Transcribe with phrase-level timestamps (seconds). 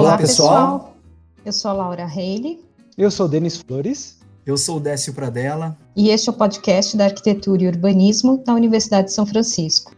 [0.00, 0.96] Olá, pessoal.
[1.44, 2.58] Eu sou a Laura Reile.
[2.96, 4.18] Eu sou Denis Flores.
[4.46, 5.76] Eu sou o Décio Pradella.
[5.94, 9.94] E este é o podcast da Arquitetura e Urbanismo da Universidade de São Francisco.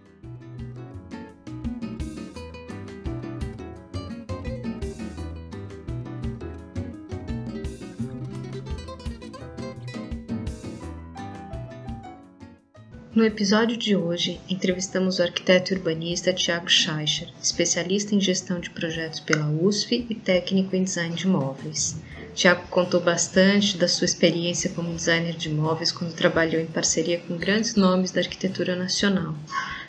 [13.22, 19.20] No episódio de hoje, entrevistamos o arquiteto urbanista Tiago Scheicher, especialista em gestão de projetos
[19.20, 21.94] pela USF e técnico em design de imóveis.
[22.34, 27.36] Tiago contou bastante da sua experiência como designer de imóveis quando trabalhou em parceria com
[27.36, 29.36] grandes nomes da arquitetura nacional.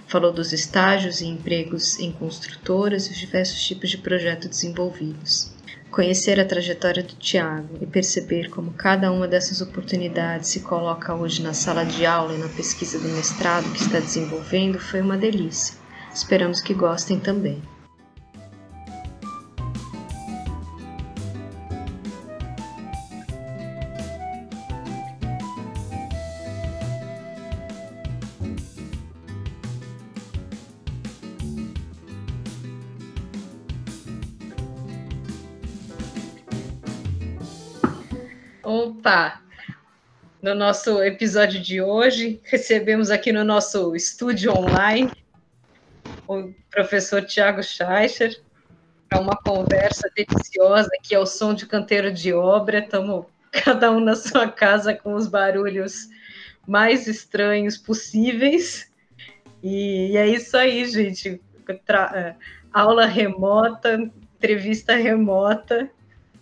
[0.05, 5.52] Falou dos estágios e empregos em construtoras e os diversos tipos de projetos desenvolvidos.
[5.93, 11.43] Conhecer a trajetória do Tiago e perceber como cada uma dessas oportunidades se coloca hoje
[11.43, 15.75] na sala de aula e na pesquisa do mestrado que está desenvolvendo foi uma delícia.
[16.11, 17.61] Esperamos que gostem também.
[40.43, 45.09] No nosso episódio de hoje, recebemos aqui no nosso estúdio online
[46.27, 48.41] o professor Tiago Scheicher
[49.07, 52.79] para uma conversa deliciosa que é o som de canteiro de obra.
[52.79, 56.09] Estamos cada um na sua casa com os barulhos
[56.67, 58.91] mais estranhos possíveis.
[59.63, 61.41] E é isso aí, gente.
[61.85, 62.35] Tra é,
[62.73, 65.89] aula remota, entrevista remota.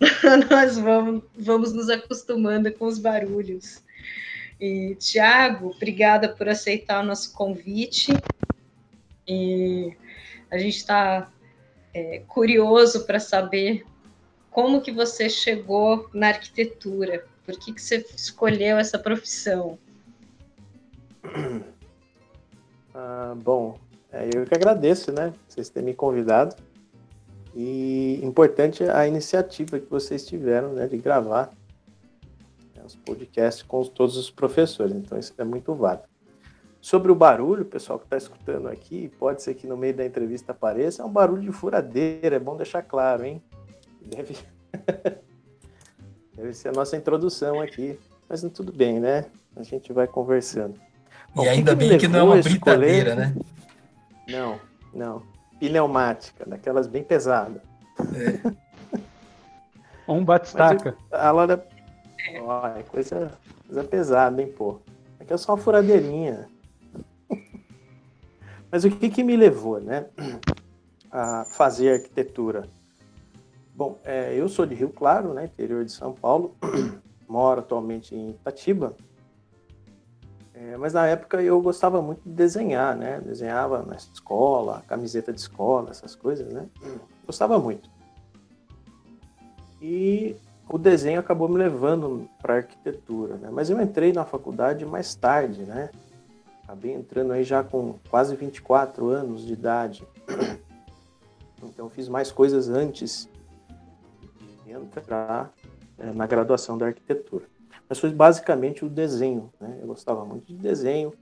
[0.50, 3.80] nós vamos, vamos nos acostumando com os barulhos.
[4.62, 8.12] E, Tiago, obrigada por aceitar o nosso convite.
[9.26, 9.92] E
[10.48, 11.28] a gente está
[11.92, 13.84] é, curioso para saber
[14.52, 19.76] como que você chegou na arquitetura, por que, que você escolheu essa profissão?
[22.94, 23.78] Ah, bom,
[24.12, 26.54] é, eu que agradeço, né, vocês terem me convidado.
[27.56, 31.50] E importante a iniciativa que vocês tiveram né, de gravar
[32.84, 34.94] os podcasts com todos os professores.
[34.94, 36.04] Então, isso é muito válido.
[36.80, 40.52] Sobre o barulho, pessoal que está escutando aqui, pode ser que no meio da entrevista
[40.52, 43.42] apareça, é um barulho de furadeira, é bom deixar claro, hein?
[44.00, 44.36] Deve,
[46.34, 47.98] Deve ser a nossa introdução aqui,
[48.28, 49.26] mas tudo bem, né?
[49.54, 50.74] A gente vai conversando.
[51.34, 53.34] Bom, e ainda bem que não é uma brincadeira, né?
[54.28, 54.60] Não,
[54.92, 55.32] não
[55.62, 57.62] pneumática, daquelas bem pesadas.
[58.00, 58.52] É.
[60.10, 60.96] um batistaca.
[61.12, 61.64] A Laura.
[62.40, 64.80] Ó, é coisa, coisa pesada, hein, pô.
[65.18, 66.48] Aqui é só uma furadeirinha.
[68.70, 70.06] Mas o que, que me levou, né,
[71.10, 72.68] a fazer arquitetura?
[73.74, 76.54] Bom, é, eu sou de Rio Claro, né, interior de São Paulo,
[77.28, 78.94] moro atualmente em Itatiba,
[80.62, 83.20] é, mas na época eu gostava muito de desenhar, né?
[83.20, 86.68] Desenhava na escola, camiseta de escola, essas coisas, né?
[87.26, 87.90] Gostava muito.
[89.80, 90.36] E
[90.72, 93.48] o desenho acabou me levando para arquitetura, né?
[93.52, 95.90] Mas eu entrei na faculdade mais tarde, né?
[96.64, 100.06] Acabei entrando aí já com quase 24 anos de idade.
[101.64, 103.28] Então fiz mais coisas antes
[104.64, 105.52] de entrar
[105.96, 107.46] é, na graduação da arquitetura
[107.92, 109.52] mas foi basicamente o desenho.
[109.60, 109.76] Né?
[109.82, 111.12] Eu gostava muito de desenho,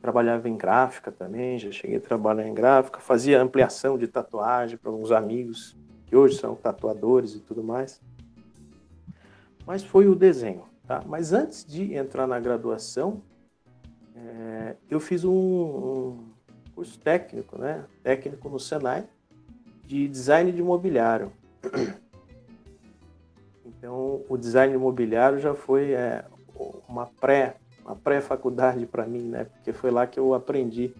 [0.00, 4.90] trabalhava em gráfica também, já cheguei a trabalhar em gráfica, fazia ampliação de tatuagem para
[4.90, 8.00] alguns amigos que hoje são tatuadores e tudo mais.
[9.66, 10.64] Mas foi o desenho.
[10.86, 11.02] Tá?
[11.04, 13.20] Mas antes de entrar na graduação,
[14.14, 16.24] é, eu fiz um, um,
[16.74, 17.84] curso técnico, né?
[18.02, 19.06] técnico no Senai,
[19.84, 21.32] de design de imobiliário.
[23.78, 26.24] Então, o design imobiliário já foi é,
[26.88, 29.44] uma pré uma pré-faculdade para mim, né?
[29.44, 30.92] Porque foi lá que eu aprendi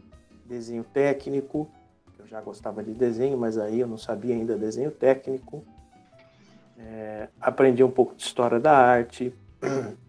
[0.45, 1.69] desenho técnico.
[2.17, 5.65] Eu já gostava de desenho, mas aí eu não sabia ainda desenho técnico.
[6.79, 9.35] É, aprendi um pouco de história da arte.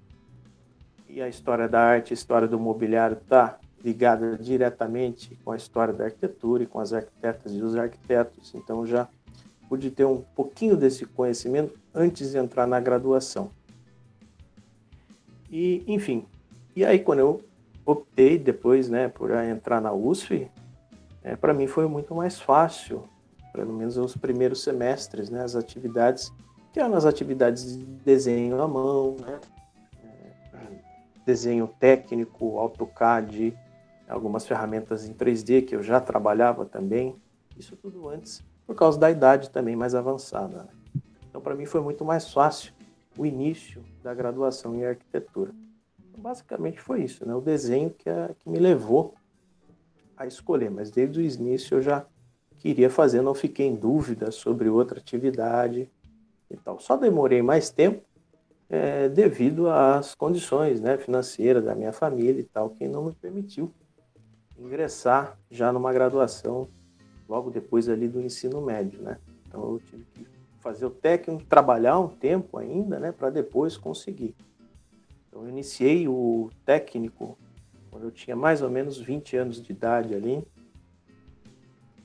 [1.09, 5.91] E a história da arte, a história do mobiliário está ligada diretamente com a história
[5.91, 8.53] da arquitetura e com as arquitetas e os arquitetos.
[8.53, 9.07] Então já
[9.67, 13.49] pude ter um pouquinho desse conhecimento antes de entrar na graduação.
[15.49, 16.25] E, enfim,
[16.75, 17.41] e aí quando eu
[17.85, 20.51] optei depois, né, por entrar na USF,
[21.23, 23.03] é, para mim foi muito mais fácil,
[23.53, 26.31] pelo menos os primeiros semestres, né, as atividades,
[26.75, 29.39] eram as atividades de desenho à mão, né,
[30.03, 30.67] é,
[31.25, 33.57] desenho técnico, AutoCAD,
[34.07, 37.15] algumas ferramentas em 3D que eu já trabalhava também,
[37.57, 40.63] isso tudo antes por causa da idade também mais avançada.
[40.63, 41.01] Né?
[41.29, 42.73] Então, para mim, foi muito mais fácil
[43.17, 45.51] o início da graduação em arquitetura.
[46.09, 47.33] Então, basicamente foi isso, né?
[47.33, 49.15] o desenho que, a, que me levou
[50.17, 52.05] a escolher, mas desde o início eu já
[52.59, 55.89] queria fazer, não fiquei em dúvida sobre outra atividade
[56.49, 56.79] e tal.
[56.79, 58.03] Só demorei mais tempo
[58.69, 63.71] é, devido às condições né, financeiras da minha família e tal, que não me permitiu
[64.57, 66.67] ingressar já numa graduação
[67.27, 69.17] logo depois ali do ensino médio, né?
[69.47, 70.27] Então eu tive que
[70.59, 74.35] fazer o técnico, trabalhar um tempo ainda, né, para depois conseguir.
[75.27, 77.38] Então eu iniciei o técnico
[77.91, 80.43] quando eu tinha mais ou menos 20 anos de idade ali.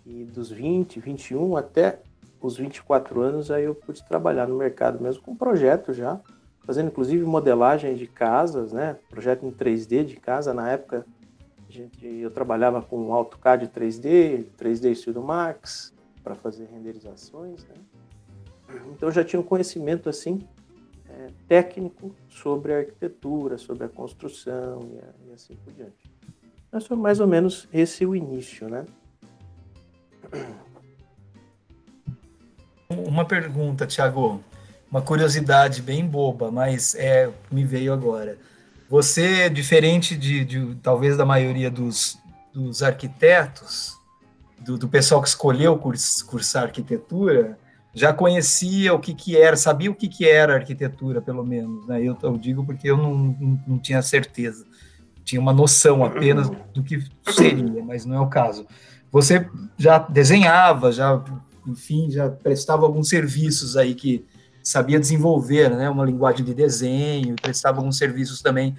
[0.04, 2.00] E dos 20, 21 até
[2.46, 6.20] os 24 anos aí eu pude trabalhar no mercado mesmo com projeto já,
[6.64, 8.96] fazendo inclusive modelagem de casas, né?
[9.08, 10.52] Projeto em 3D de casa.
[10.52, 11.06] Na época
[11.72, 15.92] gente, eu trabalhava com AutoCAD 3D, 3D Studio Max
[16.22, 17.74] para fazer renderizações, né?
[18.90, 20.46] Então já tinha um conhecimento assim
[21.08, 26.12] é, técnico sobre a arquitetura, sobre a construção e, e assim por diante.
[26.70, 28.84] Mas foi mais ou menos esse o início, né?
[33.06, 34.42] Uma pergunta, Tiago,
[34.90, 38.36] uma curiosidade bem boba, mas é me veio agora.
[38.88, 42.18] Você, diferente de, de talvez da maioria dos,
[42.52, 43.96] dos arquitetos,
[44.60, 47.58] do, do, pessoal que escolheu curs, cursar arquitetura,
[47.94, 51.86] já conhecia o que, que era, sabia o que, que era arquitetura, pelo menos.
[51.86, 52.02] Né?
[52.02, 54.66] Eu, eu digo porque eu não, não, não, tinha certeza.
[55.24, 58.66] Tinha uma noção apenas do que seria, mas não é o caso.
[59.10, 59.48] Você
[59.78, 61.22] já desenhava, já,
[61.66, 64.26] enfim, já prestava alguns serviços aí que,
[64.62, 68.76] sabia desenvolver né, uma linguagem de desenho, prestava alguns serviços também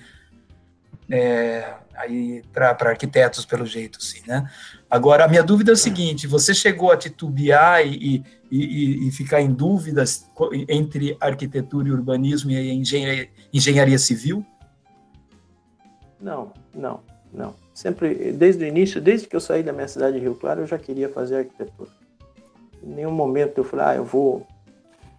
[1.09, 4.49] é, aí para arquitetos, pelo jeito, assim, né?
[4.89, 9.41] Agora, a minha dúvida é o seguinte, você chegou a titubear e, e, e ficar
[9.41, 10.25] em dúvidas
[10.69, 14.45] entre arquitetura e urbanismo e engenharia, engenharia civil?
[16.21, 17.01] Não, não,
[17.33, 17.55] não.
[17.73, 20.67] Sempre, desde o início, desde que eu saí da minha cidade de Rio Claro, eu
[20.67, 21.89] já queria fazer arquitetura.
[22.83, 24.45] Em nenhum momento eu falei, ah, eu vou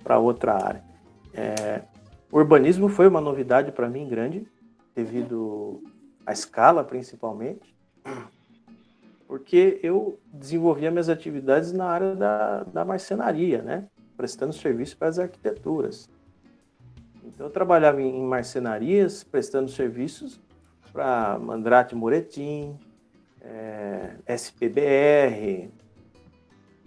[0.03, 0.85] para outra área.
[1.33, 1.83] É,
[2.31, 4.47] o urbanismo foi uma novidade para mim grande,
[4.95, 5.83] devido
[6.27, 7.75] à escala principalmente,
[9.27, 13.89] porque eu desenvolvia minhas atividades na área da, da marcenaria, né?
[14.17, 16.09] prestando serviço para as arquiteturas.
[17.25, 20.41] Então eu trabalhava em marcenarias, prestando serviços
[20.93, 22.79] para Mandrate Moretim,
[23.41, 25.71] é, SPBR,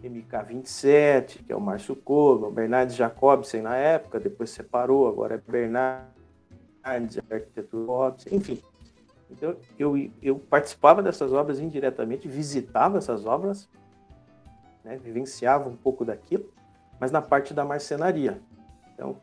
[0.04, 7.20] MK27, que é o Márcio o Bernardes Jacobsen na época, depois separou, agora é Bernardes
[7.30, 8.62] Arquitetura enfim.
[9.30, 13.68] Então, eu, eu participava dessas obras indiretamente, visitava essas obras,
[14.84, 16.50] né, vivenciava um pouco daquilo,
[17.00, 18.42] mas na parte da marcenaria.
[18.94, 19.18] Então,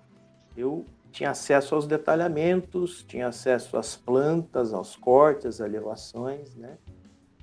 [0.56, 6.76] eu tinha acesso aos detalhamentos, tinha acesso às plantas, aos cortes, às elevações, né?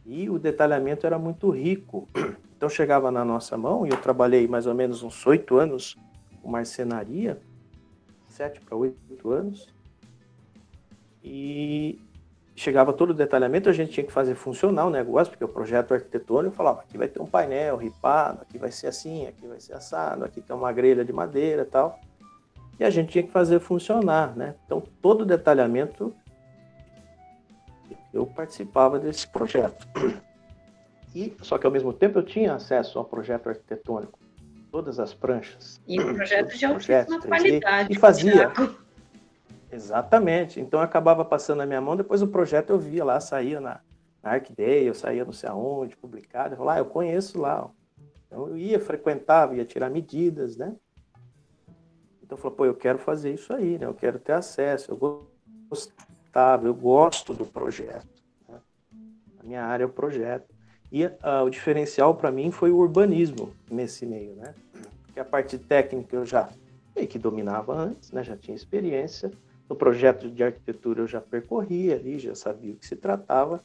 [0.06, 2.08] E o detalhamento era muito rico.
[2.62, 5.98] Então chegava na nossa mão, e eu trabalhei mais ou menos uns oito anos
[6.44, 7.42] com marcenaria,
[8.28, 9.68] sete para oito anos,
[11.24, 12.00] e
[12.56, 15.96] chegava todo o detalhamento, a gente tinha que fazer funcionar o negócio, porque o projeto
[15.96, 19.74] arquitetônico falava, aqui vai ter um painel ripado, aqui vai ser assim, aqui vai ser
[19.74, 22.00] assado, aqui tem uma grelha de madeira tal.
[22.80, 24.54] E a gente tinha que fazer funcionar, né?
[24.68, 26.14] Então todo o detalhamento
[28.14, 29.88] eu participava desse projeto.
[31.14, 34.18] E, só que ao mesmo tempo eu tinha acesso ao projeto arquitetônico,
[34.72, 35.82] todas as pranchas.
[35.88, 37.92] E o projeto de altíssima qualidade.
[37.92, 38.52] E fazia.
[39.72, 40.60] Exatamente.
[40.60, 43.82] Então eu acabava passando na minha mão, depois o projeto eu via lá, saía na,
[44.22, 46.54] na ArcDay, eu saía não sei aonde, publicado.
[46.54, 47.70] Eu falava, ah, eu conheço lá.
[48.28, 50.76] Então eu ia, frequentava, ia tirar medidas, né?
[52.24, 53.86] Então eu falei, pô, eu quero fazer isso aí, né?
[53.86, 55.28] Eu quero ter acesso, eu
[55.70, 58.08] gostava, eu gosto do projeto.
[58.48, 58.60] Né?
[59.40, 60.51] A minha área é o projeto.
[60.92, 64.54] E uh, o diferencial para mim foi o urbanismo nesse meio, né?
[65.06, 66.50] Porque a parte técnica eu já
[66.96, 68.24] meio que dominava antes, né?
[68.24, 69.32] Já tinha experiência.
[69.70, 73.64] No projeto de arquitetura eu já percorria ali, já sabia o que se tratava.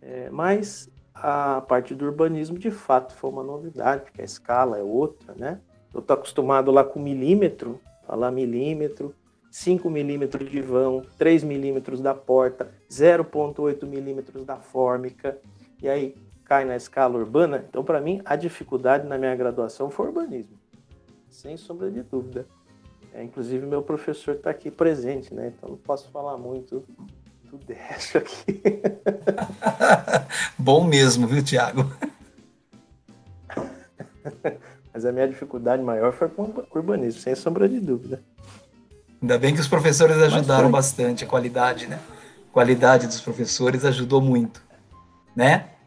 [0.00, 4.82] É, mas a parte do urbanismo de fato foi uma novidade, porque a escala é
[4.82, 5.60] outra, né?
[5.92, 9.12] Eu estou acostumado lá com milímetro, falar milímetro,
[9.50, 15.38] 5 milímetros de vão, 3 milímetros da porta, 0,8 milímetros da fórmica.
[15.82, 16.14] E aí,
[16.48, 17.64] cai na escala urbana.
[17.68, 20.56] Então, para mim, a dificuldade na minha graduação foi urbanismo,
[21.28, 22.46] sem sombra de dúvida.
[23.12, 25.52] É, inclusive, meu professor está aqui presente, né?
[25.54, 26.82] Então, não posso falar muito
[27.44, 28.62] do Décio aqui.
[30.58, 31.84] Bom mesmo, viu, Tiago?
[34.92, 38.22] Mas a minha dificuldade maior foi com o urbanismo, sem sombra de dúvida.
[39.20, 41.98] Ainda bem que os professores ajudaram bastante, a qualidade, né?
[42.50, 44.62] A qualidade dos professores ajudou muito,
[45.36, 45.77] né?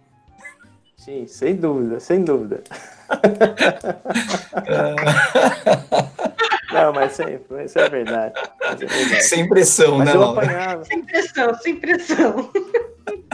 [1.01, 2.61] Sim, sem dúvida, sem dúvida.
[6.71, 8.39] Não, mas sempre, isso é verdade.
[8.61, 9.23] é verdade.
[9.23, 10.45] Sem pressão, mas né, eu Laura?
[10.45, 10.85] apanhava.
[10.85, 12.51] Sem pressão, sem pressão.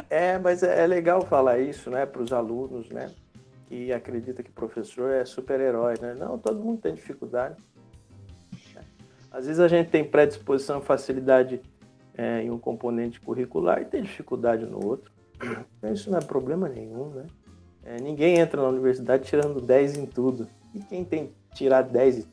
[0.10, 3.12] É, mas é, é legal falar isso, né, para os alunos, né,
[3.68, 6.16] que acredita que professor é super-herói, né?
[6.18, 7.58] Não, todo mundo tem dificuldade.
[9.30, 11.60] Às vezes a gente tem predisposição, facilidade
[12.18, 15.12] é, em um componente curricular e tem dificuldade no outro.
[15.78, 17.26] Então isso não é problema nenhum, né?
[17.88, 20.48] É, ninguém entra na universidade tirando 10 em tudo.
[20.75, 22.25] E quem tem que tirar 10 em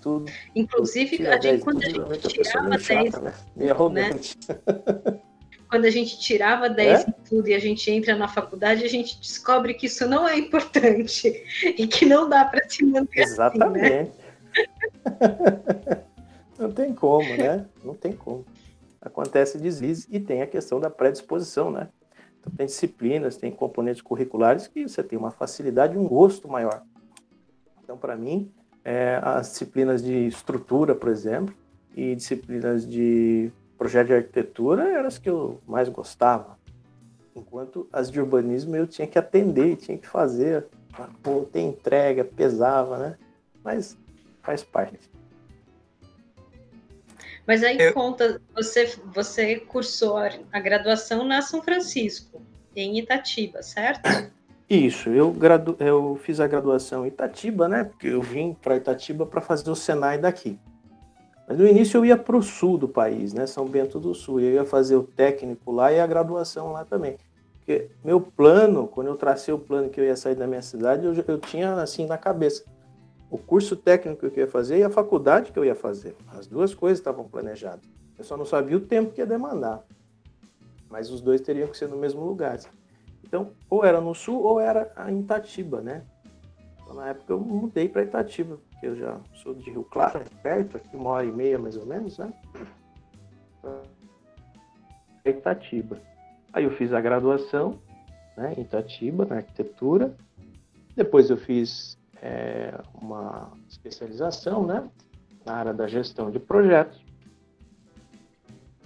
[0.00, 0.30] tudo?
[0.54, 3.12] Inclusive, a gente, 10 em quando a tudo, gente a pessoa é tirava meio 10
[3.12, 3.34] chata, né?
[3.56, 4.38] Meio arrogante.
[5.68, 7.08] quando a gente tirava 10 É?
[7.08, 10.38] em tudo e a gente entra na faculdade, a gente descobre que isso não é
[10.38, 11.28] importante
[11.76, 13.32] e que não dá para se manter assim, né?
[13.32, 14.12] Exatamente.
[16.58, 17.64] Não tem como, né?
[17.82, 18.44] Não tem como.
[19.00, 21.88] Acontece deslize e tem a questão da predisposição, né?
[22.40, 26.82] Então, tem disciplinas, tem componentes curriculares que você tem uma facilidade e um gosto maior.
[27.82, 28.50] Então, para mim,
[28.84, 31.54] é, as disciplinas de estrutura, por exemplo,
[31.94, 36.58] e disciplinas de projeto de arquitetura eram as que eu mais gostava.
[37.34, 40.66] Enquanto as de urbanismo eu tinha que atender, tinha que fazer,
[41.22, 43.18] pô, ter entrega, pesava, né?
[43.62, 43.96] Mas
[44.42, 45.10] faz parte.
[47.46, 52.42] Mas aí Eu- conta, você, você cursou a, graduação na São Francisco,
[52.74, 54.08] em Itatiba, certo?
[54.68, 55.76] Isso, eu, gradu...
[55.80, 57.84] eu fiz a graduação em Itatiba, né?
[57.84, 60.58] Porque eu vim para Itatiba para fazer o Senai daqui.
[61.48, 63.46] Mas no início eu ia para o sul do país, né?
[63.46, 64.38] São Bento do Sul.
[64.38, 67.16] Eu ia fazer o técnico lá e a graduação lá também.
[67.58, 71.04] Porque meu plano, quando eu tracei o plano que eu ia sair da minha cidade,
[71.04, 72.64] eu, eu tinha assim na cabeça
[73.30, 76.16] o curso técnico que eu ia fazer e a faculdade que eu ia fazer.
[76.28, 77.88] As duas coisas estavam planejadas.
[78.18, 79.84] Eu só não sabia o tempo que ia demandar.
[80.90, 82.58] Mas os dois teriam que ser no mesmo lugar.
[83.22, 86.04] Então, ou era no sul ou era em Itatiba, né?
[86.82, 90.42] Então, na época eu mudei para Itatiba, porque eu já sou de Rio Claro, é
[90.42, 92.32] perto, aqui uma hora e meia mais ou menos, né?
[95.24, 96.00] Itatiba.
[96.52, 97.78] Aí eu fiz a graduação
[98.36, 100.16] né, em Itatiba, na arquitetura.
[100.96, 104.88] Depois eu fiz é, uma especialização né,
[105.44, 107.02] na área da gestão de projetos.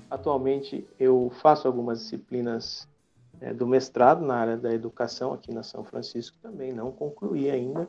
[0.08, 2.88] Atualmente eu faço algumas disciplinas
[3.40, 7.88] é, do mestrado na área da educação aqui na São Francisco também, não concluí ainda.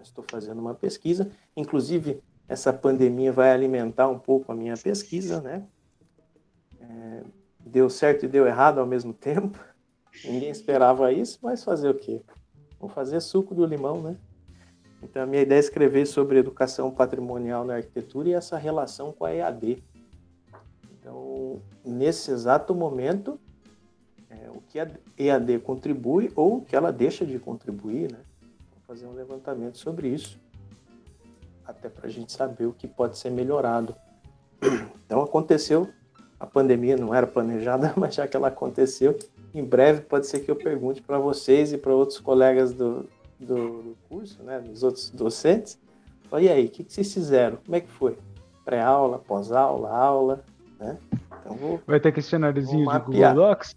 [0.00, 1.30] Estou fazendo uma pesquisa.
[1.56, 5.64] Inclusive, essa pandemia vai alimentar um pouco a minha pesquisa, né?
[6.80, 7.22] É,
[7.60, 9.58] deu certo e deu errado ao mesmo tempo.
[10.24, 12.20] Ninguém esperava isso, mas fazer o quê?
[12.80, 14.16] Vamos fazer suco do limão, né?
[15.02, 19.24] Então, a minha ideia é escrever sobre educação patrimonial na arquitetura e essa relação com
[19.24, 19.82] a EAD.
[20.92, 23.38] Então, nesse exato momento,
[24.30, 28.20] é, o que a EAD contribui ou o que ela deixa de contribuir, né?
[28.70, 30.40] Vou fazer um levantamento sobre isso,
[31.66, 33.96] até para a gente saber o que pode ser melhorado.
[35.04, 35.88] Então, aconteceu,
[36.38, 39.18] a pandemia não era planejada, mas já que ela aconteceu,
[39.52, 43.08] em breve pode ser que eu pergunte para vocês e para outros colegas do,
[43.42, 45.78] do, do, curso, né, dos outros docentes,
[46.40, 47.58] e aí, o que, que vocês fizeram?
[47.64, 48.16] Como é que foi?
[48.64, 50.44] Pré-aula, pós-aula, aula,
[50.80, 50.96] né?
[51.40, 53.76] Então vou, Vai ter questionáriozinho de Google Docs?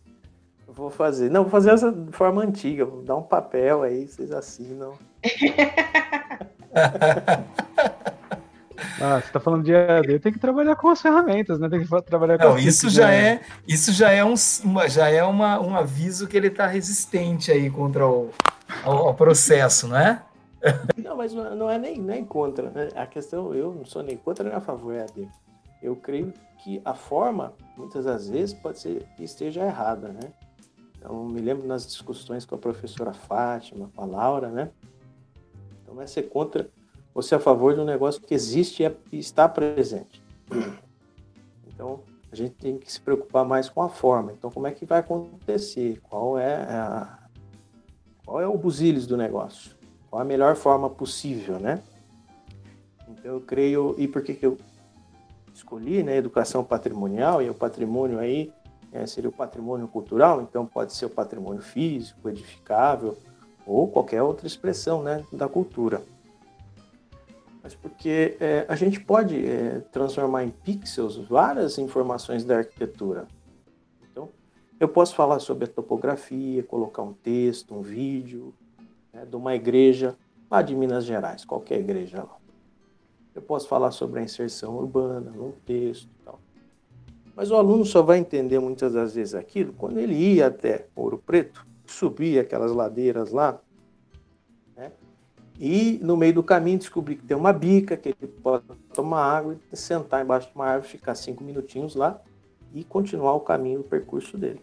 [0.67, 1.29] Vou fazer.
[1.29, 2.86] Não, vou fazer essa de forma antiga.
[2.86, 4.93] Vou dar um papel aí, vocês assinam.
[9.00, 11.69] Ah, você tá falando de EAD, tem que trabalhar com as ferramentas, né?
[11.69, 13.27] Tem que trabalhar com Não, isso já né?
[13.27, 14.36] é, isso já é um,
[14.88, 18.31] já é uma, um aviso que ele está resistente aí contra o
[18.84, 20.24] ao, ao, processo, não é?
[20.98, 22.89] Não, mas não é nem, nem contra, né?
[22.95, 25.29] A questão, eu não sou nem contra nem a favor EAD.
[25.81, 30.31] Eu creio que a forma, muitas das vezes, pode ser que esteja errada, né?
[30.98, 34.72] Então, me lembro nas discussões com a professora Fátima, com a Laura, né?
[35.84, 36.67] Então, não é ser contra
[37.13, 40.22] ou ser a favor de um negócio que existe e está presente.
[41.67, 42.00] Então,
[42.31, 44.34] a gente tem que se preocupar mais com a forma.
[44.34, 46.01] Então, como é que vai acontecer?
[46.10, 47.14] Qual é a,
[48.25, 49.72] qual é o busilis do negócio?
[50.10, 51.82] Qual a melhor forma possível, né?
[53.08, 53.96] Então, eu creio...
[53.98, 54.58] E por que que eu
[55.53, 56.17] escolhi, né?
[56.17, 58.51] Educação patrimonial, e o patrimônio aí
[58.91, 63.17] é, seria o patrimônio cultural, então pode ser o patrimônio físico, edificável,
[63.65, 65.24] ou qualquer outra expressão, né?
[65.32, 66.01] Da cultura
[67.65, 73.25] mas porque é, a gente pode é, transformar em pixels várias informações da arquitetura.
[74.77, 78.53] Eu posso falar sobre a topografia, colocar um texto, um vídeo
[79.13, 80.17] né, de uma igreja
[80.51, 82.38] lá de Minas Gerais, qualquer igreja lá.
[83.34, 86.39] Eu posso falar sobre a inserção urbana num texto e tal.
[87.36, 91.22] Mas o aluno só vai entender muitas das vezes aquilo quando ele ia até Ouro
[91.25, 93.60] Preto, subia aquelas ladeiras lá,
[94.75, 94.91] né?
[95.58, 99.58] e no meio do caminho descobrir que tem uma bica, que ele pode tomar água
[99.72, 102.22] e sentar embaixo de uma árvore, ficar cinco minutinhos lá
[102.75, 104.62] e continuar o caminho, o percurso dele.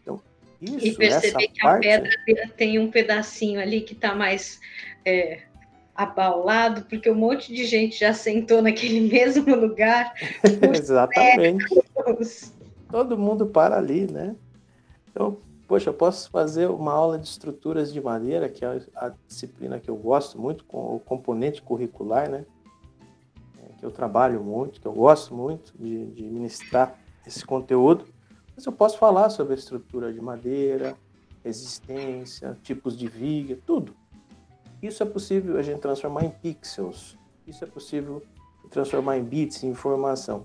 [0.00, 0.22] Então,
[0.62, 1.90] isso, e perceber que parte...
[1.90, 4.60] a pedra tem um pedacinho ali que está mais
[5.04, 5.42] é,
[5.92, 10.14] abaulado, porque um monte de gente já sentou naquele mesmo lugar.
[10.72, 11.66] Exatamente.
[12.88, 14.36] Todo mundo para ali, né?
[15.10, 19.80] Então, poxa, eu posso fazer uma aula de estruturas de madeira, que é a disciplina
[19.80, 22.44] que eu gosto muito, com o componente curricular, né?
[23.78, 28.06] Que eu trabalho muito, que eu gosto muito de, de ministrar esse conteúdo.
[28.54, 30.96] Mas eu posso falar sobre a estrutura de madeira,
[31.44, 33.94] resistência, tipos de viga, tudo.
[34.82, 37.18] Isso é possível a gente transformar em pixels.
[37.46, 38.22] Isso é possível
[38.70, 40.44] transformar em bits, em informação.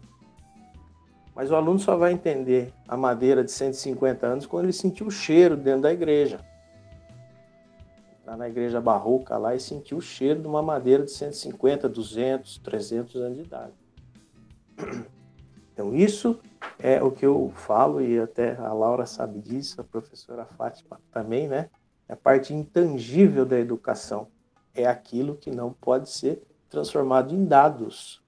[1.35, 5.11] Mas o aluno só vai entender a madeira de 150 anos quando ele sentir o
[5.11, 6.39] cheiro dentro da igreja.
[8.31, 12.59] Lá na igreja barroca lá e sentir o cheiro de uma madeira de 150, 200,
[12.59, 13.73] 300 anos de idade.
[15.73, 16.39] Então isso
[16.79, 21.49] é o que eu falo e até a Laura sabe disso, a professora Fátima também,
[21.49, 21.69] né?
[22.07, 24.29] a parte intangível da educação.
[24.73, 28.23] É aquilo que não pode ser transformado em dados.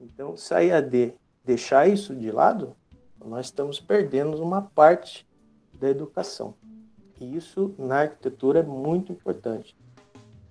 [0.00, 1.14] Então, se a EAD
[1.44, 2.74] deixar isso de lado,
[3.22, 5.28] nós estamos perdendo uma parte
[5.74, 6.54] da educação.
[7.24, 9.76] E isso na arquitetura é muito importante.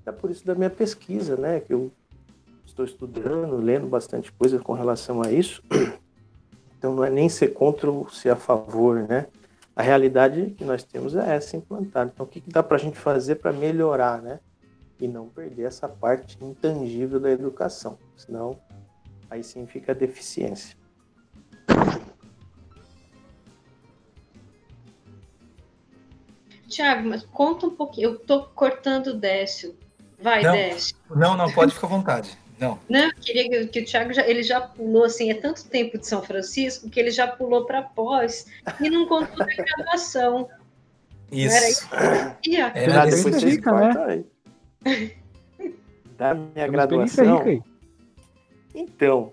[0.06, 1.92] É por isso da minha pesquisa, né, que eu
[2.66, 5.63] estou estudando, lendo bastante coisa com relação a isso.
[6.78, 9.28] Então não é nem ser contra ou ser a favor, né?
[9.76, 12.12] a realidade que nós temos é essa implantada.
[12.13, 14.39] Então, o que, que dá para a gente fazer para melhorar, né?
[15.00, 18.60] E não perder essa parte intangível da educação, senão
[19.30, 20.78] aí sim fica a deficiência.
[26.71, 28.10] Tiago, mas conta um pouquinho.
[28.10, 29.75] Eu estou cortando o Décio.
[30.19, 30.95] Vai, não, Décio.
[31.10, 32.38] Não, não, pode ficar à vontade.
[32.60, 32.79] Não.
[32.88, 35.97] Não, eu queria que, que o Thiago já, ele já pulou assim, é tanto tempo
[35.97, 38.45] de São Francisco que ele já pulou para pós
[38.79, 40.47] e não contou da graduação.
[41.31, 41.55] Isso.
[41.55, 41.89] Era isso?
[42.75, 44.25] Era é, depois você rica, né?
[44.86, 45.17] aí.
[46.17, 47.43] Da minha graduação.
[47.43, 47.71] Rica
[48.73, 49.31] então.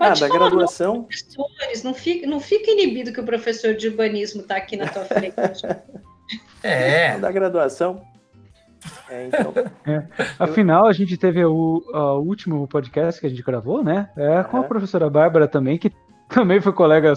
[0.00, 1.04] Pode ah, da graduação.
[1.04, 5.04] Professores, não fica, não fica inibido que o professor de urbanismo está aqui na tua
[5.04, 5.36] frente.
[6.64, 7.18] é.
[7.18, 8.02] Da graduação,
[9.10, 9.52] é, então.
[9.86, 10.06] É.
[10.38, 14.08] Afinal, a gente teve o, o, último podcast que a gente gravou, né?
[14.16, 15.92] É com a professora Bárbara também, que
[16.28, 17.12] também foi colega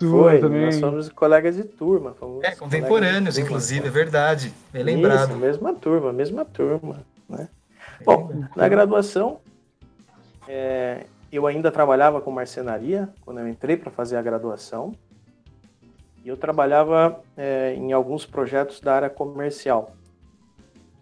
[0.00, 0.64] foi, também.
[0.64, 2.14] Nós somos colegas de turma.
[2.42, 4.54] é, contemporâneos, turma, inclusive, é verdade.
[4.72, 5.30] Bem lembrado.
[5.30, 7.04] Isso, mesma turma, mesma turma.
[7.28, 7.48] Né?
[8.04, 9.40] Bom, na graduação,
[10.46, 14.92] é, eu ainda trabalhava com marcenaria quando eu entrei para fazer a graduação.
[16.24, 19.92] E eu trabalhava é, em alguns projetos da área comercial.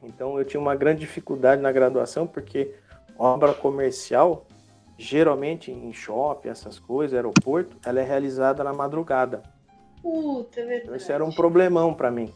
[0.03, 2.75] Então eu tinha uma grande dificuldade na graduação, porque
[3.19, 4.47] obra comercial,
[4.99, 9.43] geralmente em shopping, essas coisas, aeroporto, ela é realizada na madrugada.
[10.03, 10.83] Puta, é verdade.
[10.85, 12.33] Então, isso era um problemão para mim,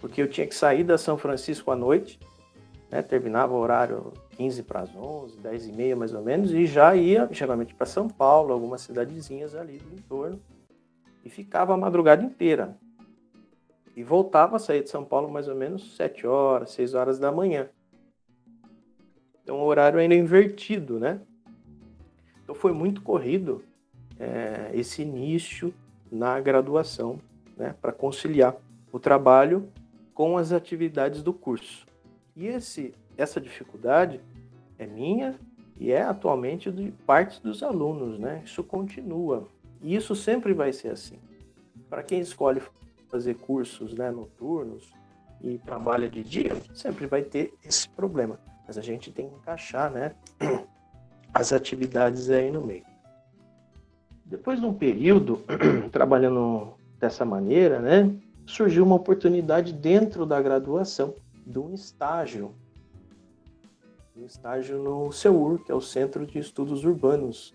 [0.00, 2.20] porque eu tinha que sair da São Francisco à noite,
[2.90, 6.66] né, terminava o horário 15 para as 11, 10 e meia mais ou menos, e
[6.66, 10.40] já ia geralmente para São Paulo, algumas cidadezinhas ali do entorno,
[11.24, 12.76] e ficava a madrugada inteira
[13.98, 17.32] e voltava a sair de São Paulo mais ou menos 7 horas, 6 horas da
[17.32, 17.68] manhã.
[19.42, 21.20] Então o horário ainda invertido, né?
[22.44, 23.64] Então foi muito corrido
[24.16, 25.74] é, esse início
[26.12, 27.18] na graduação,
[27.56, 27.74] né?
[27.82, 28.54] Para conciliar
[28.92, 29.68] o trabalho
[30.14, 31.84] com as atividades do curso.
[32.38, 34.20] E esse, essa dificuldade
[34.78, 35.34] é minha
[35.76, 38.42] e é atualmente de parte dos alunos, né?
[38.44, 39.48] Isso continua.
[39.82, 41.18] E isso sempre vai ser assim.
[41.90, 42.62] Para quem escolhe
[43.08, 44.92] fazer cursos né, noturnos
[45.42, 48.38] e trabalha de dia, sempre vai ter esse problema.
[48.68, 50.14] Mas a gente tem que encaixar né,
[51.34, 52.84] as atividades aí no meio.
[54.24, 55.42] Depois de um período
[55.90, 58.14] trabalhando dessa maneira, né,
[58.46, 61.16] surgiu uma oportunidade dentro da graduação
[61.48, 62.54] de um estágio.
[64.14, 67.54] Um estágio no CEUR, que é o Centro de Estudos Urbanos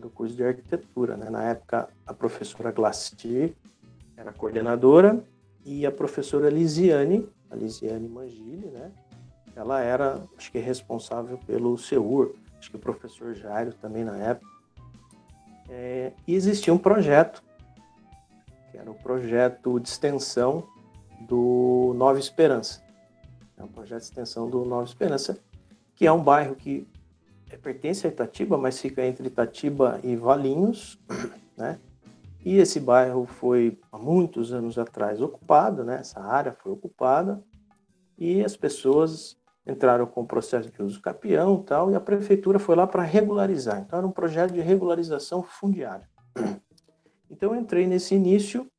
[0.00, 1.16] do curso de arquitetura.
[1.16, 1.28] Né?
[1.28, 3.52] Na época, a professora Glacier
[4.16, 5.22] era coordenadora,
[5.64, 8.90] e a professora Lisiane, a Lisiane Mangili, né?
[9.54, 14.50] Ela era, acho que, responsável pelo CEUR, acho que o professor Jairo também na época.
[15.68, 17.42] É, e existia um projeto,
[18.70, 20.66] que era o projeto de extensão
[21.28, 22.81] do Nova Esperança.
[23.56, 25.38] É um projeto de extensão do Nova Esperança,
[25.94, 26.86] que é um bairro que
[27.58, 30.98] pertence a Itatiba, mas fica entre Itatiba e Valinhos,
[31.56, 31.78] né?
[32.44, 36.00] E esse bairro foi há muitos anos atrás ocupado, né?
[36.00, 37.42] Essa área foi ocupada
[38.18, 39.36] e as pessoas
[39.66, 43.02] entraram com o processo de uso capião e tal, e a prefeitura foi lá para
[43.02, 43.80] regularizar.
[43.80, 46.08] Então era um projeto de regularização fundiária.
[47.34, 48.70] Então eu entrei nesse início.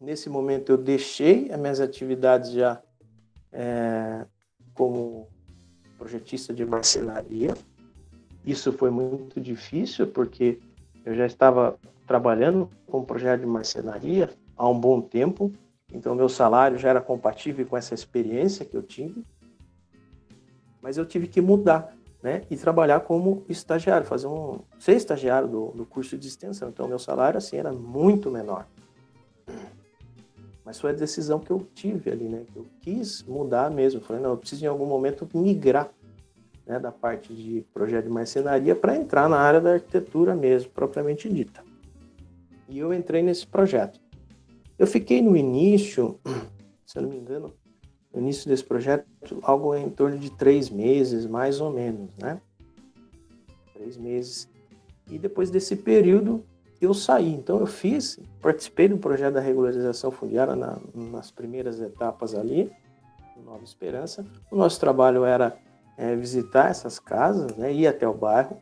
[0.00, 2.82] Nesse momento eu deixei as minhas atividades já
[3.52, 4.24] é,
[4.74, 5.28] como
[5.98, 7.54] projetista de marcenaria.
[8.44, 10.58] Isso foi muito difícil porque
[11.04, 15.52] eu já estava trabalhando com projeto de marcenaria há um bom tempo,
[15.92, 19.24] então meu salário já era compatível com essa experiência que eu tive.
[20.80, 25.66] Mas eu tive que mudar, né, e trabalhar como estagiário, fazer um ser estagiário do,
[25.68, 26.68] do curso de extensão.
[26.68, 28.66] Então meu salário assim era muito menor.
[30.72, 32.46] Mas foi a decisão que eu tive ali, né?
[32.56, 34.00] Eu quis mudar mesmo.
[34.00, 35.92] Falei, não, eu preciso em algum momento migrar
[36.66, 41.28] né, da parte de projeto de marcenaria para entrar na área da arquitetura mesmo, propriamente
[41.28, 41.62] dita.
[42.70, 44.00] E eu entrei nesse projeto.
[44.78, 46.18] Eu fiquei no início,
[46.86, 47.52] se eu não me engano,
[48.10, 49.06] no início desse projeto,
[49.42, 52.40] algo em torno de três meses, mais ou menos, né?
[53.74, 54.48] Três meses.
[55.10, 56.42] E depois desse período,
[56.84, 57.32] eu saí.
[57.32, 62.70] Então, eu fiz, participei do projeto da regularização fundiária na, nas primeiras etapas ali,
[63.44, 64.24] Nova Esperança.
[64.50, 65.56] O nosso trabalho era
[65.96, 68.56] é, visitar essas casas, né, ir até o bairro,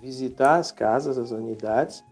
[0.00, 2.04] visitar as casas, as unidades,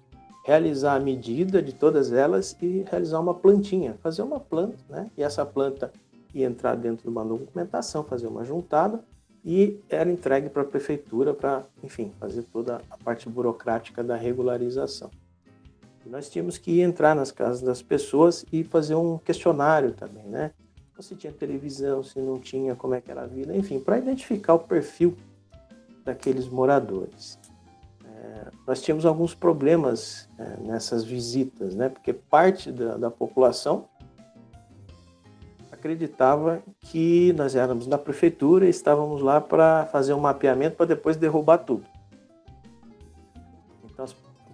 [0.44, 5.10] realizar a medida de todas elas e realizar uma plantinha, fazer uma planta, né?
[5.16, 5.92] E essa planta
[6.34, 9.02] ia entrar dentro de uma documentação, fazer uma juntada
[9.48, 15.10] e era entregue para a prefeitura para, enfim, fazer toda a parte burocrática da regularização.
[16.04, 20.52] E nós tínhamos que entrar nas casas das pessoas e fazer um questionário também, né?
[21.00, 24.52] Se tinha televisão, se não tinha, como é que era a vida, enfim, para identificar
[24.52, 25.16] o perfil
[26.04, 27.38] daqueles moradores.
[28.04, 31.88] É, nós tínhamos alguns problemas é, nessas visitas, né?
[31.88, 33.88] Porque parte da, da população
[35.78, 41.16] acreditava que nós éramos na prefeitura e estávamos lá para fazer um mapeamento para depois
[41.16, 41.84] derrubar tudo.
[43.84, 44.04] Então,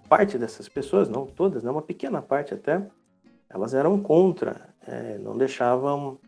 [0.08, 2.86] parte dessas pessoas, não todas, né, uma pequena parte até,
[3.48, 6.18] elas eram contra, é, não deixavam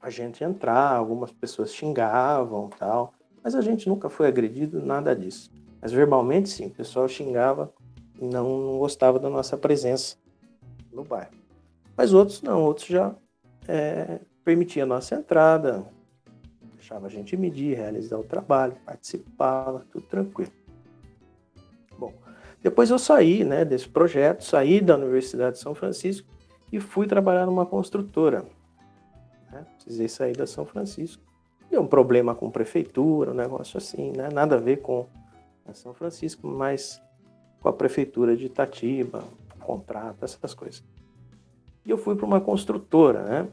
[0.00, 5.50] a gente entrar, algumas pessoas xingavam tal, mas a gente nunca foi agredido, nada disso.
[5.80, 7.72] Mas verbalmente, sim, o pessoal xingava
[8.20, 10.16] e não, não gostava da nossa presença
[10.92, 11.32] no bairro.
[11.96, 13.14] Mas outros não, outros já
[13.68, 15.84] é, permitia a nossa entrada,
[16.74, 20.52] deixava a gente medir, realizar o trabalho, participava, tudo tranquilo.
[21.98, 22.12] Bom,
[22.62, 26.28] depois eu saí né, desse projeto, saí da Universidade de São Francisco
[26.72, 28.44] e fui trabalhar numa construtora.
[29.50, 29.64] Né?
[29.76, 31.22] Precisei sair da São Francisco.
[31.70, 34.28] Deu um problema com prefeitura, um negócio assim, né?
[34.32, 35.06] nada a ver com
[35.66, 37.00] a São Francisco, mas
[37.60, 39.24] com a prefeitura de Itatiba,
[39.60, 40.84] contrato, essas coisas.
[41.84, 43.48] E eu fui para uma construtora, né?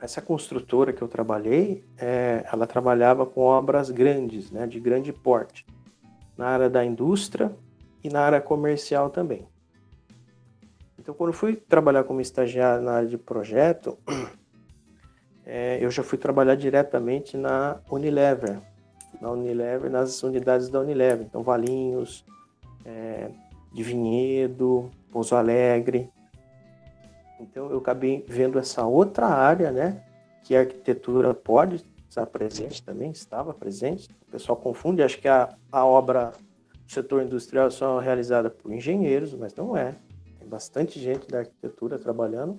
[0.00, 5.66] Essa construtora que eu trabalhei, é, ela trabalhava com obras grandes, né, de grande porte,
[6.36, 7.52] na área da indústria
[8.02, 9.46] e na área comercial também.
[10.96, 13.98] Então, quando fui trabalhar como estagiário na área de projeto,
[15.44, 18.60] é, eu já fui trabalhar diretamente na Unilever,
[19.20, 22.24] na Unilever, nas unidades da Unilever, então Valinhos,
[22.84, 23.30] é,
[23.72, 26.08] de Vinhedo, Pouso Alegre,
[27.40, 30.04] então eu acabei vendo essa outra área, né?
[30.44, 34.08] Que a arquitetura pode estar presente também, estava presente.
[34.26, 36.32] O pessoal confunde, acho que a, a obra
[36.84, 39.94] do setor industrial é só realizada por engenheiros, mas não é.
[40.38, 42.58] Tem bastante gente da arquitetura trabalhando.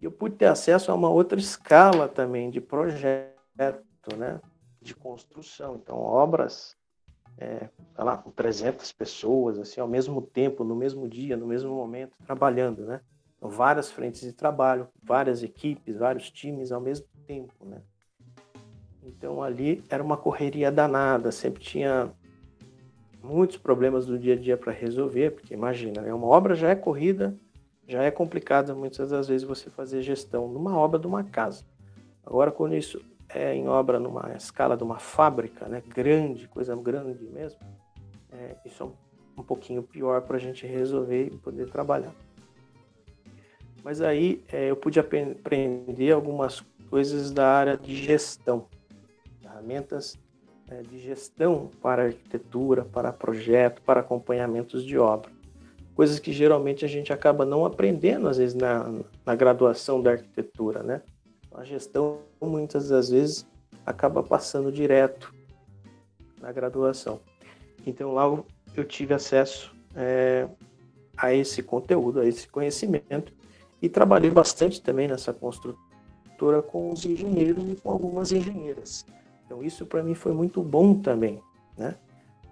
[0.00, 4.40] E eu pude ter acesso a uma outra escala também de projeto, né?
[4.80, 5.76] De construção.
[5.76, 6.76] Então, obras
[7.38, 12.16] é, lá, com 300 pessoas, assim, ao mesmo tempo, no mesmo dia, no mesmo momento,
[12.26, 13.00] trabalhando, né?
[13.48, 17.82] Várias frentes de trabalho, várias equipes, vários times ao mesmo tempo, né?
[19.02, 22.12] Então ali era uma correria danada, sempre tinha
[23.22, 26.14] muitos problemas do dia a dia para resolver, porque imagina, né?
[26.14, 27.36] uma obra já é corrida,
[27.86, 31.64] já é complicada muitas das vezes você fazer gestão numa obra de uma casa.
[32.24, 37.24] Agora quando isso é em obra numa escala de uma fábrica, né, grande, coisa grande
[37.24, 37.58] mesmo,
[38.30, 38.92] é, isso é um,
[39.38, 42.12] um pouquinho pior para a gente resolver e poder trabalhar.
[43.84, 48.66] Mas aí é, eu pude aprender algumas coisas da área de gestão,
[49.40, 50.16] ferramentas
[50.68, 55.30] é, de gestão para arquitetura, para projeto, para acompanhamentos de obra.
[55.94, 58.90] Coisas que geralmente a gente acaba não aprendendo, às vezes, na,
[59.26, 61.02] na graduação da arquitetura, né?
[61.54, 63.46] A gestão, muitas das vezes,
[63.84, 65.34] acaba passando direto
[66.40, 67.20] na graduação.
[67.86, 68.24] Então lá
[68.74, 70.48] eu tive acesso é,
[71.16, 73.32] a esse conteúdo, a esse conhecimento
[73.82, 79.04] e trabalhei bastante também nessa construtora com os engenheiros e com algumas engenheiras.
[79.44, 81.42] Então isso para mim foi muito bom também,
[81.76, 81.96] né?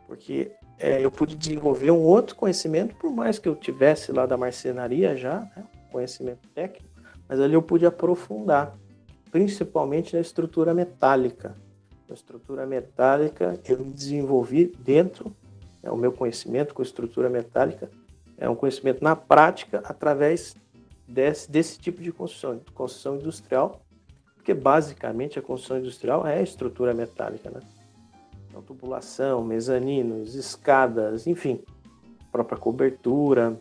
[0.09, 4.37] Porque é, eu pude desenvolver um outro conhecimento, por mais que eu tivesse lá da
[4.37, 5.65] marcenaria já, né?
[5.93, 6.89] conhecimento técnico,
[7.29, 8.77] mas ali eu pude aprofundar,
[9.31, 11.57] principalmente na estrutura metálica.
[12.09, 15.35] Na estrutura metálica eu me desenvolvi dentro,
[15.81, 17.89] é o meu conhecimento com estrutura metálica
[18.41, 20.57] é um conhecimento na prática através
[21.11, 23.81] desse, desse tipo de construção, construção industrial,
[24.35, 27.61] porque basicamente a construção industrial é a estrutura metálica, né?
[28.49, 31.63] Então, tubulação, mezaninos, escadas, enfim,
[32.33, 33.59] própria cobertura,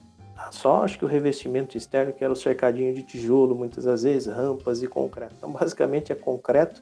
[0.52, 4.34] só acho que o revestimento externo, que era o cercadinho de tijolo, muitas das vezes,
[4.34, 5.36] rampas e concreto.
[5.38, 6.82] Então, basicamente, é concreto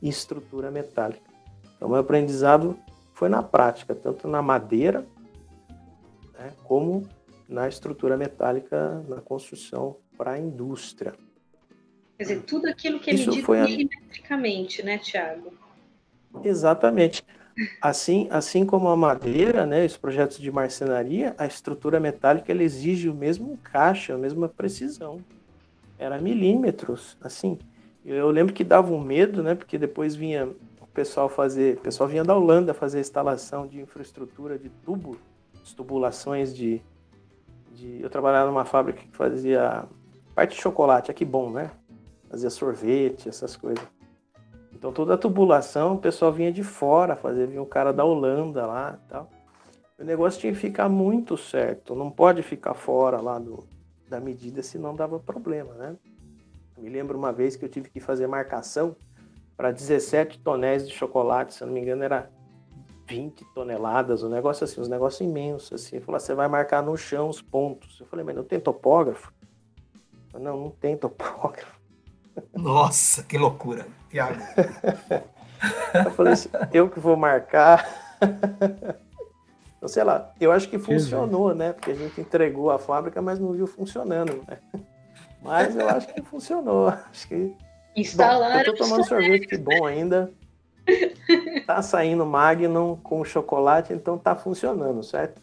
[0.00, 1.30] e estrutura metálica.
[1.76, 2.78] Então, meu aprendizado
[3.12, 5.04] foi na prática, tanto na madeira,
[6.38, 7.06] né, como
[7.48, 11.14] na estrutura metálica, na construção para a indústria.
[12.16, 15.52] Quer dizer, tudo aquilo que é Isso medido foi milimetricamente, né, Tiago?
[16.44, 17.24] Exatamente.
[17.80, 23.08] Assim, assim como a madeira, né, os projetos de marcenaria, a estrutura metálica ela exige
[23.08, 25.20] o mesmo encaixe, a mesma precisão.
[25.98, 27.58] Era milímetros, assim.
[28.04, 30.48] Eu lembro que dava um medo, né, porque depois vinha
[30.80, 35.18] o pessoal fazer, o pessoal vinha da Holanda fazer instalação de infraestrutura de tubo,
[35.76, 36.82] tubulações de,
[37.72, 39.86] de eu trabalhava numa fábrica que fazia
[40.34, 41.70] parte de chocolate, aqui bom, né?
[42.30, 43.84] Fazia sorvete, essas coisas.
[44.72, 48.66] Então toda a tubulação, o pessoal vinha de fora fazer, vinha um cara da Holanda
[48.66, 49.30] lá e tal.
[49.98, 53.64] O negócio tinha que ficar muito certo, não pode ficar fora lá do,
[54.08, 55.96] da medida, senão dava problema, né?
[56.76, 58.96] Me lembro uma vez que eu tive que fazer marcação
[59.56, 62.28] para 17 tonéis de chocolate, se eu não me engano era
[63.06, 65.96] 20 toneladas, um negócio assim, uns negócios imensos, assim.
[65.96, 68.00] Ele falou, ah, você vai marcar no chão os pontos.
[68.00, 69.32] Eu falei, mas não tem topógrafo?
[70.34, 71.80] Não, não tem topógrafo.
[72.54, 74.40] Nossa, que loucura, Tiago.
[76.04, 77.86] eu falei assim, eu que vou marcar.
[79.76, 81.72] então, sei lá, eu acho que funcionou, né?
[81.72, 84.58] Porque a gente entregou a fábrica, mas não viu funcionando, né?
[85.42, 86.88] Mas eu acho que funcionou.
[86.88, 87.54] Acho que.
[87.96, 88.64] Instalaram.
[88.64, 90.32] Bom, eu tô tomando sorvete, que bom ainda.
[91.66, 95.40] Tá saindo Magnum com chocolate, então tá funcionando, certo?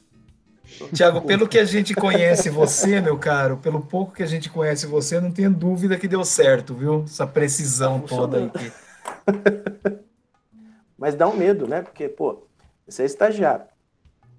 [0.93, 4.85] Tiago, pelo que a gente conhece você, meu caro, pelo pouco que a gente conhece
[4.85, 7.03] você, não tenho dúvida que deu certo, viu?
[7.03, 8.71] Essa precisão tá toda aí.
[10.97, 11.81] Mas dá um medo, né?
[11.81, 12.43] Porque, pô,
[12.87, 13.65] você é estagiário,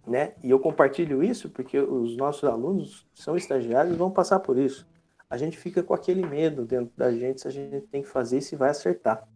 [0.07, 0.33] né?
[0.43, 4.87] E eu compartilho isso porque os nossos alunos são estagiários e vão passar por isso.
[5.29, 8.39] A gente fica com aquele medo dentro da gente se a gente tem que fazer
[8.39, 9.27] e se vai acertar.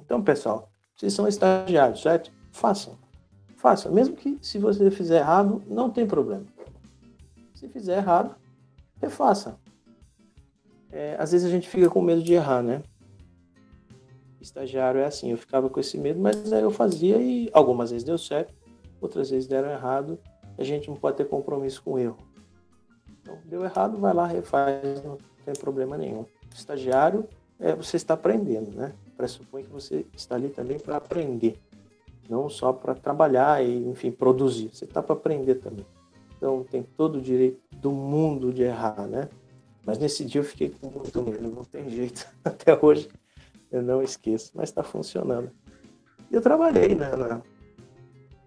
[0.00, 2.32] Então, pessoal, vocês são estagiários, certo?
[2.52, 2.98] Façam.
[3.64, 6.44] Faça, mesmo que se você fizer errado, não tem problema.
[7.54, 8.36] Se fizer errado,
[9.00, 9.58] refaça.
[10.92, 12.82] É, às vezes a gente fica com medo de errar, né?
[14.38, 18.04] Estagiário é assim, eu ficava com esse medo, mas aí eu fazia e algumas vezes
[18.04, 18.52] deu certo,
[19.00, 20.18] outras vezes deram errado.
[20.58, 22.18] A gente não pode ter compromisso com o erro.
[23.22, 26.26] Então, deu errado, vai lá, refaz, não tem problema nenhum.
[26.54, 27.26] Estagiário
[27.58, 28.92] é você está aprendendo, né?
[29.16, 31.58] Pressupõe que você está ali também para aprender
[32.28, 34.70] não só para trabalhar e, enfim, produzir.
[34.72, 35.86] Você está para aprender também.
[36.36, 39.28] Então, tem todo o direito do mundo de errar, né?
[39.84, 42.26] Mas nesse dia eu fiquei com muito medo, não tem jeito.
[42.44, 43.08] Até hoje
[43.70, 45.50] eu não esqueço, mas está funcionando.
[46.30, 47.42] E eu trabalhei né, na,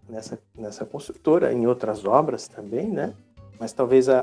[0.10, 3.14] nessa, nessa construtora, em outras obras também, né?
[3.60, 4.22] Mas talvez a,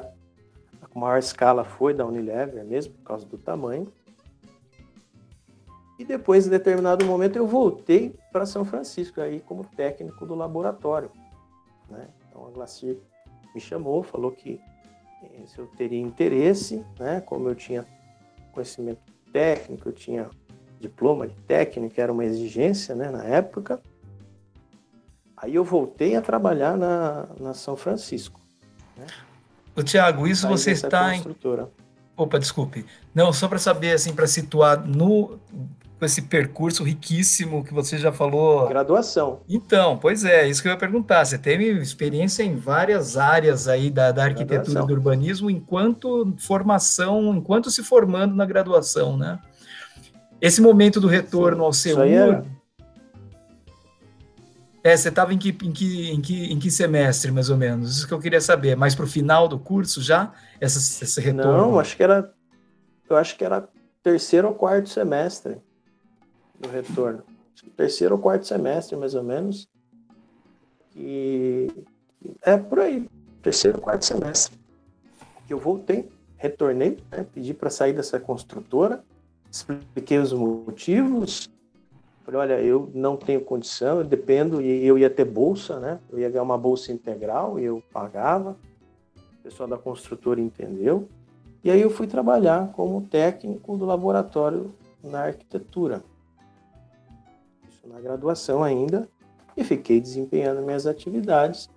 [0.82, 3.86] a maior escala foi da Unilever mesmo, por causa do tamanho.
[5.98, 11.11] E depois, em determinado momento, eu voltei para São Francisco, aí como técnico do laboratório.
[11.88, 12.09] Né?
[12.28, 12.96] Então, a Glacier
[13.54, 14.61] me chamou, falou que
[15.22, 17.20] eh, se eu teria interesse, né?
[17.20, 17.87] como eu tinha
[18.52, 19.00] conhecimento
[19.33, 20.30] técnico, eu tinha
[20.80, 23.80] diploma de técnico, era uma exigência né, na época.
[25.37, 28.40] Aí eu voltei a trabalhar na, na São Francisco.
[28.96, 29.07] Né?
[29.76, 31.22] O Tiago, isso você está em.
[32.16, 32.87] Opa, desculpe.
[33.14, 35.38] Não, só para saber, assim, para situar no
[36.00, 38.68] esse percurso riquíssimo que você já falou.
[38.68, 39.40] Graduação.
[39.48, 41.24] Então, pois é, isso que eu ia perguntar.
[41.24, 47.35] Você teve experiência em várias áreas aí da, da arquitetura e do urbanismo enquanto formação,
[47.35, 49.38] enquanto se formando na graduação, né?
[50.40, 52.44] Esse momento do retorno ao seu era...
[54.85, 57.97] É, você estava em que, em, que, em, que, em que semestre, mais ou menos?
[57.97, 58.77] Isso que eu queria saber.
[58.77, 60.35] Mais para o final do curso já?
[60.61, 61.57] Essa, esse retorno?
[61.57, 62.31] Não, acho que era.
[63.09, 63.66] Eu acho que era
[64.03, 65.57] terceiro ou quarto semestre
[66.61, 67.23] do retorno.
[67.75, 69.66] Terceiro ou quarto semestre, mais ou menos.
[70.94, 71.70] E
[72.42, 73.09] é por aí,
[73.42, 74.55] terceiro ou quarto semestre.
[75.49, 79.03] Eu voltei, retornei, né, pedi para sair dessa construtora,
[79.51, 81.49] expliquei os motivos.
[82.24, 86.00] Falei, olha, eu não tenho condição, eu dependo, e eu ia ter bolsa, né?
[86.10, 88.56] Eu ia ganhar uma bolsa integral e eu pagava.
[89.38, 91.06] O pessoal da construtora entendeu.
[91.62, 96.02] E aí eu fui trabalhar como técnico do laboratório na arquitetura.
[97.68, 99.06] Isso na graduação ainda.
[99.54, 101.68] E fiquei desempenhando minhas atividades.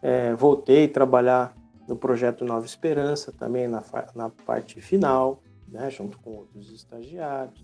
[0.00, 1.54] É, voltei a trabalhar
[1.86, 3.84] no projeto Nova Esperança, também na,
[4.14, 7.62] na parte final, né, junto com outros estagiários.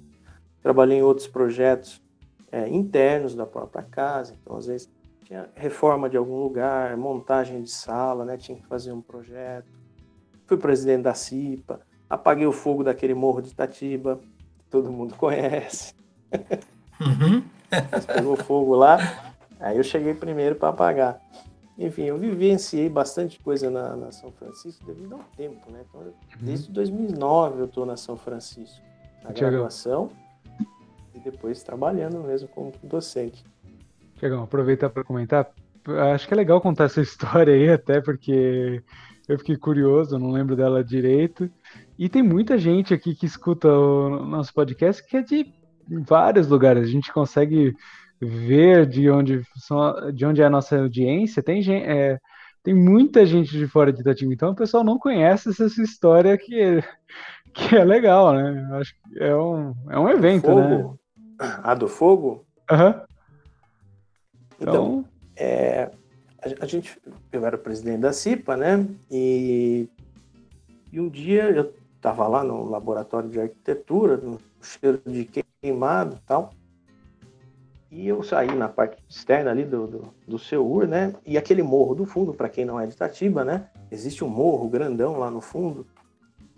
[0.63, 2.03] Trabalhei em outros projetos
[2.51, 4.91] é, internos da própria casa, então às vezes
[5.25, 9.67] tinha reforma de algum lugar, montagem de sala, né, tinha que fazer um projeto
[10.47, 14.21] fui presidente da CIPA, apaguei o fogo daquele morro de Itatiba,
[14.59, 15.95] que todo mundo conhece.
[17.01, 17.43] Uhum.
[18.07, 21.21] pegou fogo lá, aí eu cheguei primeiro para apagar.
[21.79, 25.85] Enfim, eu vivenciei bastante coisa na, na, São Francisco devido ao tempo, né?
[25.87, 26.13] Então, uhum.
[26.41, 28.81] Desde 2009 eu estou na São Francisco,
[29.23, 30.11] na graduação
[31.17, 33.45] e depois trabalhando mesmo como docente.
[34.19, 35.51] Tiagão, aproveitar para comentar.
[36.15, 38.83] Acho que é legal contar essa história aí, até porque
[39.29, 41.51] eu fiquei curioso, não lembro dela direito.
[41.99, 45.53] E tem muita gente aqui que escuta o nosso podcast que é de
[45.89, 46.85] vários lugares.
[46.85, 47.75] A gente consegue
[48.21, 51.43] ver de onde, são, de onde é a nossa audiência.
[51.43, 52.19] Tem, gente, é,
[52.63, 56.61] tem muita gente de fora de Itatinga, então o pessoal não conhece essa história que
[56.61, 56.83] é,
[57.53, 58.69] que é legal, né?
[58.73, 60.85] Acho que é um, é um evento, né?
[61.39, 62.45] A do fogo?
[62.71, 62.87] Aham.
[62.87, 63.07] Uhum.
[64.59, 65.05] Então, então
[65.37, 65.91] é,
[66.61, 66.99] a, gente,
[67.31, 68.87] eu era presidente da CIPA, né?
[69.11, 69.89] E,
[70.91, 75.29] e um dia eu estava lá no laboratório de arquitetura, no cheiro de
[75.61, 76.51] queimado e tal.
[77.91, 81.15] E eu saí na parte externa ali do, do, do Seur, né?
[81.25, 83.69] E aquele morro do fundo, para quem não é de Itatiba, né?
[83.91, 85.87] Existe um morro grandão lá no fundo,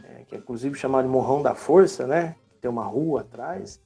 [0.04, 2.34] é, que é inclusive chamado de Morrão da Força, né?
[2.60, 3.80] Tem uma rua atrás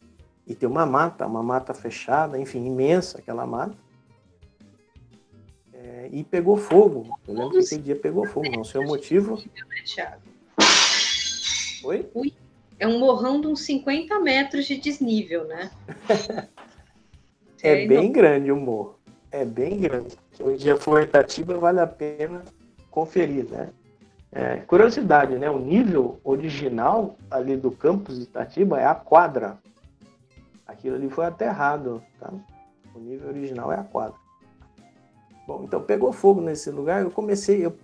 [0.47, 3.77] e tem uma mata, uma mata fechada, enfim, imensa aquela mata.
[5.73, 7.19] É, e pegou fogo.
[7.27, 9.43] Eu lembro que aquele dia pegou fogo, não sei o motivo.
[11.85, 12.09] Oi?
[12.15, 12.33] Ui,
[12.79, 15.71] é um morrão de uns 50 metros de desnível, né?
[17.63, 18.99] é bem grande o morro.
[19.31, 20.17] É bem grande.
[20.33, 22.45] Se um dia for Itatiba, vale a pena
[22.91, 23.71] conferir, né?
[24.31, 25.51] É, curiosidade, né?
[25.51, 29.59] O nível original ali do campus de Itatiba é a quadra.
[30.73, 32.33] Aquilo ali foi aterrado, tá?
[32.95, 34.19] O nível original é a quadra.
[35.47, 37.77] Bom, então pegou fogo nesse lugar, eu comecei, eu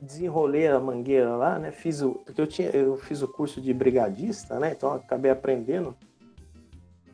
[0.00, 1.72] desenrolei a mangueira lá, né?
[1.72, 4.72] Fiz o, porque eu tinha, eu fiz o curso de brigadista, né?
[4.72, 5.96] Então acabei aprendendo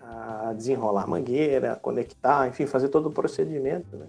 [0.00, 4.07] a desenrolar a mangueira, conectar, enfim, fazer todo o procedimento, né?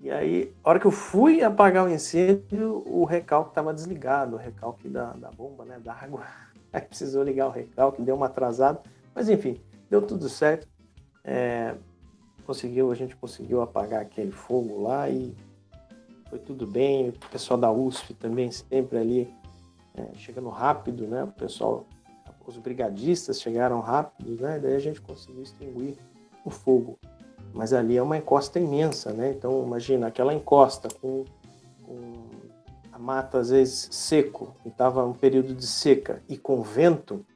[0.00, 4.38] E aí, a hora que eu fui apagar o incêndio, o recalque estava desligado, o
[4.38, 6.22] recalque da, da bomba, né, da água.
[6.72, 8.80] Aí precisou ligar o recalque, deu uma atrasada,
[9.18, 10.68] mas enfim, deu tudo certo.
[11.24, 11.74] É,
[12.46, 15.34] conseguiu, a gente conseguiu apagar aquele fogo lá e
[16.30, 17.08] foi tudo bem.
[17.08, 19.34] O pessoal da USP também sempre ali
[19.96, 21.24] é, chegando rápido, né?
[21.24, 21.84] O pessoal,
[22.46, 24.60] os brigadistas chegaram rápido, né?
[24.60, 25.98] Daí a gente conseguiu extinguir
[26.44, 26.96] o fogo.
[27.52, 29.32] Mas ali é uma encosta imensa, né?
[29.32, 31.24] Então imagina aquela encosta com,
[31.84, 32.28] com
[32.92, 37.26] a mata às vezes seco, e estava um período de seca e com vento,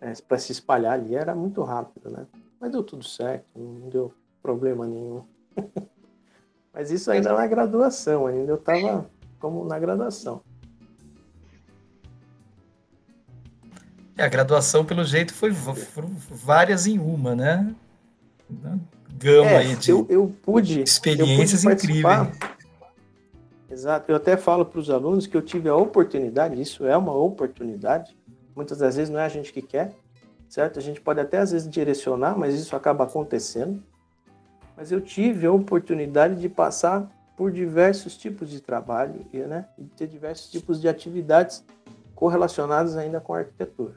[0.00, 2.26] é, para se espalhar ali era muito rápido, né?
[2.58, 5.24] Mas deu tudo certo, não deu problema nenhum.
[6.72, 9.06] Mas isso ainda na graduação, ainda eu estava
[9.38, 10.40] como na graduação.
[14.16, 17.74] É, a graduação, pelo jeito, foi várias em uma, né?
[19.18, 22.28] Gama é, aí de eu, eu pude, experiências eu pude incríveis.
[23.70, 27.14] Exato, eu até falo para os alunos que eu tive a oportunidade, isso é uma
[27.14, 28.16] oportunidade,
[28.54, 29.92] muitas das vezes não é a gente que quer,
[30.48, 30.78] certo?
[30.78, 33.82] A gente pode até às vezes direcionar, mas isso acaba acontecendo.
[34.76, 39.84] Mas eu tive a oportunidade de passar por diversos tipos de trabalho e, né, e
[39.84, 41.64] ter diversos tipos de atividades
[42.14, 43.94] correlacionadas ainda com a arquitetura.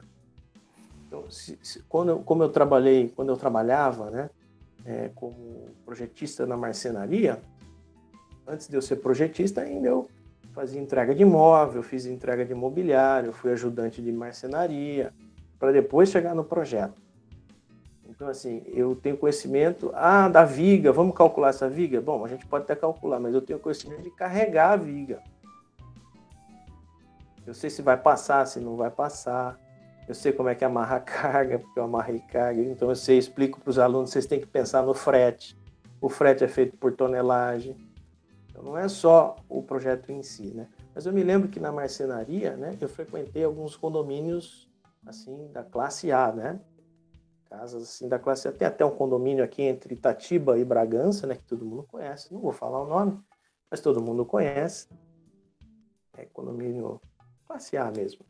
[1.06, 4.30] Então, se, se, quando eu, como eu trabalhei, quando eu trabalhava, né,
[4.84, 7.40] é, como projetista na marcenaria,
[8.46, 10.08] antes de eu ser projetista, ainda eu
[10.54, 15.12] fazia entrega de imóvel, fiz entrega de imobiliário, fui ajudante de marcenaria,
[15.58, 17.02] para depois chegar no projeto.
[18.08, 22.00] Então, assim, eu tenho conhecimento, ah, da viga, vamos calcular essa viga?
[22.00, 25.20] Bom, a gente pode até calcular, mas eu tenho conhecimento de carregar a viga.
[27.44, 29.58] Eu sei se vai passar, se não vai passar.
[30.06, 32.62] Eu sei como é que amarra a carga, porque eu amarrei carga.
[32.62, 35.58] Então eu sei, explico para os alunos, vocês têm que pensar no frete.
[36.00, 37.76] O frete é feito por tonelagem.
[38.64, 40.66] Não é só o projeto em si, né?
[40.94, 44.72] Mas eu me lembro que na marcenaria, né, eu frequentei alguns condomínios
[45.04, 46.58] assim da classe A, né?
[47.44, 48.52] Casas assim da classe A.
[48.52, 52.32] Tem até um condomínio aqui entre Itatiba e Bragança, né, que todo mundo conhece.
[52.32, 53.20] Não vou falar o nome,
[53.70, 54.88] mas todo mundo conhece.
[56.16, 57.02] É condomínio
[57.46, 58.24] classe A mesmo.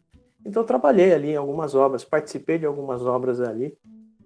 [0.45, 3.79] Então trabalhei ali em algumas obras, participei de algumas obras ali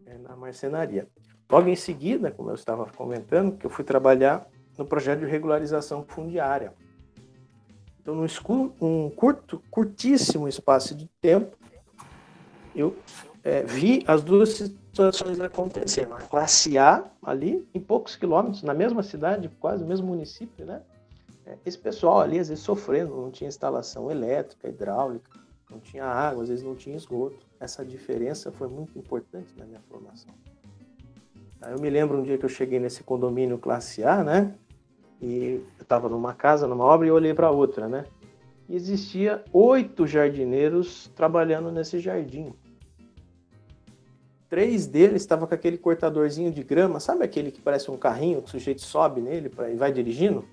[0.07, 1.07] é, na marcenaria.
[1.51, 4.49] Logo em seguida, como eu estava comentando, que eu fui trabalhar
[4.79, 6.73] no projeto de regularização fundiária.
[8.01, 8.27] Então, num
[8.81, 11.55] um curto, curtíssimo espaço de tempo,
[12.75, 12.97] eu
[13.45, 16.15] é, vi as duas situações acontecendo.
[16.15, 20.81] A classe A, ali, em poucos quilômetros, na mesma cidade, quase no mesmo município, né?
[21.45, 25.31] É, esse pessoal ali, às vezes, sofrendo, não tinha instalação elétrica, hidráulica,
[25.69, 27.47] não tinha água, às vezes não tinha esgoto.
[27.61, 30.33] Essa diferença foi muito importante na minha formação.
[31.61, 34.55] Eu me lembro um dia que eu cheguei nesse condomínio classe A, né?
[35.21, 38.05] E eu estava numa casa, numa obra, e olhei para outra, né?
[38.69, 42.53] E existia oito jardineiros trabalhando nesse jardim.
[44.49, 48.49] Três deles estavam com aquele cortadorzinho de grama, sabe aquele que parece um carrinho que
[48.49, 50.45] o sujeito sobe nele pra, e vai dirigindo?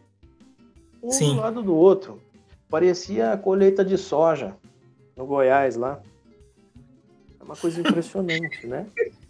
[1.01, 1.35] Um Sim.
[1.35, 2.21] do lado do outro.
[2.69, 4.55] Parecia a colheita de soja
[5.15, 6.01] no Goiás lá.
[7.39, 8.87] É uma coisa impressionante, né?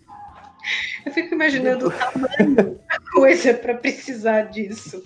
[1.05, 5.03] Eu fico imaginando o tamanho da coisa para precisar disso.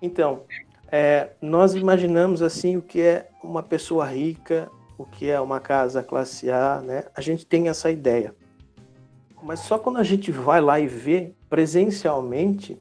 [0.00, 0.42] Então,
[0.90, 6.02] é, nós imaginamos assim o que é uma pessoa rica, o que é uma casa
[6.02, 7.04] classe A, né?
[7.14, 8.34] A gente tem essa ideia.
[9.42, 12.80] Mas só quando a gente vai lá e vê presencialmente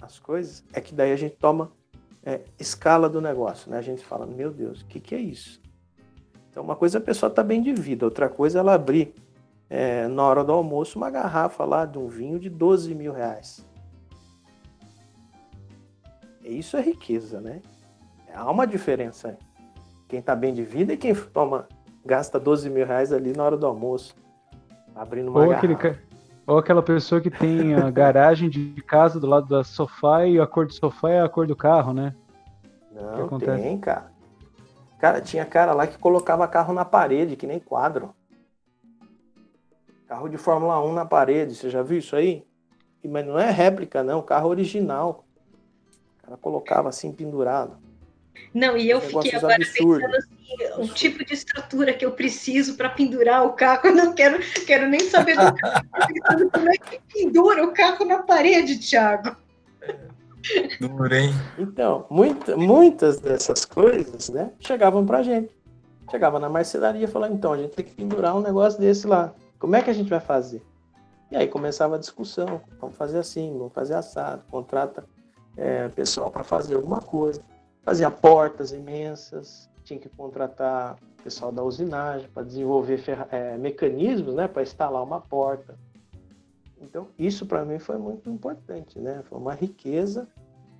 [0.00, 1.70] as coisas, é que daí a gente toma
[2.24, 3.78] é, escala do negócio, né?
[3.78, 5.60] A gente fala, meu Deus, o que, que é isso?
[6.50, 9.14] Então, uma coisa é a pessoa tá bem de vida, outra coisa é ela abrir
[9.68, 13.64] é, na hora do almoço uma garrafa lá de um vinho de 12 mil reais.
[16.52, 17.60] Isso é riqueza, né?
[18.34, 19.36] Há uma diferença.
[20.08, 21.68] Quem tá bem de vida e quem toma,
[22.04, 24.14] gasta 12 mil reais ali na hora do almoço,
[24.94, 25.52] abrindo uma ou.
[25.52, 25.76] Aquele,
[26.46, 30.46] ou aquela pessoa que tem a garagem de casa do lado do sofá e a
[30.46, 32.14] cor do sofá é a cor do carro, né?
[32.92, 34.10] Não, tem, cara.
[34.98, 38.14] Cara, tinha cara lá que colocava carro na parede, que nem quadro.
[40.06, 42.44] Carro de Fórmula 1 na parede, você já viu isso aí?
[43.02, 45.24] Mas não é réplica, não, carro original.
[46.30, 47.76] Cara colocava assim pendurado.
[48.54, 49.98] Não, e eu fiquei agora absurdos.
[49.98, 54.14] pensando assim, o tipo de estrutura que eu preciso para pendurar o carro, eu não
[54.14, 55.84] quero, quero nem saber do carro.
[56.52, 59.36] Como é que pendura o carro na parede, Thiago?
[60.80, 61.32] Duro, hein?
[61.58, 65.54] Então, muita, muitas dessas coisas, né, chegavam pra gente.
[66.10, 69.34] Chegava na marcenaria e falava, então, a gente tem que pendurar um negócio desse lá.
[69.58, 70.62] Como é que a gente vai fazer?
[71.30, 75.04] E aí começava a discussão, vamos fazer assim, vamos fazer assado, contrata
[75.60, 77.42] é, pessoal para fazer alguma coisa.
[77.82, 84.62] Fazia portas imensas, tinha que contratar pessoal da usinagem para desenvolver é, mecanismos né, para
[84.62, 85.78] instalar uma porta.
[86.80, 89.22] Então, isso para mim foi muito importante, né?
[89.28, 90.26] Foi uma riqueza,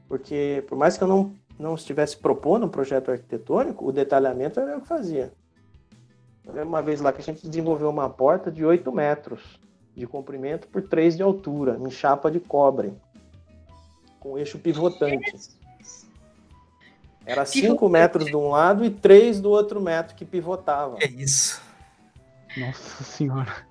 [0.08, 4.72] porque por mais que eu não, não estivesse propondo um projeto arquitetônico, o detalhamento era
[4.72, 5.30] eu que fazia.
[6.42, 9.60] Eu lembro uma vez lá que a gente desenvolveu uma porta de 8 metros
[9.94, 12.94] de comprimento por 3 de altura, em chapa de cobre,
[14.20, 15.58] com eixo pivotante.
[17.26, 20.96] Era 5 metros de um lado e 3 do outro metro que pivotava.
[21.00, 21.60] É isso.
[22.56, 23.70] Nossa senhora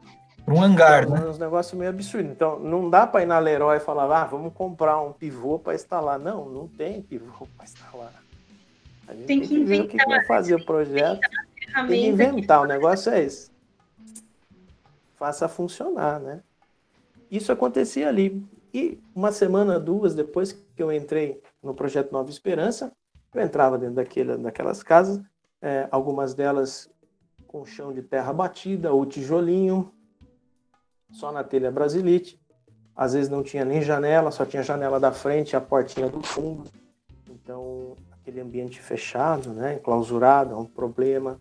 [0.53, 1.25] um hangar, então, né?
[1.25, 2.29] É um negócio meio absurdo.
[2.29, 5.75] Então, não dá para ir na Leroy e falar, ah, vamos comprar um pivô para
[5.75, 6.19] instalar.
[6.19, 8.23] Não, não tem pivô para instalar.
[9.07, 11.21] A gente tem, tem que, que ver o que, que vai fazer o projeto.
[11.73, 13.51] Tem que inventar, o negócio é esse.
[15.15, 16.41] Faça funcionar, né?
[17.29, 18.43] Isso acontecia ali.
[18.73, 22.91] E uma semana, duas depois que eu entrei no projeto Nova Esperança,
[23.33, 23.95] eu entrava dentro
[24.37, 25.21] daquelas casas,
[25.61, 26.89] é, algumas delas
[27.47, 29.91] com chão de terra batida ou tijolinho,
[31.11, 32.39] só na telha brasilite.
[32.95, 36.21] Às vezes não tinha nem janela, só tinha janela da frente e a portinha do
[36.21, 36.69] fundo.
[37.29, 41.39] Então, aquele ambiente fechado, né, enclausurado, é um problema.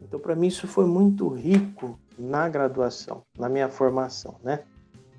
[0.00, 4.64] Então, para mim, isso foi muito rico na graduação, na minha formação, né?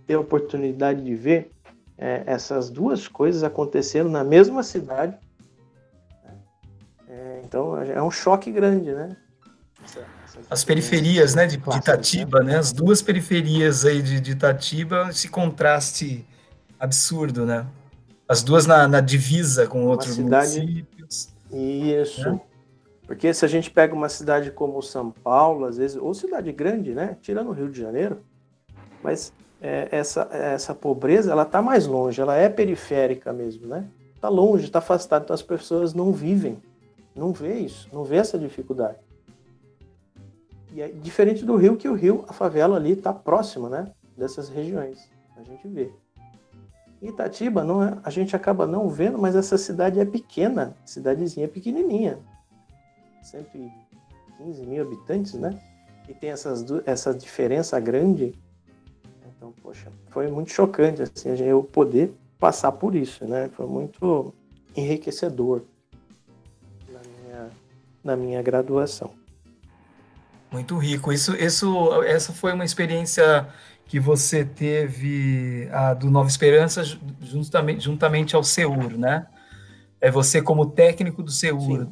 [0.09, 1.51] Ter a oportunidade de ver
[1.95, 5.15] é, essas duas coisas acontecendo na mesma cidade.
[6.23, 6.33] Né?
[7.07, 9.15] É, então, é um choque grande, né?
[10.49, 15.29] as periferias, né, de, de Itatiba, né, as duas periferias aí de, de Itatiba, esse
[15.29, 16.25] contraste
[16.79, 17.67] absurdo, né?
[18.27, 20.59] As duas na, na divisa com outros cidade...
[20.59, 21.29] municípios.
[21.51, 22.31] Isso.
[22.31, 22.41] Né?
[23.05, 26.95] Porque se a gente pega uma cidade como São Paulo, às vezes, ou cidade grande,
[26.95, 27.15] né?
[27.21, 28.23] Tirando o Rio de Janeiro,
[29.03, 29.31] mas
[29.61, 33.85] é, essa, essa pobreza, ela está mais longe, ela é periférica mesmo, né?
[34.15, 36.61] Está longe, está afastado, então as pessoas não vivem,
[37.15, 38.97] não vê isso, não vê essa dificuldade.
[40.73, 43.91] E é diferente do Rio, que o Rio, a favela ali está próxima, né?
[44.15, 45.91] Dessas regiões, a gente vê.
[47.01, 52.19] Itatiba, não é, a gente acaba não vendo, mas essa cidade é pequena, cidadezinha pequenininha.
[53.23, 55.57] 115 mil habitantes, né?
[56.07, 58.37] E tem essas, essa diferença grande.
[59.39, 63.49] Então, poxa, foi muito chocante assim, eu poder passar por isso, né?
[63.55, 64.33] Foi muito
[64.75, 65.61] enriquecedor
[66.89, 67.49] na minha,
[68.03, 69.11] na minha graduação.
[70.51, 71.13] Muito rico.
[71.13, 73.47] Isso, isso, essa foi uma experiência
[73.85, 76.83] que você teve a do Nova Esperança
[77.21, 79.25] juntamente, juntamente ao SEUR, né?
[80.01, 81.87] É você como técnico do SEUR,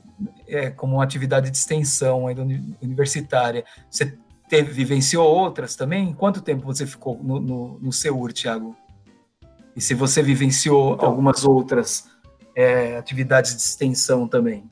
[0.45, 2.45] é, como uma atividade de extensão ainda
[2.81, 3.63] universitária.
[3.89, 4.17] Você
[4.47, 6.13] teve, vivenciou outras também?
[6.13, 8.75] Quanto tempo você ficou no, no, no SEUR, Tiago?
[9.75, 12.09] E se você vivenciou então, algumas outras
[12.55, 14.63] é, atividades de extensão também?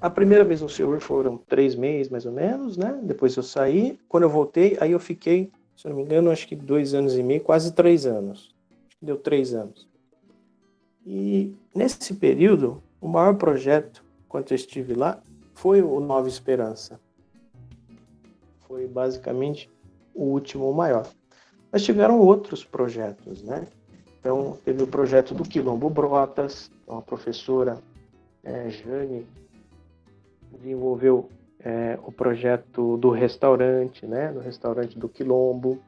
[0.00, 3.00] A primeira vez no Senhor foram três meses, mais ou menos, né?
[3.02, 3.98] Depois eu saí.
[4.08, 7.22] Quando eu voltei, aí eu fiquei, se não me engano, acho que dois anos e
[7.22, 8.54] meio, quase três anos.
[8.86, 9.88] Acho que deu três anos.
[11.04, 15.20] E nesse período, o maior projeto, enquanto eu estive lá,
[15.54, 17.00] foi o Nova Esperança.
[18.66, 19.70] Foi basicamente
[20.14, 21.06] o último maior.
[21.70, 23.66] Mas tiveram outros projetos, né?
[24.18, 27.78] Então, teve o projeto do Quilombo Brotas, uma professora,
[28.42, 29.26] é, Jane,
[30.52, 31.28] desenvolveu
[31.60, 35.80] é, o projeto do restaurante, né, do restaurante do Quilombo.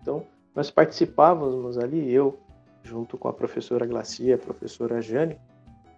[0.00, 0.24] Então,
[0.54, 2.38] nós participávamos ali, eu,
[2.82, 5.38] junto com a professora Glacia, a professora Jane,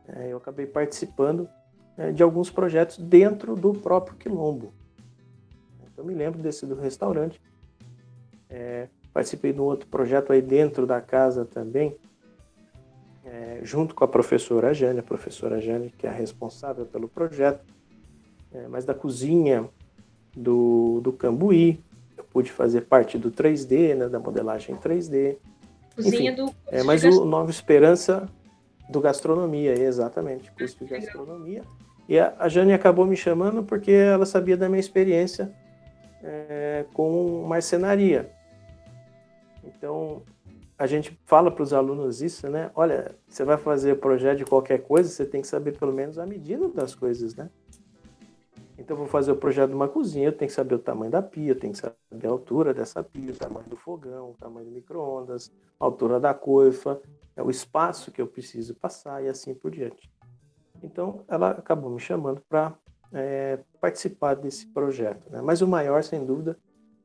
[0.09, 1.49] é, eu acabei participando
[1.97, 4.73] é, de alguns projetos dentro do próprio Quilombo.
[5.99, 7.43] Então, me lembro desse do restaurante.
[8.49, 11.97] É, participei de um outro projeto aí dentro da casa também,
[13.25, 17.65] é, junto com a professora Jane, a professora Jane, que é a responsável pelo projeto
[18.55, 19.69] é, mas da cozinha
[20.37, 21.83] do, do Cambuí.
[22.17, 25.37] Eu pude fazer parte do 3D, né, da modelagem 3D.
[25.97, 26.55] Cozinha Enfim, do.
[26.69, 28.29] É, mas o Nova Esperança
[28.89, 31.65] do Gastronomia, exatamente, curso de Gastronomia.
[32.09, 35.53] E a, a Jane acabou me chamando porque ela sabia da minha experiência
[36.23, 38.31] é, com marcenaria.
[39.65, 40.23] Então,
[40.79, 42.71] a gente fala para os alunos isso, né?
[42.75, 46.27] Olha, você vai fazer projeto de qualquer coisa, você tem que saber pelo menos a
[46.27, 47.51] medida das coisas, né?
[48.79, 51.21] Então, vou fazer o projeto de uma cozinha, eu tenho que saber o tamanho da
[51.21, 54.67] pia, eu tenho que saber a altura dessa pia, o tamanho do fogão, o tamanho
[54.67, 55.51] do micro-ondas,
[55.81, 57.01] a altura da coifa,
[57.35, 60.09] é o espaço que eu preciso passar e assim por diante.
[60.81, 62.73] Então, ela acabou me chamando para
[63.13, 65.31] é, participar desse projeto.
[65.31, 65.41] Né?
[65.43, 66.57] Mas o maior, sem dúvida,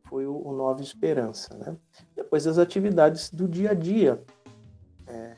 [0.09, 1.55] foi o, o Nova Esperança.
[1.57, 1.75] Né?
[2.15, 4.21] Depois, as atividades do dia a dia.
[5.07, 5.35] É,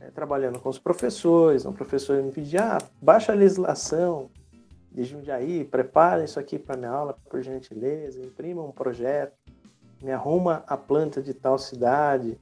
[0.00, 4.30] é, trabalhando com os professores, o professor me pedia, ah, baixa a legislação,
[4.90, 9.34] de Jundiaí, prepara isso aqui para minha aula, por gentileza, imprima um projeto,
[10.02, 12.38] me arruma a planta de tal cidade.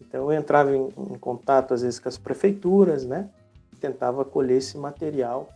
[0.00, 3.28] Então eu entrava em, em contato às vezes com as prefeituras, né?
[3.80, 5.48] Tentava colher esse material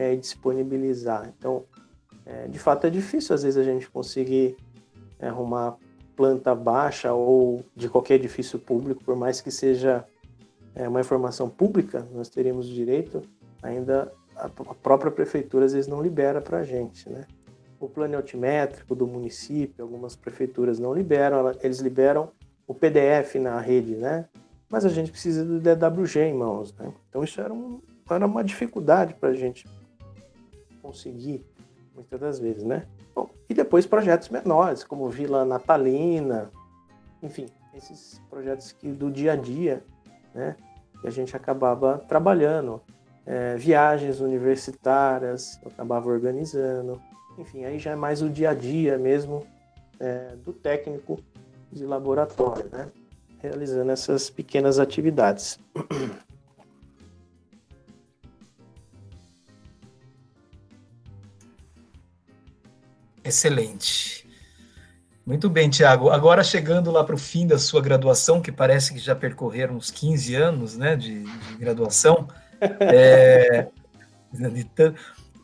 [0.00, 1.30] é, disponibilizar.
[1.38, 1.64] Então,
[2.24, 4.56] é, de fato é difícil às vezes a gente conseguir
[5.18, 5.76] é, arrumar
[6.16, 10.06] planta baixa ou de qualquer edifício público, por mais que seja
[10.74, 13.20] é, uma informação pública, nós teríamos direito,
[13.62, 17.26] ainda a própria prefeitura às vezes não libera para a gente, né?
[17.78, 22.30] O plano altimétrico do município, algumas prefeituras não liberam, eles liberam
[22.66, 24.26] o PDF na rede, né?
[24.66, 26.90] Mas a gente precisa do DWG em mãos, né?
[27.08, 29.66] Então isso era, um, era uma dificuldade para a gente
[30.82, 31.44] conseguir,
[31.94, 32.86] muitas das vezes, né?
[33.14, 36.50] Bom, e depois projetos menores, como Vila Natalina,
[37.22, 39.82] enfim, esses projetos que do dia a dia,
[40.34, 40.56] né?
[41.00, 42.82] Que a gente acabava trabalhando
[43.26, 47.00] é, viagens universitárias, eu acabava organizando.
[47.38, 49.46] Enfim, aí já é mais o dia a dia mesmo
[49.98, 51.18] é, do técnico
[51.70, 52.90] de laboratório, né?
[53.38, 55.58] realizando essas pequenas atividades.
[63.30, 64.28] Excelente.
[65.24, 66.10] Muito bem, Tiago.
[66.10, 69.88] Agora chegando lá para o fim da sua graduação, que parece que já percorreram uns
[69.88, 72.26] 15 anos né, de, de graduação,
[72.80, 73.68] é,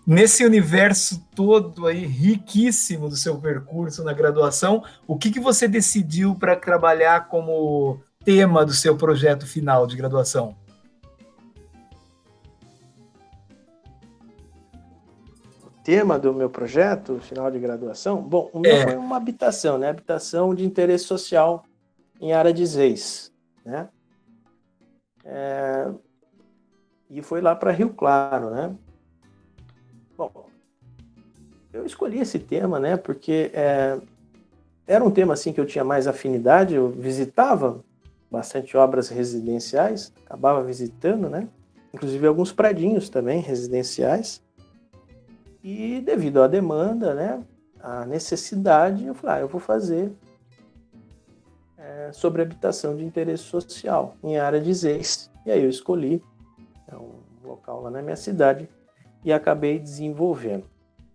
[0.04, 6.34] nesse universo todo aí riquíssimo do seu percurso na graduação, o que, que você decidiu
[6.34, 10.56] para trabalhar como tema do seu projeto final de graduação?
[15.86, 18.82] Tema do meu projeto, final de graduação, bom, o meu é.
[18.82, 19.88] foi uma habitação, né?
[19.88, 21.64] Habitação de interesse social
[22.20, 23.32] em área de Zeis,
[23.64, 23.88] né?
[25.24, 25.88] É,
[27.08, 28.74] e foi lá para Rio Claro, né?
[30.18, 30.48] Bom,
[31.72, 32.96] eu escolhi esse tema, né?
[32.96, 33.96] Porque é,
[34.88, 36.74] era um tema assim que eu tinha mais afinidade.
[36.74, 37.84] Eu visitava
[38.28, 41.48] bastante obras residenciais, acabava visitando, né?
[41.94, 44.44] Inclusive alguns predinhos também residenciais.
[45.62, 47.42] E devido à demanda, né?
[47.80, 50.12] A necessidade, eu falei, ah, eu vou fazer
[51.78, 55.30] é, sobre habitação de interesse social em área de Zeis.
[55.44, 56.22] E aí eu escolhi
[56.88, 57.10] é um
[57.44, 58.68] local lá na minha cidade
[59.24, 60.64] e acabei desenvolvendo.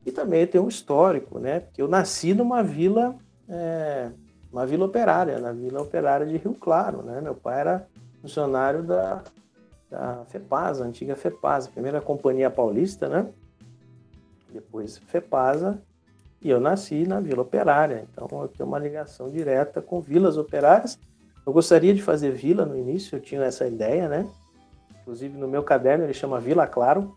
[0.05, 1.61] E também tem um histórico, né?
[1.61, 3.15] Porque eu nasci numa vila,
[3.47, 4.11] é,
[4.51, 7.21] uma vila operária, na vila operária de Rio Claro, né?
[7.21, 7.87] Meu pai era
[8.21, 9.23] funcionário da,
[9.89, 13.27] da a antiga FEPASA, primeira companhia paulista, né?
[14.51, 15.81] Depois FEPASA,
[16.41, 20.97] e eu nasci na Vila Operária, então eu tenho uma ligação direta com vilas operárias.
[21.45, 24.27] Eu gostaria de fazer vila no início, eu tinha essa ideia, né?
[25.01, 27.15] Inclusive no meu caderno ele chama Vila Claro.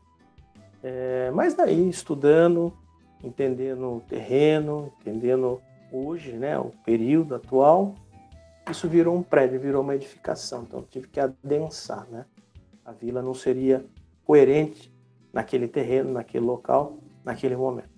[0.83, 2.73] É, mas daí, estudando,
[3.23, 5.61] entendendo o terreno, entendendo
[5.91, 7.95] hoje, né, o período atual,
[8.71, 10.63] isso virou um prédio, virou uma edificação.
[10.63, 12.27] Então tive que adensar, né?
[12.85, 13.85] A vila não seria
[14.27, 14.93] coerente
[15.33, 17.95] naquele terreno, naquele local, naquele momento.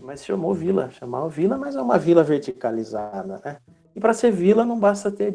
[0.00, 3.58] Mas chamou vila, chamava vila, mas é uma vila verticalizada, né?
[3.94, 5.32] E para ser vila não basta ter,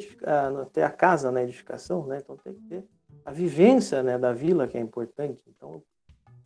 [0.71, 2.19] ter a casa na edificação, né?
[2.23, 2.85] Então tem que ter
[3.25, 5.43] a vivência né, da vila, que é importante.
[5.47, 5.81] Então,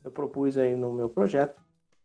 [0.04, 1.60] eu propus aí no meu projeto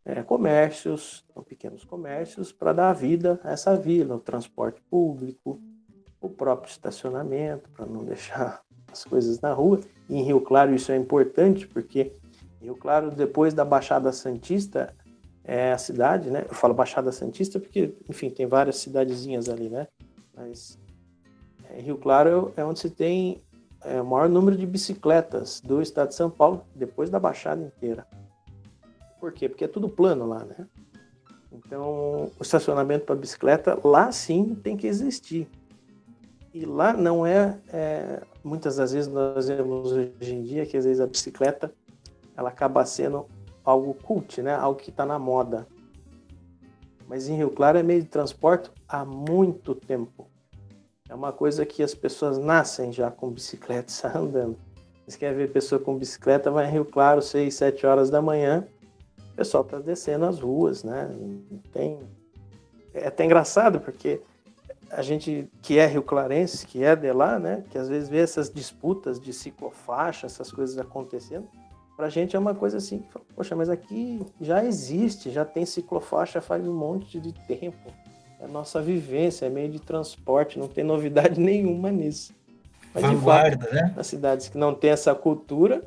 [0.05, 5.61] é, comércios, pequenos comércios, para dar vida a essa vila, o transporte público,
[6.19, 8.61] o próprio estacionamento, para não deixar
[8.91, 9.79] as coisas na rua.
[10.09, 12.13] E em Rio Claro isso é importante, porque
[12.63, 14.95] Rio Claro, depois da Baixada Santista,
[15.43, 16.45] é a cidade, né?
[16.47, 19.87] Eu falo Baixada Santista porque, enfim, tem várias cidadezinhas ali, né?
[20.33, 20.79] Mas
[21.69, 23.43] é, Rio Claro é onde se tem
[23.83, 28.07] é, o maior número de bicicletas do estado de São Paulo, depois da Baixada inteira.
[29.19, 29.49] Por quê?
[29.49, 30.65] Porque é tudo plano lá, né?
[31.51, 35.49] Então, o estacionamento para bicicleta lá sim tem que existir.
[36.53, 40.85] E lá não é, é, muitas das vezes nós vemos hoje em dia que às
[40.85, 41.73] vezes a bicicleta
[42.35, 43.25] ela acaba sendo
[43.63, 44.53] algo cult, né?
[44.53, 45.67] Algo que está na moda.
[47.07, 50.27] Mas em Rio Claro é meio de transporte há muito tempo.
[51.09, 54.57] É uma coisa que as pessoas nascem já com bicicleta e andando.
[55.05, 58.65] Você quer ver pessoa com bicicleta, vai em Rio Claro, 6, 7 horas da manhã,
[59.33, 61.09] o pessoal está descendo as ruas, né?
[61.71, 61.99] Tem...
[62.93, 64.21] É até engraçado, porque
[64.89, 67.63] a gente que é rio clarense, que é de lá, né?
[67.69, 71.47] Que às vezes vê essas disputas de ciclofaixa, essas coisas acontecendo.
[71.95, 73.03] Pra gente é uma coisa assim,
[73.35, 77.91] poxa, mas aqui já existe, já tem ciclofaixa faz um monte de tempo
[78.43, 82.33] a nossa vivência, é meio de transporte, não tem novidade nenhuma nisso.
[82.93, 83.93] Mas, Vanguarda, fato, né?
[83.95, 85.81] Nas cidades que não tem essa cultura,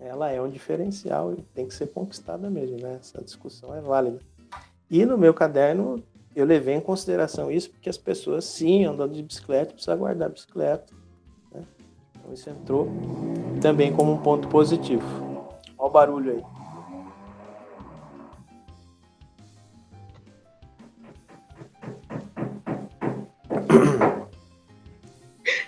[0.00, 2.98] ela é um diferencial e tem que ser conquistada mesmo, né?
[2.98, 4.18] Essa discussão é válida.
[4.90, 6.02] E no meu caderno,
[6.34, 10.32] eu levei em consideração isso, porque as pessoas, sim, andando de bicicleta, precisam guardar a
[10.32, 10.92] bicicleta.
[12.22, 12.88] Então isso entrou
[13.60, 15.04] também como um ponto positivo.
[15.76, 16.44] Olha o barulho aí.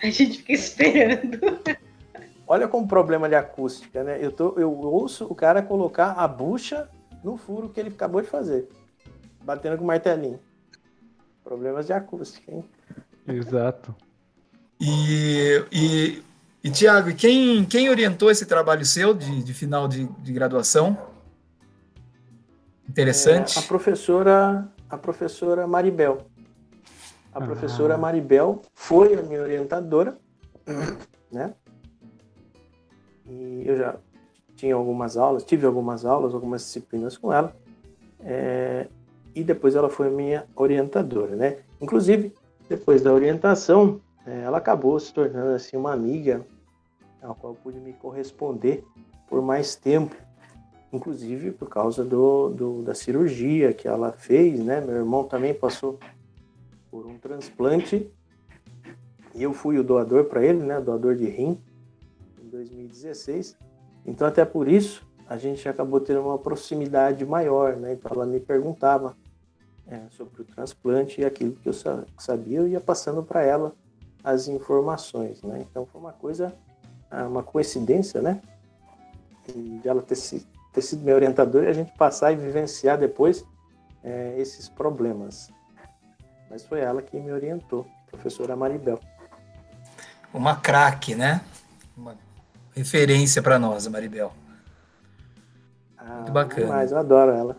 [0.02, 1.40] A gente fica esperando.
[2.46, 4.18] Olha como problema de acústica, né?
[4.20, 6.88] Eu, tô, eu ouço o cara colocar a bucha
[7.24, 8.68] no furo que ele acabou de fazer,
[9.42, 10.38] batendo com o martelinho.
[11.42, 12.64] Problemas de acústica, hein?
[13.26, 13.94] Exato.
[14.78, 16.22] E, e,
[16.64, 20.96] e Tiago, quem, quem orientou esse trabalho seu de, de final de, de graduação?
[22.88, 23.58] Interessante.
[23.58, 26.26] É, a professora, a professora Maribel.
[27.34, 27.46] A uhum.
[27.46, 30.16] professora Maribel foi a minha orientadora,
[31.30, 31.52] né?
[33.26, 33.96] E eu já
[34.56, 37.54] tinha algumas aulas, tive algumas aulas, algumas disciplinas com ela.
[38.20, 38.86] É,
[39.34, 41.58] e depois ela foi a minha orientadora, né?
[41.78, 42.32] Inclusive,
[42.68, 46.46] depois da orientação, é, ela acabou se tornando assim uma amiga,
[47.30, 48.84] a qual pude me corresponder
[49.28, 50.14] por mais tempo,
[50.92, 54.80] inclusive por causa do, do, da cirurgia que ela fez, né?
[54.80, 55.98] Meu irmão também passou
[56.90, 58.10] por um transplante
[59.34, 61.60] e eu fui o doador para ele, né, doador de rim,
[62.40, 63.56] em 2016.
[64.06, 67.94] Então, até por isso, a gente acabou tendo uma proximidade maior, né?
[67.94, 69.16] Então, ela me perguntava
[69.88, 71.72] é, sobre o transplante e aquilo que eu
[72.16, 73.74] sabia, eu ia passando para ela
[74.22, 75.66] as informações, né?
[75.68, 76.54] Então, foi uma coisa,
[77.22, 78.40] uma coincidência, né?
[79.46, 83.44] de ela ter se ter sido meu orientador e a gente passar e vivenciar depois
[84.02, 85.48] é, esses problemas.
[86.50, 88.98] Mas foi ela que me orientou, professora Maribel.
[90.32, 91.40] Uma craque, né?
[91.96, 92.16] Uma
[92.74, 94.32] referência para nós, a Maribel.
[95.96, 96.66] Ah, Muito bacana.
[96.66, 97.56] Mas eu adoro ela.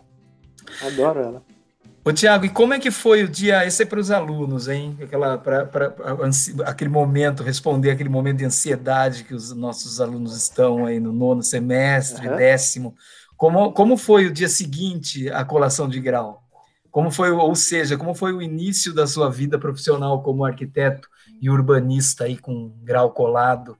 [0.82, 1.42] Adoro ela.
[2.06, 3.66] Ô, Tiago, e como é que foi o dia?
[3.66, 4.96] Esse é para os alunos, hein?
[5.02, 5.92] Aquela, pra, pra,
[6.64, 11.42] aquele momento, responder aquele momento de ansiedade que os nossos alunos estão aí no nono
[11.42, 12.36] semestre, uhum.
[12.36, 12.94] décimo.
[13.36, 16.44] Como, como foi o dia seguinte à colação de grau?
[16.92, 21.08] Como foi, ou seja, como foi o início da sua vida profissional como arquiteto
[21.42, 23.76] e urbanista aí com grau colado?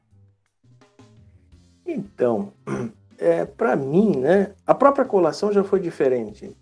[1.87, 2.53] Então,
[3.21, 6.57] é, para mim, né, a própria colação já foi diferente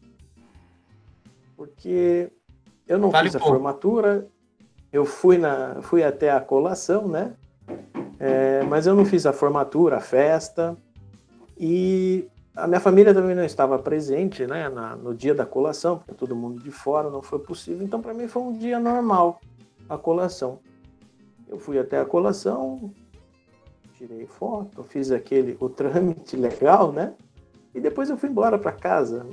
[1.64, 2.30] porque
[2.86, 4.26] eu não vale fiz a formatura,
[4.92, 7.34] eu fui, na, fui até a colação, né?
[8.20, 10.76] É, mas eu não fiz a formatura, a festa,
[11.58, 14.68] e a minha família também não estava presente, né?
[14.68, 18.14] Na, no dia da colação, porque todo mundo de fora não foi possível, então para
[18.14, 19.40] mim foi um dia normal
[19.88, 20.60] a colação.
[21.48, 22.92] Eu fui até a colação,
[23.94, 27.14] tirei foto, fiz aquele o trâmite legal, né?
[27.74, 29.26] E depois eu fui embora para casa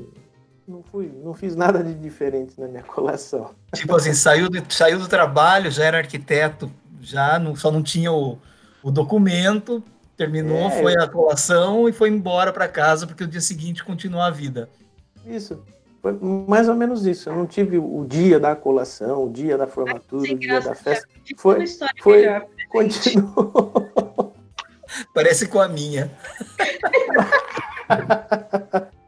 [0.68, 3.52] não fui, não fiz nada de diferente na minha colação.
[3.74, 8.12] Tipo assim, saiu do, saiu do trabalho, já era arquiteto, já não, só não tinha
[8.12, 8.38] o,
[8.84, 9.84] o documento,
[10.16, 14.22] terminou, é, foi a colação e foi embora para casa porque o dia seguinte continuou
[14.22, 14.70] a vida.
[15.26, 15.64] Isso.
[16.02, 17.30] Foi mais ou menos isso.
[17.30, 21.08] Eu não tive o dia da colação, o dia da formatura, o dia da festa.
[21.38, 21.64] Foi,
[22.02, 22.26] foi,
[22.70, 24.34] continuou.
[25.14, 26.12] Parece com a minha.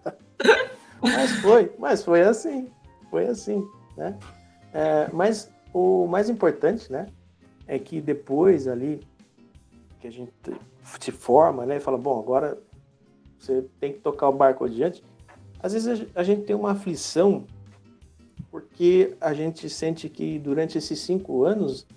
[1.03, 2.69] Mas foi, mas foi assim,
[3.09, 4.17] foi assim, né?
[4.73, 7.07] É, mas o mais importante, né,
[7.67, 9.05] é que depois ali
[9.99, 10.31] que a gente
[10.99, 12.57] se forma, né, e fala, bom, agora
[13.37, 15.03] você tem que tocar o barco adiante.
[15.61, 17.45] Às vezes a gente tem uma aflição
[18.49, 21.87] porque a gente sente que durante esses cinco anos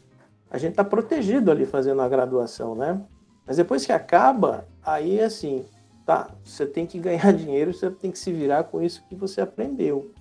[0.50, 3.00] a gente está protegido ali fazendo a graduação, né?
[3.46, 5.64] Mas depois que acaba, aí assim,
[6.06, 9.40] tá, você tem que ganhar dinheiro, você tem que se virar com isso que você
[9.40, 10.12] aprendeu.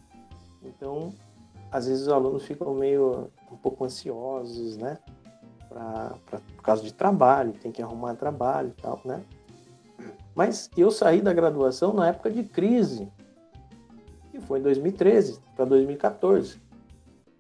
[0.64, 1.14] Então,
[1.72, 4.98] às vezes os alunos ficam meio um pouco ansiosos, né?
[5.70, 9.24] Pra, pra, por causa de trabalho, tem que arrumar trabalho e tal, né?
[10.34, 13.08] Mas eu saí da graduação na época de crise,
[14.32, 16.60] que foi em 2013 para 2014.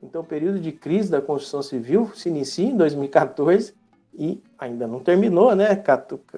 [0.01, 3.73] Então, o período de crise da construção civil se inicia em 2014
[4.18, 5.72] e ainda não terminou, né?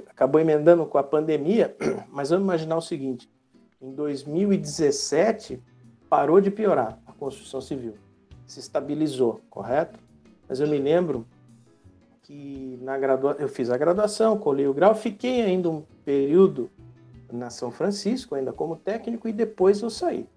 [0.08, 1.76] Acabou emendando com a pandemia,
[2.10, 3.30] mas vamos imaginar o seguinte:
[3.82, 5.62] em 2017
[6.10, 7.96] parou de piorar a construção civil,
[8.46, 10.00] se estabilizou, correto?
[10.48, 11.26] Mas eu me lembro
[12.24, 16.70] que na graduação, eu fiz a graduação, colhei o grau, fiquei ainda um período
[17.32, 20.28] na São Francisco, ainda como técnico, e depois eu saí.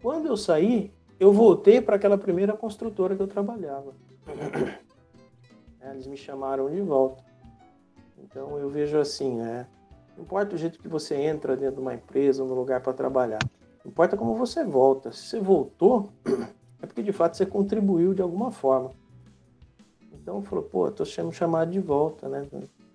[0.00, 3.92] Quando eu saí, eu voltei para aquela primeira construtora que eu trabalhava.
[5.92, 7.24] Eles me chamaram de volta.
[8.18, 9.66] Então eu vejo assim, né?
[10.16, 13.38] Não importa o jeito que você entra dentro de uma empresa, um lugar para trabalhar.
[13.84, 15.12] Não importa como você volta.
[15.12, 16.10] Se você voltou,
[16.82, 18.90] é porque de fato você contribuiu de alguma forma.
[20.12, 22.46] Então falou, pô, tô sendo chamado de volta, né?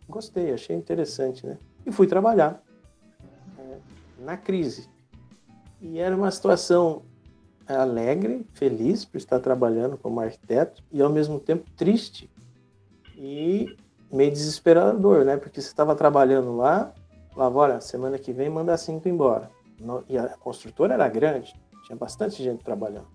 [0.08, 1.58] Gostei, achei interessante, né?
[1.86, 2.62] E fui trabalhar
[3.58, 3.78] é,
[4.20, 4.90] na crise.
[5.82, 7.04] E era uma situação
[7.66, 12.30] alegre, feliz por estar trabalhando como arquiteto e ao mesmo tempo triste
[13.16, 13.76] e
[14.12, 15.38] meio desesperador, né?
[15.38, 16.94] Porque você estava trabalhando lá,
[17.34, 19.50] falava, olha, semana que vem manda cinco embora.
[20.08, 21.54] E a construtora era grande,
[21.86, 23.08] tinha bastante gente trabalhando.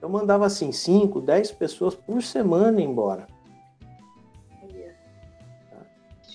[0.00, 3.26] Eu mandava assim, cinco, dez pessoas por semana embora.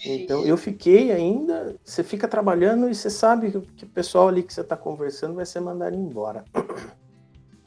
[0.05, 1.75] Então eu fiquei ainda.
[1.83, 5.45] Você fica trabalhando e você sabe que o pessoal ali que você está conversando vai
[5.45, 6.45] ser mandado embora.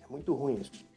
[0.02, 0.89] É muito ruim isso.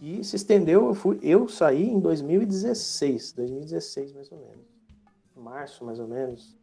[0.00, 4.66] E se estendeu, eu, fui, eu saí em 2016, 2016 mais ou menos.
[5.34, 6.56] Março, mais ou menos.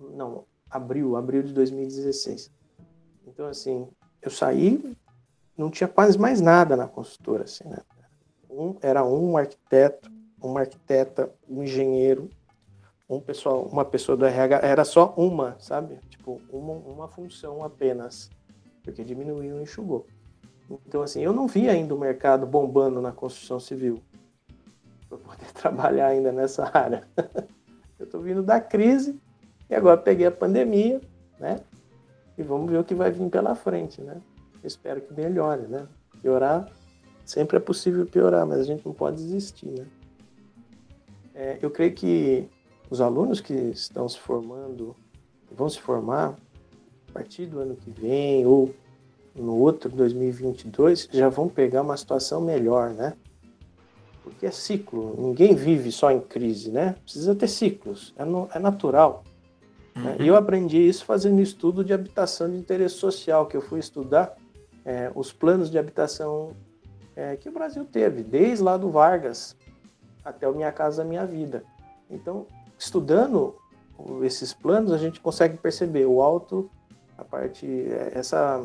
[0.00, 2.50] Não, abril, abril de 2016.
[3.26, 3.88] Então, assim,
[4.20, 4.96] eu saí,
[5.56, 7.78] não tinha quase mais nada na consultora, assim, né?
[8.48, 12.28] Um, era um arquiteto, uma arquiteta, um engenheiro,
[13.08, 15.98] um pessoal, uma pessoa do RH, era só uma, sabe?
[16.08, 18.30] Tipo, uma, uma função apenas,
[18.82, 20.06] porque diminuiu e enxugou.
[20.86, 24.02] Então, assim, eu não vi ainda o mercado bombando na construção civil
[25.08, 27.06] para poder trabalhar ainda nessa área.
[27.98, 29.20] eu estou vindo da crise
[29.68, 31.00] e agora peguei a pandemia,
[31.38, 31.60] né?
[32.36, 34.20] E vamos ver o que vai vir pela frente, né?
[34.64, 35.86] Espero que melhore, né?
[36.20, 36.70] Piorar,
[37.24, 39.86] sempre é possível piorar, mas a gente não pode desistir, né?
[41.34, 42.48] É, eu creio que
[42.90, 44.94] os alunos que estão se formando
[45.50, 46.36] vão se formar
[47.08, 48.74] a partir do ano que vem ou
[49.34, 53.14] no outro 2022 já vão pegar uma situação melhor, né?
[54.22, 56.94] Porque é ciclo, ninguém vive só em crise, né?
[57.02, 59.24] Precisa ter ciclos, é, no, é natural.
[59.94, 60.16] Né?
[60.20, 64.36] E eu aprendi isso fazendo estudo de habitação de interesse social, que eu fui estudar
[64.84, 66.52] é, os planos de habitação
[67.14, 69.56] é, que o Brasil teve, desde lá do Vargas
[70.24, 71.64] até o Minha Casa Minha Vida.
[72.10, 72.46] Então,
[72.78, 73.56] estudando
[74.22, 76.70] esses planos, a gente consegue perceber o alto,
[77.16, 78.62] a parte, é, essa,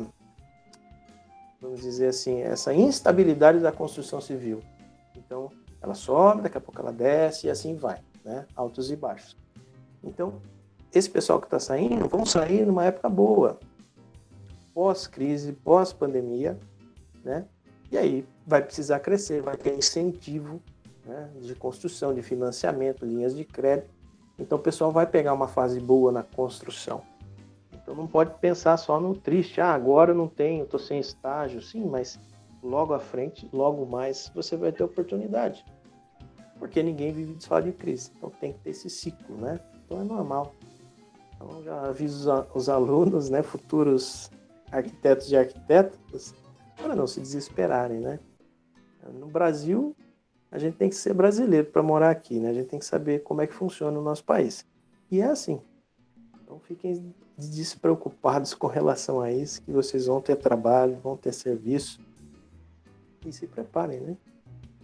[1.60, 4.62] vamos dizer assim, essa instabilidade da construção civil.
[5.16, 5.50] Então,
[5.80, 8.46] ela sobe, daqui a pouco ela desce e assim vai, né?
[8.54, 9.36] Altos e baixos.
[10.02, 10.40] Então,
[10.92, 13.58] esse pessoal que está saindo, vão sair numa época boa,
[14.72, 16.58] pós-crise, pós-pandemia,
[17.24, 17.44] né?
[17.90, 20.60] E aí vai precisar crescer, vai ter incentivo
[21.04, 23.90] né, de construção, de financiamento, linhas de crédito.
[24.38, 27.02] Então o pessoal vai pegar uma fase boa na construção.
[27.88, 31.62] Então não pode pensar só no triste, ah, agora eu não tenho, estou sem estágio.
[31.62, 32.20] Sim, mas
[32.62, 35.64] logo à frente, logo mais, você vai ter oportunidade.
[36.58, 38.12] Porque ninguém vive só de crise.
[38.14, 39.58] Então tem que ter esse ciclo, né?
[39.86, 40.54] Então é normal.
[41.34, 44.30] Então já aviso os alunos, né, futuros
[44.70, 46.34] arquitetos e arquitetas,
[46.76, 48.20] para não se desesperarem, né?
[49.14, 49.96] No Brasil,
[50.50, 52.50] a gente tem que ser brasileiro para morar aqui, né?
[52.50, 54.66] A gente tem que saber como é que funciona o nosso país.
[55.10, 55.58] E é assim.
[56.42, 57.14] Então fiquem
[57.46, 62.00] despreocupados com relação a isso, que vocês vão ter trabalho, vão ter serviço.
[63.24, 64.16] E se preparem, né?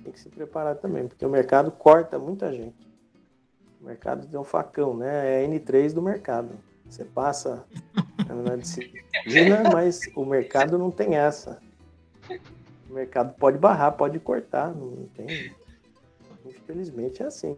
[0.02, 2.86] Tem que se preparar também, porque o mercado corta muita gente.
[3.80, 5.42] O mercado tem um facão, né?
[5.42, 6.50] É N3 do mercado.
[6.88, 7.64] Você passa
[8.28, 11.60] na disciplina, mas o mercado não tem essa.
[12.88, 15.52] O mercado pode barrar, pode cortar, não tem.
[16.46, 17.56] Infelizmente é assim.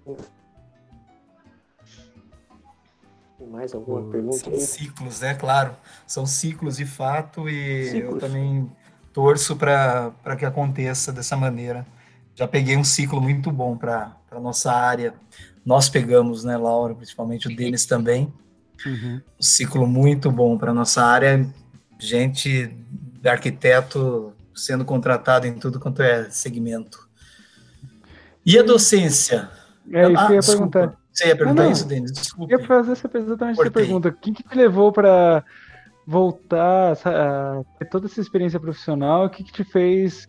[3.38, 4.38] Tem mais alguma pergunta?
[4.38, 5.34] São ciclos, né?
[5.34, 5.76] Claro.
[6.06, 8.14] São ciclos de fato e ciclos.
[8.14, 8.70] eu também
[9.12, 11.86] torço para que aconteça dessa maneira.
[12.34, 15.14] Já peguei um ciclo muito bom para a nossa área.
[15.64, 16.94] Nós pegamos, né, Laura?
[16.94, 18.32] Principalmente o Denis também.
[18.84, 19.20] Uhum.
[19.38, 21.46] Um ciclo muito bom para nossa área.
[21.98, 22.74] Gente,
[23.24, 27.06] arquiteto sendo contratado em tudo quanto é segmento.
[28.44, 29.50] E a docência?
[29.92, 30.96] É isso ah, que eu ia perguntar.
[31.16, 31.72] Você ia perguntar não, não.
[31.72, 32.12] isso, Denis?
[32.12, 32.52] Desculpe.
[32.52, 34.08] Eu ia fazer essa, exatamente essa pergunta.
[34.10, 35.42] O que, que te levou para
[36.06, 39.24] voltar a ter toda essa experiência profissional?
[39.24, 40.28] O que, que te fez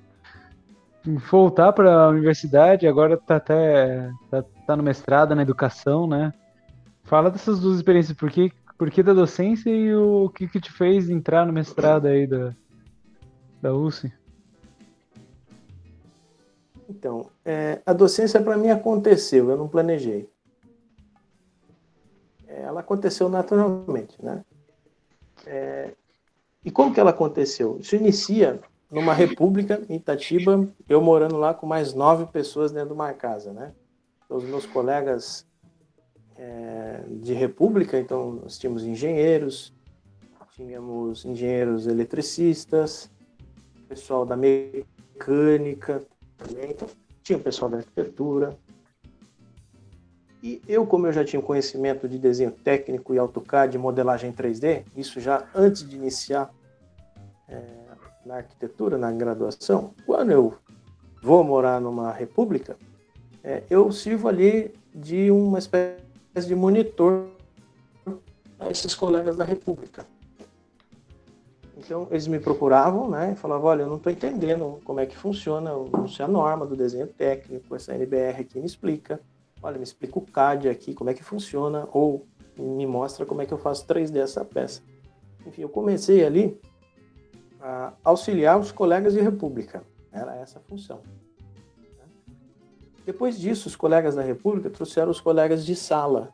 [1.29, 2.88] voltar para a universidade?
[2.88, 6.33] Agora tá até tá, tá no mestrado na educação, né?
[7.03, 10.71] Fala dessas duas experiências, por que, por que da docência e o que, que te
[10.71, 12.55] fez entrar no mestrado aí da,
[13.61, 14.11] da USP?
[16.89, 20.29] Então, é, a docência para mim aconteceu, eu não planejei.
[22.62, 24.43] Ela aconteceu naturalmente, né?
[25.45, 25.93] É,
[26.64, 27.78] e como que ela aconteceu?
[27.80, 32.93] Isso inicia numa república em Itatiba, eu morando lá com mais nove pessoas dentro de
[32.93, 33.74] uma casa, né?
[34.30, 35.45] Os meus colegas
[36.36, 39.74] é, de república, então nós tínhamos engenheiros,
[40.55, 43.10] tínhamos engenheiros eletricistas,
[43.88, 46.03] pessoal da mecânica
[46.38, 46.88] também, então,
[47.24, 48.58] tinha o pessoal da arquitetura.
[50.41, 54.83] E eu, como eu já tinha conhecimento de desenho técnico e AutoCAD e modelagem 3D,
[54.95, 56.53] isso já antes de iniciar
[57.49, 57.61] é,
[58.25, 60.53] na arquitetura, na graduação, quando eu
[61.21, 62.77] vou morar numa república,
[63.43, 65.97] é, eu sirvo ali de uma espécie
[66.45, 67.27] de monitor
[68.59, 70.05] a esses colegas da república.
[71.77, 75.15] Então, eles me procuravam, né, e falavam, olha, eu não estou entendendo como é que
[75.15, 79.21] funciona, não sei a norma do desenho técnico, essa NBR aqui me explica,
[79.62, 82.26] olha, me explica o CAD aqui, como é que funciona, ou
[82.58, 84.82] me mostra como é que eu faço 3D essa peça.
[85.45, 86.60] Enfim, eu comecei ali
[87.62, 90.99] a auxiliar os colegas de República, era essa a função.
[93.05, 96.30] Depois disso, os colegas da República trouxeram os colegas de sala,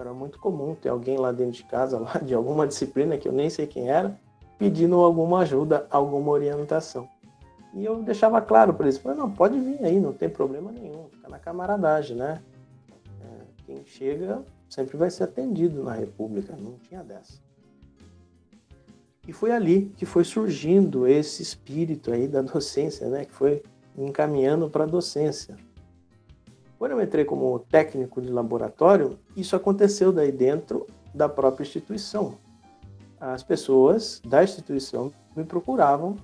[0.00, 3.32] era muito comum ter alguém lá dentro de casa, lá de alguma disciplina que eu
[3.32, 4.18] nem sei quem era,
[4.58, 7.08] pedindo alguma ajuda, alguma orientação.
[7.72, 11.28] E eu deixava claro para eles, não, pode vir aí, não tem problema nenhum, fica
[11.28, 12.42] na camaradagem, né?
[13.22, 17.40] É, quem chega sempre vai ser atendido na República, não tinha dessa.
[19.26, 23.24] E foi ali que foi surgindo esse espírito aí da docência, né?
[23.24, 23.62] Que foi
[23.96, 25.56] encaminhando para a docência.
[26.78, 32.38] Quando eu entrei como técnico de laboratório, isso aconteceu daí dentro da própria instituição.
[33.20, 36.16] As pessoas da instituição me procuravam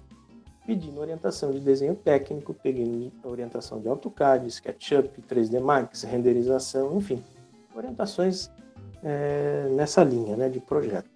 [0.66, 7.22] pedindo orientação de desenho técnico, pedindo orientação de AutoCAD, SketchUp, 3D Max, renderização, enfim,
[7.74, 8.50] orientações
[9.02, 11.08] é, nessa linha né, de projeto.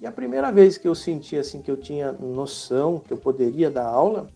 [0.00, 3.70] E a primeira vez que eu senti assim que eu tinha noção que eu poderia
[3.70, 4.28] dar aula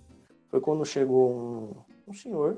[0.49, 2.57] foi quando chegou um, um senhor,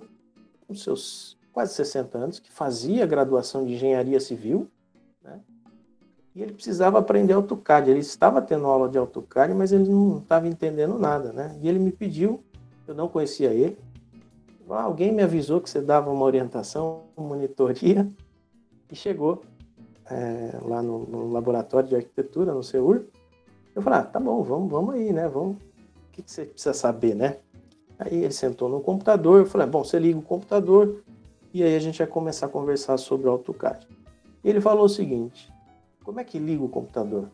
[0.69, 4.71] com seus quase 60 anos, que fazia graduação de engenharia civil?
[6.35, 7.91] E ele precisava aprender AutoCAD.
[7.91, 11.59] Ele estava tendo aula de AutoCAD, mas ele não estava entendendo nada, né?
[11.61, 12.43] E ele me pediu,
[12.87, 13.76] eu não conhecia ele,
[14.70, 18.09] ah, alguém me avisou que você dava uma orientação, uma monitoria,
[18.91, 19.43] e chegou
[20.09, 23.03] é, lá no, no, laboratório de arquitetura, no CEUR.
[23.74, 25.28] Eu falei, ah, tá bom, vamos, vamos aí, né?
[25.28, 25.57] Vamos.
[25.57, 27.39] O que, que você precisa saber, né?
[27.99, 31.03] Aí ele sentou no computador, eu falei, bom, você liga o computador
[31.53, 33.87] e aí a gente vai começar a conversar sobre o AutoCAD.
[34.43, 35.53] Ele falou o seguinte,
[36.05, 37.28] como é que liga o computador?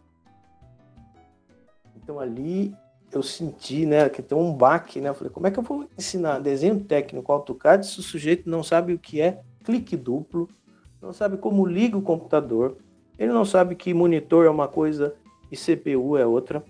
[1.96, 2.74] Então ali
[3.12, 5.08] eu senti, né, que tem um baque, né?
[5.08, 8.62] Eu falei, como é que eu vou ensinar desenho técnico AutoCAD se o sujeito não
[8.62, 10.48] sabe o que é clique duplo,
[11.00, 12.76] não sabe como liga o computador,
[13.18, 15.14] ele não sabe que monitor é uma coisa
[15.50, 16.64] e CPU é outra.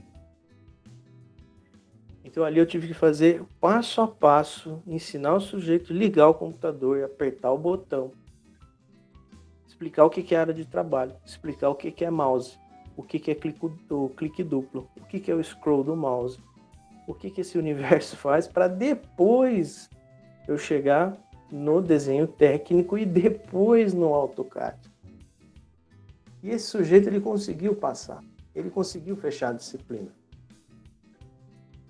[2.25, 6.99] Então ali eu tive que fazer passo a passo, ensinar o sujeito ligar o computador
[6.99, 8.13] e apertar o botão.
[9.77, 12.59] Explicar o que é área de trabalho, explicar o que é mouse,
[12.97, 16.41] o que é clique, duplo, o que é o scroll do mouse,
[17.07, 19.91] o que esse universo faz, para depois
[20.49, 21.15] eu chegar
[21.53, 24.79] no desenho técnico e depois no AutoCAD.
[26.43, 28.25] E esse sujeito ele conseguiu passar,
[28.55, 30.11] ele conseguiu fechar a disciplina.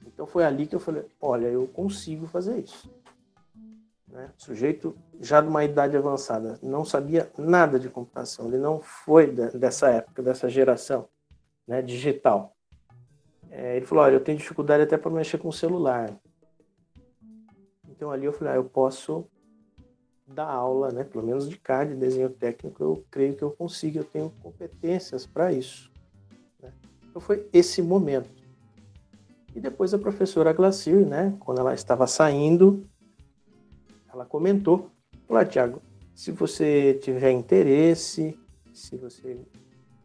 [0.05, 2.91] Então foi ali que eu falei, olha, eu consigo fazer isso.
[4.17, 4.31] Né?
[4.39, 9.91] Sujeito já de uma idade avançada, não sabia nada de computação, ele não foi dessa
[9.91, 11.07] época, dessa geração
[11.69, 12.57] né, digital.
[13.51, 16.11] É, ele falou, olha, eu tenho dificuldade até para mexer com o celular.
[17.91, 19.29] Então ali eu falei, ah, eu posso
[20.27, 24.05] da aula, né, pelo menos de CAD, desenho técnico, eu creio que eu consigo, eu
[24.05, 25.93] tenho competências para isso.
[26.63, 26.73] Né?
[27.11, 28.31] Então foi esse momento.
[29.55, 32.89] E depois a professora Glacir, né, quando ela estava saindo,
[34.17, 34.91] ela comentou,
[35.29, 35.83] olá Tiago,
[36.15, 38.39] se você tiver interesse,
[38.73, 39.39] se você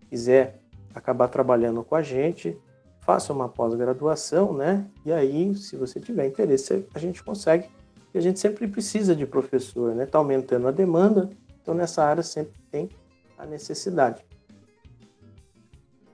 [0.10, 0.62] quiser
[0.94, 2.58] acabar trabalhando com a gente,
[3.00, 4.86] faça uma pós-graduação, né?
[5.06, 7.70] E aí, se você tiver interesse, a gente consegue
[8.14, 10.04] e a gente sempre precisa de professor, né?
[10.04, 11.30] Está aumentando a demanda,
[11.62, 12.90] então nessa área sempre tem
[13.38, 14.26] a necessidade.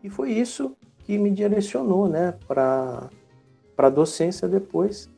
[0.03, 3.09] E foi isso que me direcionou, né, para
[3.75, 5.09] para docência depois.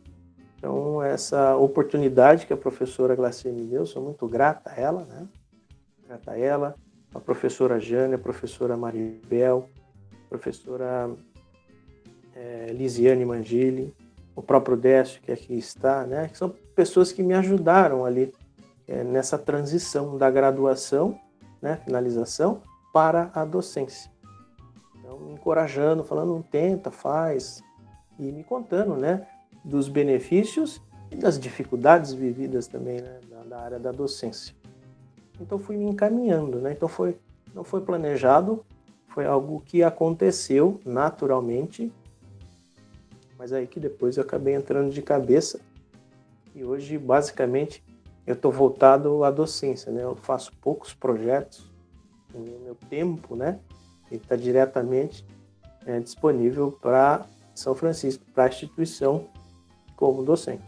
[0.60, 5.26] Então essa oportunidade que a professora Glacier me deu, sou muito grata a ela, né?
[6.06, 6.76] Grata a ela,
[7.16, 9.70] a professora Jane, a professora Maribel,
[10.26, 11.10] a professora
[12.36, 13.96] é, Lisiane Mangili,
[14.36, 16.28] o próprio Décio, que aqui está, né?
[16.28, 18.34] Que são pessoas que me ajudaram ali
[18.86, 21.18] é, nessa transição da graduação,
[21.62, 24.12] né, finalização, para a docência.
[24.98, 27.64] Então, me encorajando, falando, tenta, faz,
[28.18, 29.26] e me contando, né,
[29.64, 30.82] dos benefícios
[31.12, 34.56] e das dificuldades vividas também, né, da área da docência.
[35.40, 36.74] Então, fui me encaminhando, né?
[36.74, 37.18] Então, foi,
[37.54, 38.64] não foi planejado,
[39.08, 41.92] foi algo que aconteceu naturalmente
[43.40, 45.62] mas aí que depois eu acabei entrando de cabeça
[46.54, 47.82] e hoje basicamente
[48.28, 50.04] eu estou voltado à docência, né?
[50.04, 51.66] Eu faço poucos projetos,
[52.34, 53.58] o meu tempo, né?
[54.12, 55.26] Ele está diretamente
[55.86, 59.26] é, disponível para São Francisco, para a instituição
[60.00, 60.64] como docente.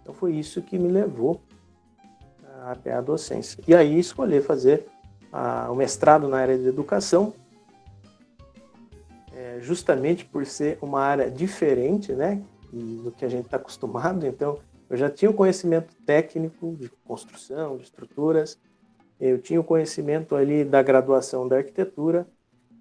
[0.00, 1.40] Então foi isso que me levou
[2.64, 3.62] até a docência.
[3.66, 4.86] E aí escolhi fazer
[5.32, 7.34] a, o mestrado na área de educação
[9.62, 12.42] justamente por ser uma área diferente, né,
[12.72, 14.26] do que a gente está acostumado.
[14.26, 14.58] Então,
[14.90, 18.58] eu já tinha o conhecimento técnico de construção, de estruturas,
[19.18, 22.26] eu tinha o conhecimento ali da graduação da arquitetura,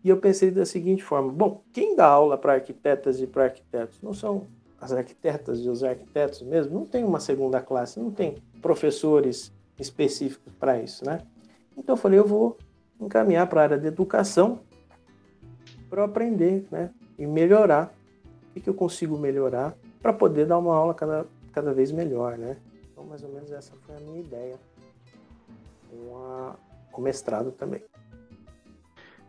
[0.03, 4.01] e eu pensei da seguinte forma: bom, quem dá aula para arquitetas e para arquitetos?
[4.01, 4.47] Não são
[4.81, 6.73] as arquitetas e os arquitetos mesmo?
[6.73, 11.21] Não tem uma segunda classe, não tem professores específicos para isso, né?
[11.77, 12.57] Então eu falei: eu vou
[12.99, 14.59] encaminhar para a área de educação
[15.89, 16.91] para aprender, né?
[17.17, 17.93] E melhorar.
[18.55, 22.57] O que, eu consigo melhorar para poder dar uma aula cada, cada vez melhor, né?
[22.91, 24.59] Então, mais ou menos essa foi a minha ideia
[25.89, 26.53] com,
[26.91, 27.81] com o mestrado também.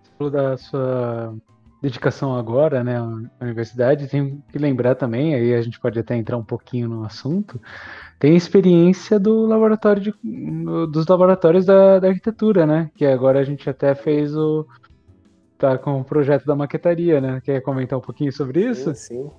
[0.03, 1.35] Você falou da sua
[1.83, 6.37] dedicação agora, né, à universidade, tem que lembrar também, aí a gente pode até entrar
[6.39, 7.61] um pouquinho no assunto,
[8.19, 10.15] tem a experiência do laboratório de,
[10.87, 14.65] dos laboratórios da, da arquitetura, né, que agora a gente até fez o,
[15.63, 17.41] tá com o projeto da maquetaria, né?
[17.41, 18.93] Quer comentar um pouquinho sobre isso?
[18.97, 19.31] Sim, sim.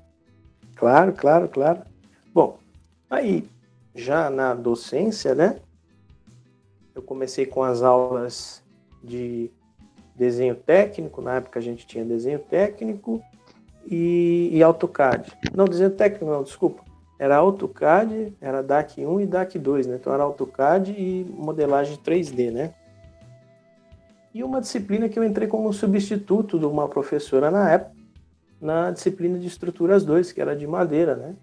[0.74, 1.82] Claro, claro, claro.
[2.34, 2.58] Bom,
[3.10, 3.46] aí
[3.94, 5.60] já na docência, né?
[6.96, 8.64] Eu comecei com as aulas
[9.04, 9.52] de
[10.16, 13.22] desenho técnico, na época a gente tinha desenho técnico
[13.86, 15.32] e, e AutoCAD.
[15.54, 16.84] Não, desenho técnico não, desculpa.
[17.20, 19.96] Era AutoCAD, era DAC 1 e DAC 2, né?
[20.00, 22.74] Então era AutoCAD e modelagem 3D, né?
[24.34, 27.96] E uma disciplina que eu entrei como substituto de uma professora na época,
[28.60, 31.36] na disciplina de estruturas 2, que era de madeira, né?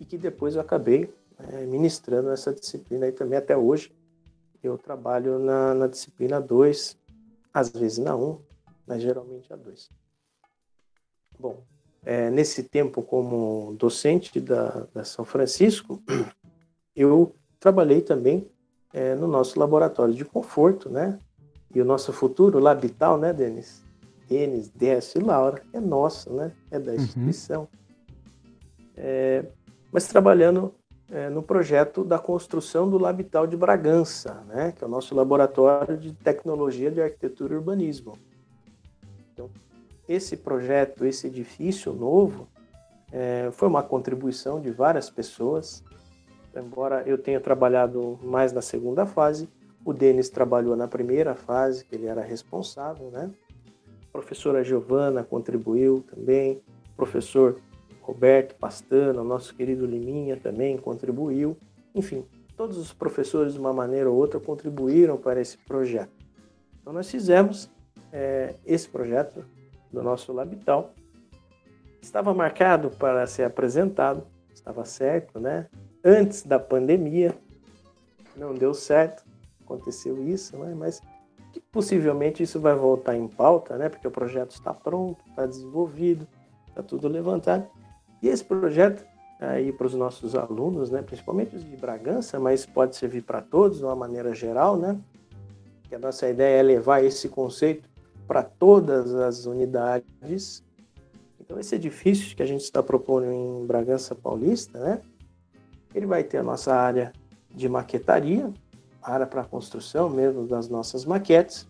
[0.00, 1.12] E que depois eu acabei
[1.52, 3.92] é, ministrando essa disciplina aí também até hoje.
[4.66, 6.98] Eu trabalho na, na disciplina 2,
[7.54, 8.40] às vezes na 1, um,
[8.84, 9.88] mas geralmente a 2.
[11.38, 11.62] Bom,
[12.04, 16.02] é, nesse tempo como docente da, da, São Francisco,
[16.96, 18.50] eu trabalhei também
[18.92, 21.20] é, no nosso laboratório de conforto, né?
[21.72, 23.84] E o nosso futuro Labital, né, Denis?
[24.28, 26.50] Denis, Décio e Laura, é nosso, né?
[26.72, 26.98] É da uhum.
[26.98, 27.60] instituição.
[27.62, 27.68] Uhum.
[28.96, 29.44] É,
[29.92, 30.74] mas trabalhando
[31.10, 34.72] é, no projeto da construção do Labital de Bragança, né?
[34.76, 38.18] Que é o nosso laboratório de tecnologia de arquitetura e urbanismo.
[39.32, 39.48] Então,
[40.08, 42.48] esse projeto, esse edifício novo,
[43.12, 45.82] é, foi uma contribuição de várias pessoas.
[46.54, 49.48] Embora eu tenha trabalhado mais na segunda fase,
[49.84, 53.30] o Denis trabalhou na primeira fase, que ele era responsável, né?
[54.08, 57.60] A professora Giovana contribuiu também, o professor
[58.06, 61.56] Roberto Pastano, nosso querido Liminha também contribuiu.
[61.92, 62.24] Enfim,
[62.56, 66.12] todos os professores, de uma maneira ou outra, contribuíram para esse projeto.
[66.80, 67.68] Então, nós fizemos
[68.12, 69.44] é, esse projeto
[69.92, 70.94] do nosso Labital.
[72.00, 75.66] Estava marcado para ser apresentado, estava certo, né?
[76.04, 77.36] Antes da pandemia,
[78.36, 79.24] não deu certo,
[79.64, 80.72] aconteceu isso, né?
[80.76, 81.00] Mas
[81.72, 83.88] possivelmente isso vai voltar em pauta, né?
[83.88, 86.28] Porque o projeto está pronto, está desenvolvido,
[86.68, 87.68] está tudo levantado.
[88.22, 89.04] E esse projeto
[89.40, 93.78] aí para os nossos alunos, né, principalmente os de Bragança, mas pode servir para todos
[93.78, 94.98] de uma maneira geral, né?
[95.88, 97.88] Que a nossa ideia é levar esse conceito
[98.26, 100.64] para todas as unidades.
[101.40, 105.00] Então, esse edifício que a gente está propondo em Bragança Paulista, né?
[105.94, 107.12] Ele vai ter a nossa área
[107.50, 108.52] de maquetaria,
[109.02, 111.68] área para construção mesmo das nossas maquetes,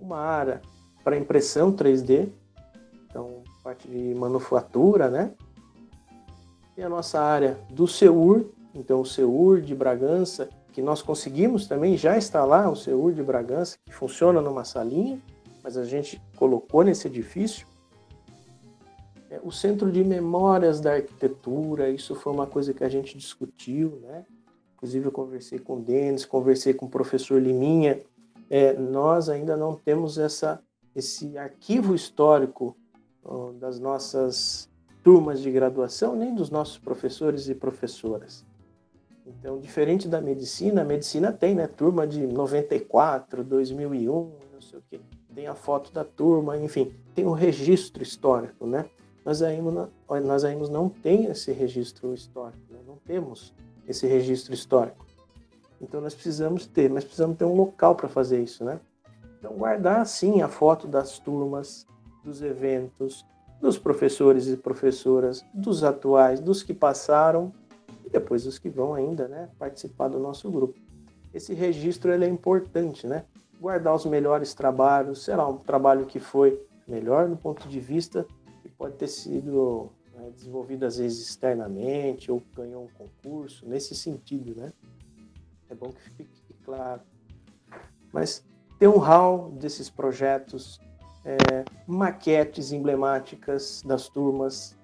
[0.00, 0.60] uma área
[1.04, 2.28] para impressão 3D,
[3.06, 3.42] então
[3.72, 5.32] parte de manufatura, né?
[6.76, 8.44] Tem a nossa área do SEUR,
[8.74, 13.76] então o SEUR de Bragança que nós conseguimos também já instalar o CEUR de Bragança,
[13.84, 15.20] que funciona numa salinha,
[15.62, 17.66] mas a gente colocou nesse edifício.
[19.30, 23.98] É, o Centro de Memórias da Arquitetura, isso foi uma coisa que a gente discutiu,
[24.00, 24.24] né?
[24.76, 28.00] Inclusive eu conversei com o Denis, conversei com o professor Liminha.
[28.48, 30.58] É, nós ainda não temos essa,
[30.96, 32.74] esse arquivo histórico
[33.58, 34.68] das nossas
[35.02, 38.44] turmas de graduação, nem dos nossos professores e professoras.
[39.26, 41.66] Então, diferente da medicina, a medicina tem, né?
[41.66, 45.00] Turma de 94, 2001, não sei o quê.
[45.34, 48.84] Tem a foto da turma, enfim, tem um registro histórico, né?
[49.24, 49.88] Nós ainda,
[50.24, 52.80] nós ainda não tem esse registro histórico, né?
[52.86, 53.54] não temos
[53.86, 55.06] esse registro histórico.
[55.80, 58.80] Então, nós precisamos ter, mas precisamos ter um local para fazer isso, né?
[59.38, 61.86] Então, guardar, sim, a foto das turmas,
[62.24, 63.26] dos eventos,
[63.60, 67.52] dos professores e professoras, dos atuais, dos que passaram
[68.12, 70.78] depois os que vão ainda né, participar do nosso grupo.
[71.32, 73.24] Esse registro ele é importante, né?
[73.58, 78.26] Guardar os melhores trabalhos, será um trabalho que foi melhor no ponto de vista
[78.60, 84.60] que pode ter sido né, desenvolvido às vezes externamente ou ganhou um concurso, nesse sentido,
[84.60, 84.72] né?
[85.70, 87.00] É bom que fique claro.
[88.12, 88.44] Mas
[88.78, 90.78] ter um hall desses projetos,
[91.24, 94.76] é, maquetes emblemáticas das turmas,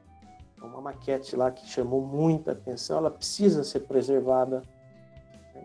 [0.60, 4.62] uma maquete lá que chamou muita atenção, ela precisa ser preservada.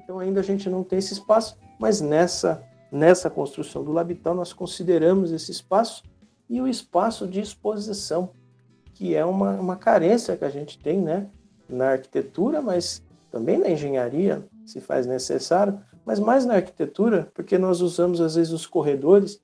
[0.03, 4.53] Então ainda a gente não tem esse espaço, mas nessa nessa construção do Labital nós
[4.53, 6.03] consideramos esse espaço
[6.47, 8.29] e o espaço de exposição,
[8.93, 11.27] que é uma, uma carência que a gente tem, né,
[11.67, 13.01] na arquitetura, mas
[13.31, 18.53] também na engenharia se faz necessário, mas mais na arquitetura, porque nós usamos às vezes
[18.53, 19.41] os corredores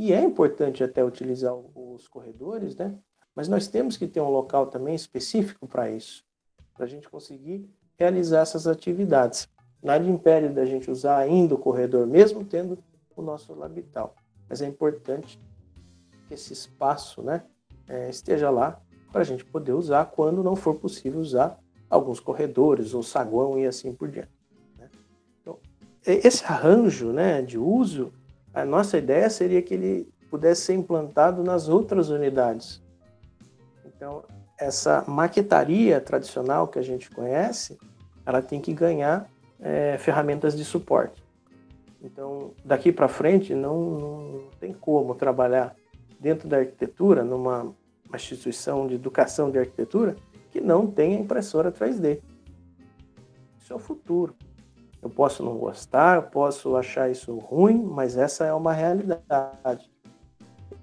[0.00, 2.98] e é importante até utilizar os corredores, né,
[3.34, 6.24] mas nós temos que ter um local também específico para isso,
[6.74, 7.68] para a gente conseguir
[7.98, 9.46] realizar essas atividades.
[9.82, 12.78] Nada impede da gente usar ainda o corredor, mesmo tendo
[13.14, 14.14] o nosso labital.
[14.48, 15.38] Mas é importante
[16.26, 17.44] que esse espaço né,
[17.86, 18.80] é, esteja lá
[19.12, 21.58] para a gente poder usar quando não for possível usar
[21.90, 24.30] alguns corredores ou saguão e assim por diante.
[24.78, 24.88] Né?
[25.42, 25.58] Então,
[26.06, 28.14] esse arranjo né, de uso,
[28.52, 32.82] a nossa ideia seria que ele pudesse ser implantado nas outras unidades,
[34.00, 34.24] então,
[34.58, 37.78] essa maquetaria tradicional que a gente conhece,
[38.24, 39.28] ela tem que ganhar
[39.60, 41.22] é, ferramentas de suporte.
[42.02, 45.76] Então, daqui para frente, não, não tem como trabalhar
[46.18, 47.74] dentro da arquitetura, numa
[48.14, 50.16] instituição de educação de arquitetura,
[50.50, 52.22] que não tenha impressora 3D.
[53.58, 54.34] Isso é o futuro.
[55.02, 59.90] Eu posso não gostar, eu posso achar isso ruim, mas essa é uma realidade.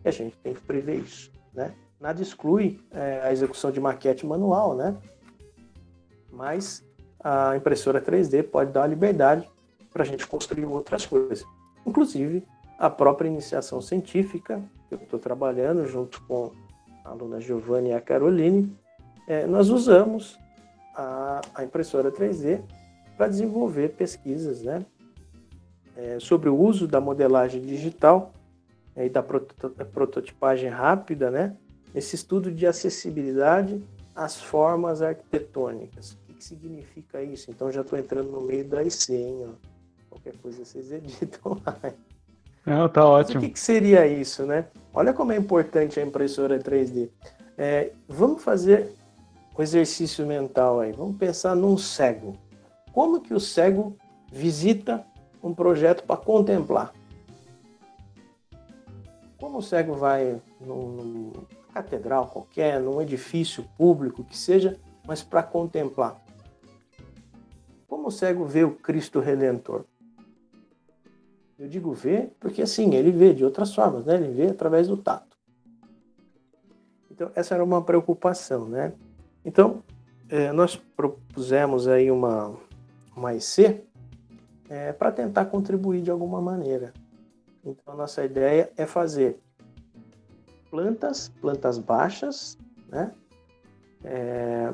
[0.04, 1.74] E a gente tem que prever isso, né?
[2.00, 4.96] Nada exclui é, a execução de maquete manual, né?
[6.32, 6.84] Mas
[7.24, 9.50] a impressora 3D pode dar a liberdade
[9.92, 11.46] para a gente construir outras coisas.
[11.86, 12.44] Inclusive,
[12.78, 16.52] a própria iniciação científica, que eu estou trabalhando junto com
[17.04, 18.76] a aluna Giovanni e a Caroline,
[19.28, 20.38] é, nós usamos
[20.96, 22.62] a, a impressora 3D
[23.18, 24.86] para desenvolver pesquisas né,
[25.96, 28.32] é, sobre o uso da modelagem digital
[28.96, 31.58] é, e da prototipagem rápida, né,
[31.96, 33.84] esse estudo de acessibilidade
[34.16, 36.18] às formas arquitetônicas.
[36.30, 37.50] O que, significa isso?
[37.50, 39.56] Então já estou entrando no meio da IC, hein?
[40.10, 41.80] Qualquer coisa vocês editam lá.
[42.66, 43.36] Não, tá ótimo.
[43.36, 44.68] Mas o que, que, seria isso, né?
[44.94, 47.10] Olha como é importante a impressora 3D.
[47.58, 48.94] É, vamos fazer
[49.58, 50.92] um exercício mental aí.
[50.92, 52.38] Vamos pensar num cego.
[52.98, 53.96] Como que o cego
[54.32, 55.06] visita
[55.44, 56.96] um projeto para contemplar?
[59.40, 61.32] Como o cego vai numa
[61.72, 66.20] catedral qualquer, num edifício público que seja, mas para contemplar?
[67.88, 69.86] Como o cego vê o Cristo Redentor?
[71.60, 74.16] Eu digo ver porque assim, ele vê de outras formas, né?
[74.16, 75.38] Ele vê através do tato.
[77.12, 78.92] Então, essa era uma preocupação, né?
[79.46, 79.84] Então,
[80.30, 82.58] eh, nós propusemos aí uma,
[83.18, 83.82] uma IC
[84.70, 86.94] é, para tentar contribuir de alguma maneira.
[87.66, 89.40] Então, nossa ideia é fazer
[90.70, 92.58] plantas, plantas baixas,
[92.88, 93.12] né?
[94.04, 94.74] É,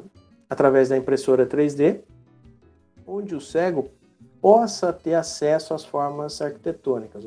[0.50, 2.02] através da impressora 3D,
[3.08, 3.90] onde o cego
[4.42, 7.26] possa ter acesso às formas arquitetônicas.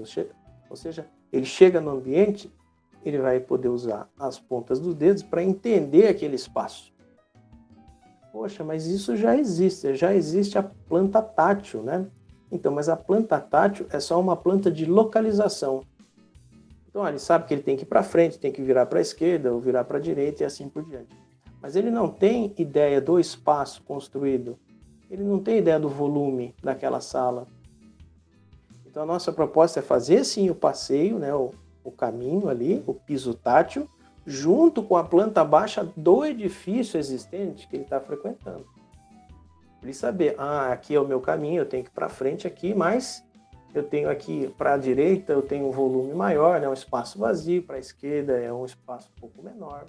[0.68, 2.52] Ou seja, ele chega no ambiente,
[3.04, 6.92] ele vai poder usar as pontas dos dedos para entender aquele espaço.
[8.36, 12.06] Poxa, mas isso já existe, já existe a planta tátil, né?
[12.52, 15.80] Então, mas a planta tátil é só uma planta de localização.
[16.86, 19.00] Então, ele sabe que ele tem que ir para frente, tem que virar para a
[19.00, 21.16] esquerda ou virar para a direita e assim por diante.
[21.62, 24.58] Mas ele não tem ideia do espaço construído.
[25.10, 27.48] Ele não tem ideia do volume daquela sala.
[28.84, 32.92] Então, a nossa proposta é fazer sim o passeio, né, o, o caminho ali, o
[32.92, 33.88] piso tátil,
[34.26, 38.66] junto com a planta baixa do edifício existente que ele está frequentando.
[39.82, 42.74] Ele saber, ah, aqui é o meu caminho, eu tenho que ir para frente aqui,
[42.74, 43.24] mas
[43.72, 47.62] eu tenho aqui para a direita, eu tenho um volume maior, né, um espaço vazio,
[47.62, 49.84] para a esquerda é um espaço um pouco menor.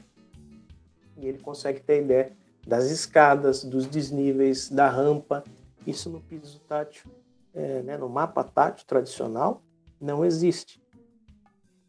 [1.18, 2.32] E ele consegue ter ideia
[2.68, 5.44] das escadas, dos desníveis, da rampa.
[5.86, 7.10] Isso no piso tátil,
[7.56, 9.64] é, né, no mapa tátil tradicional,
[10.00, 10.80] não existe.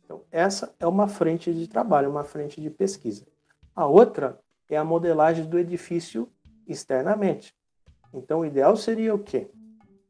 [0.08, 3.26] Então, essa é uma frente de trabalho, uma frente de pesquisa.
[3.76, 4.40] A outra
[4.70, 6.26] é a modelagem do edifício
[6.66, 7.54] externamente.
[8.14, 9.50] Então, o ideal seria o quê?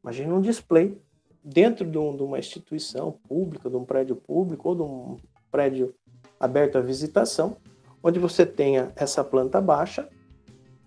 [0.01, 0.97] Imagine um display
[1.43, 5.17] dentro de, um, de uma instituição pública, de um prédio público ou de um
[5.51, 5.93] prédio
[6.39, 7.57] aberto à visitação,
[8.01, 10.07] onde você tenha essa planta baixa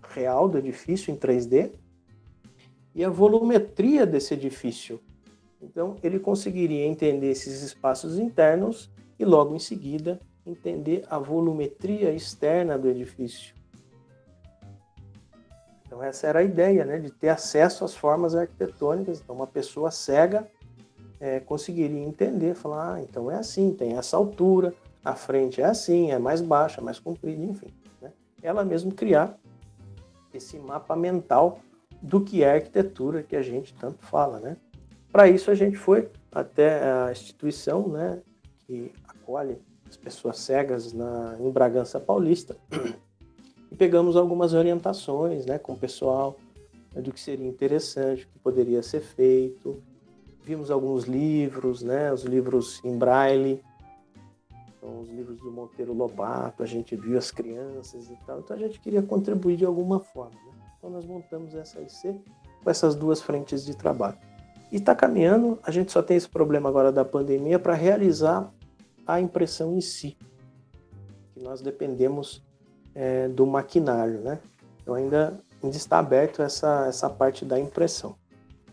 [0.09, 1.69] real do edifício em 3D
[2.95, 4.99] e a volumetria desse edifício.
[5.61, 12.77] Então, ele conseguiria entender esses espaços internos e logo em seguida entender a volumetria externa
[12.77, 13.55] do edifício.
[15.85, 19.21] Então essa era a ideia, né, de ter acesso às formas arquitetônicas.
[19.21, 20.49] Então uma pessoa cega
[21.19, 24.73] é, conseguiria entender, falar, ah, então é assim, tem essa altura,
[25.05, 27.67] a frente é assim, é mais baixa, mais comprida, enfim.
[28.01, 28.11] Né?
[28.41, 29.37] Ela mesmo criar
[30.33, 31.59] esse mapa mental
[32.01, 34.57] do que é arquitetura que a gente tanto fala, né?
[35.11, 38.19] Para isso a gente foi até a instituição, né,
[38.65, 38.91] que
[39.23, 39.57] acolhe
[39.89, 42.57] as pessoas cegas na, em Bragança Paulista.
[43.71, 46.37] E pegamos algumas orientações né, com o pessoal
[46.93, 49.81] né, do que seria interessante, o que poderia ser feito.
[50.43, 53.63] Vimos alguns livros, né, os livros em braille,
[54.77, 58.41] então, os livros do Monteiro Lobato, a gente viu as crianças e tal.
[58.41, 60.35] Então a gente queria contribuir de alguma forma.
[60.35, 60.51] Né?
[60.77, 62.21] Então nós montamos essa IC
[62.63, 64.17] com essas duas frentes de trabalho.
[64.71, 68.53] E está caminhando, a gente só tem esse problema agora da pandemia para realizar
[69.05, 70.17] a impressão em si,
[71.35, 72.43] nós dependemos
[72.95, 74.39] é, do maquinário, né?
[74.81, 78.15] Então ainda, ainda está aberto essa, essa parte da impressão.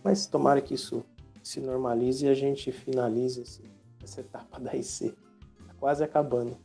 [0.02, 1.05] Mas tomara que isso
[1.43, 3.62] se normalize e a gente finalize esse,
[4.02, 5.15] essa etapa da IC.
[5.61, 6.57] Está quase acabando.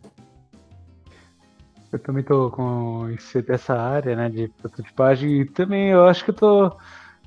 [1.91, 3.07] Eu também estou com
[3.47, 6.71] essa área né, de prototipagem e também eu acho que eu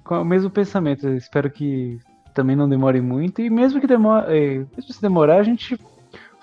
[0.04, 1.06] com o mesmo pensamento.
[1.06, 1.98] Eu espero que
[2.34, 5.78] também não demorem muito, e mesmo que demore, mesmo se demorar, a gente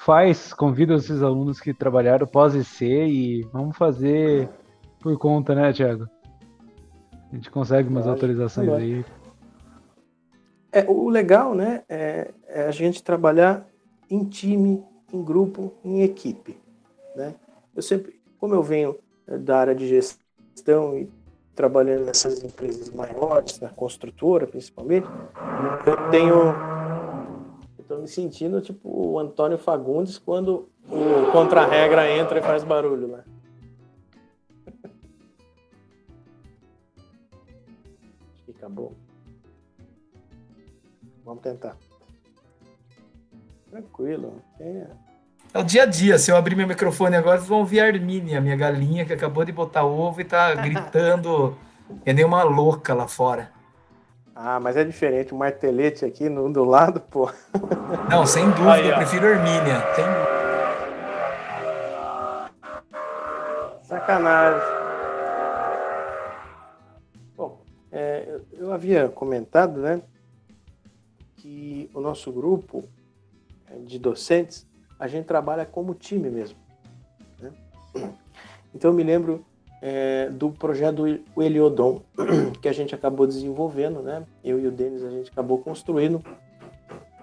[0.06, 4.48] faz, convida esses alunos que trabalharam pós-IC e vamos fazer
[5.00, 6.08] por conta, né, Thiago?
[7.32, 9.06] A gente consegue umas Lógico, autorizações aí.
[10.72, 13.66] É, o legal, né, é, é, a gente trabalhar
[14.08, 16.56] em time, em grupo, em equipe,
[17.16, 17.34] né?
[17.76, 18.96] Eu sempre, como eu venho
[19.28, 21.10] é, da área de gestão e
[21.56, 25.08] trabalhando nessas empresas maiores, na construtora principalmente,
[25.88, 26.54] eu tenho
[27.86, 33.24] Estou me sentindo tipo o Antônio Fagundes quando o contra-regra entra e faz barulho, né?
[38.34, 38.92] Acho que acabou.
[41.24, 41.78] Vamos tentar.
[43.70, 44.42] Tranquilo.
[44.60, 44.88] É.
[45.54, 46.18] é o dia a dia.
[46.18, 49.46] Se eu abrir meu microfone agora, vocês vão ouvir a Armínia, minha galinha, que acabou
[49.46, 51.56] de botar ovo e tá gritando
[52.04, 53.54] é nem uma louca lá fora.
[54.36, 55.34] Ah, mas é diferente.
[55.34, 57.32] O martelete aqui no, do lado, pô.
[58.10, 59.82] Não, sem dúvida, Aí, eu prefiro Hermínia.
[59.96, 60.06] Sem...
[63.84, 64.62] Sacanagem.
[67.38, 70.02] Bom, é, eu havia comentado, né,
[71.38, 72.84] que o nosso grupo
[73.72, 74.68] é, de docentes,
[75.00, 76.58] a gente trabalha como time mesmo.
[77.40, 77.54] Né?
[78.74, 79.46] Então eu me lembro
[79.82, 82.02] é, do projeto do Heliodon,
[82.62, 84.24] que a gente acabou desenvolvendo, né?
[84.44, 86.24] Eu e o Denis a gente acabou construindo.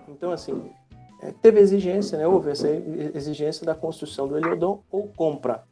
[0.09, 0.71] Então, assim,
[1.23, 2.27] é, teve exigência, né?
[2.27, 5.65] Houve essa exigência da construção do Heliodon ou compra.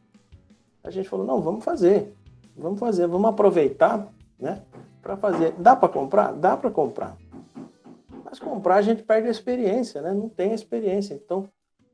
[0.83, 2.13] A gente falou, não, vamos fazer,
[2.57, 4.07] vamos fazer, vamos aproveitar,
[4.39, 4.61] né?
[5.01, 5.53] Para fazer.
[5.57, 6.33] Dá para comprar?
[6.33, 7.17] Dá para comprar.
[8.23, 10.13] Mas comprar a gente perde a experiência, né?
[10.13, 11.13] Não tem experiência.
[11.13, 11.47] Então,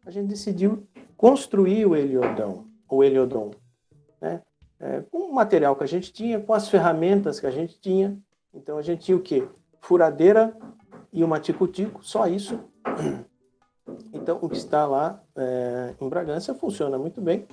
[0.06, 0.88] a gente decidiu
[1.18, 3.52] construir o Heliodon, o Heliodon,
[4.22, 4.42] né?
[4.80, 8.18] É, com o material que a gente tinha, com as ferramentas que a gente tinha.
[8.54, 9.48] Então a gente tinha o quê?
[9.82, 10.56] Furadeira
[11.12, 12.60] e uma tico-tico, só isso.
[14.12, 17.48] Então o que está lá é, em Bragança funciona muito bem.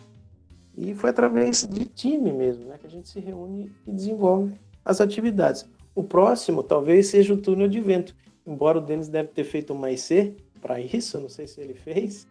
[0.76, 5.00] E foi através de time mesmo, né, que a gente se reúne e desenvolve as
[5.00, 5.64] atividades.
[5.94, 9.92] O próximo talvez seja o túnel de vento, embora o Denis deve ter feito uma
[9.92, 12.26] IC para isso, não sei se ele fez,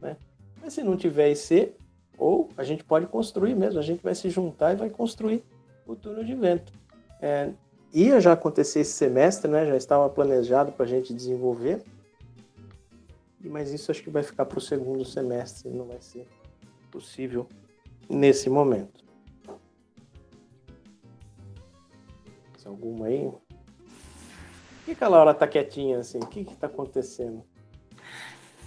[0.00, 0.16] né?
[0.62, 1.74] Mas se não tiver IC,
[2.18, 5.42] ou a gente pode construir mesmo, a gente vai se juntar e vai construir
[5.86, 6.72] o túnel de vento.
[7.20, 7.50] É,
[7.92, 9.66] ia já acontecer esse semestre, né?
[9.66, 11.82] já estava planejado para a gente desenvolver,
[13.40, 16.26] mas isso acho que vai ficar para o segundo semestre, não vai ser
[16.90, 17.48] possível
[18.08, 19.04] nesse momento.
[22.52, 23.30] Mais alguma aí?
[24.84, 26.18] Por que, a Laura está quietinha assim?
[26.18, 27.44] O que está acontecendo?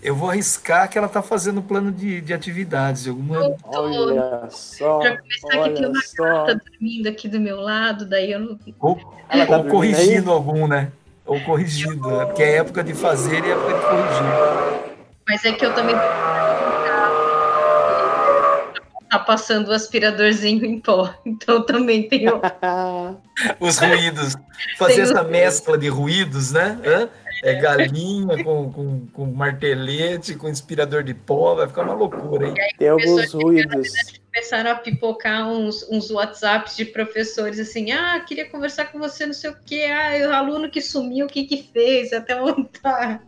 [0.02, 3.08] Eu vou arriscar que ela está fazendo plano de, de atividades.
[3.08, 3.56] Alguma...
[3.66, 5.00] Olha só.
[5.00, 6.24] Pra começar, olha que tem uma só.
[6.24, 8.60] gata dormindo aqui do meu lado, daí eu não.
[8.80, 9.00] Ou,
[9.30, 10.36] ela tá ou corrigindo aí?
[10.36, 10.92] algum, né?
[11.26, 12.26] Ou corrigindo, né?
[12.26, 14.96] porque é época de fazer e época de corrigir.
[15.28, 15.96] Mas é que eu também
[19.10, 21.14] tá passando o aspiradorzinho em pó.
[21.26, 22.26] Então também tem
[23.60, 24.36] os ruídos.
[24.78, 26.80] Fazer essa mescla de ruídos, né?
[26.86, 27.10] Hã?
[27.44, 32.54] É galinha com, com, com martelete, com inspirador de pó, vai ficar uma loucura, hein?
[32.78, 33.90] Tem alguns ruídos.
[34.34, 39.34] Começaram a pipocar uns, uns WhatsApps de professores assim, ah, queria conversar com você, não
[39.34, 43.22] sei o quê, ah, o aluno que sumiu, o que que fez, até montar.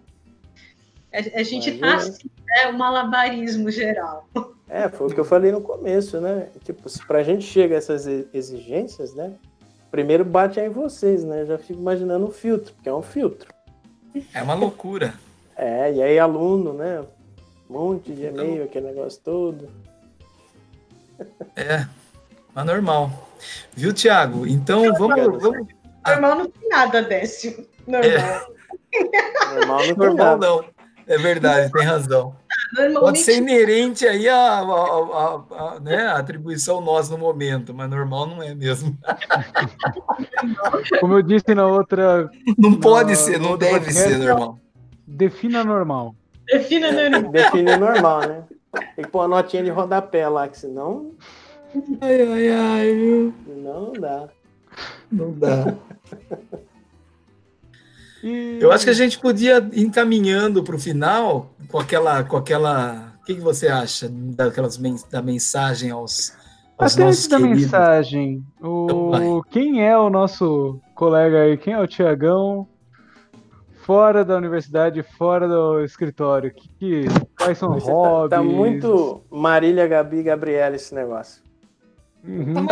[1.13, 1.87] A, a gente Imagina.
[1.87, 4.27] tá assim, é um malabarismo geral.
[4.69, 6.49] É, foi o que eu falei no começo, né?
[6.63, 9.33] Tipo, se pra gente chega a essas exigências, né?
[9.89, 11.41] Primeiro bate aí em vocês, né?
[11.41, 13.47] Eu já fico imaginando o filtro, porque é um filtro.
[14.33, 15.13] É uma loucura.
[15.55, 17.01] É, e aí aluno, né?
[17.69, 19.69] Um monte de e-mail, aquele negócio todo.
[21.55, 21.87] É,
[22.53, 23.11] mas normal.
[23.73, 24.45] Viu, Thiago?
[24.45, 25.41] Então vamos.
[25.41, 25.67] vamos...
[26.05, 27.67] Normal não tem nada, Décio.
[27.85, 28.09] Normal.
[28.11, 29.55] É.
[29.55, 30.47] Normal não tem Normal, nada.
[30.47, 30.65] não.
[31.07, 32.35] É verdade, tem razão.
[32.99, 37.89] Pode ser inerente aí a, a, a, a, né, a atribuição nossa no momento, mas
[37.89, 38.97] normal não é mesmo.
[40.99, 42.29] Como eu disse na outra.
[42.57, 44.59] Não pode ser, não deve podcast, ser normal.
[45.07, 46.15] Defina normal.
[46.45, 47.31] Defina normal.
[47.31, 48.43] Define normal, né?
[48.95, 51.11] Tem que pôr a notinha de rodapé lá, que senão.
[52.01, 53.33] Ai, ai, ai, viu?
[53.45, 54.27] Senão não dá.
[55.11, 55.75] Não dá.
[58.59, 63.13] Eu acho que a gente podia ir encaminhando para o final com aquela, com aquela.
[63.21, 64.77] O que, que você acha daquelas
[65.09, 66.35] da mensagem aos,
[66.77, 67.63] aos Até nossos da queridos?
[67.63, 71.57] mensagem, o então quem é o nosso colega aí?
[71.57, 72.67] Quem é o Tiagão?
[73.85, 77.05] Fora da universidade, fora do escritório, que, que
[77.37, 78.29] quais são os hobbies?
[78.29, 81.46] Tá, tá, muito Marília, Gabi, Gabriela esse negócio.
[82.23, 82.67] Uhum.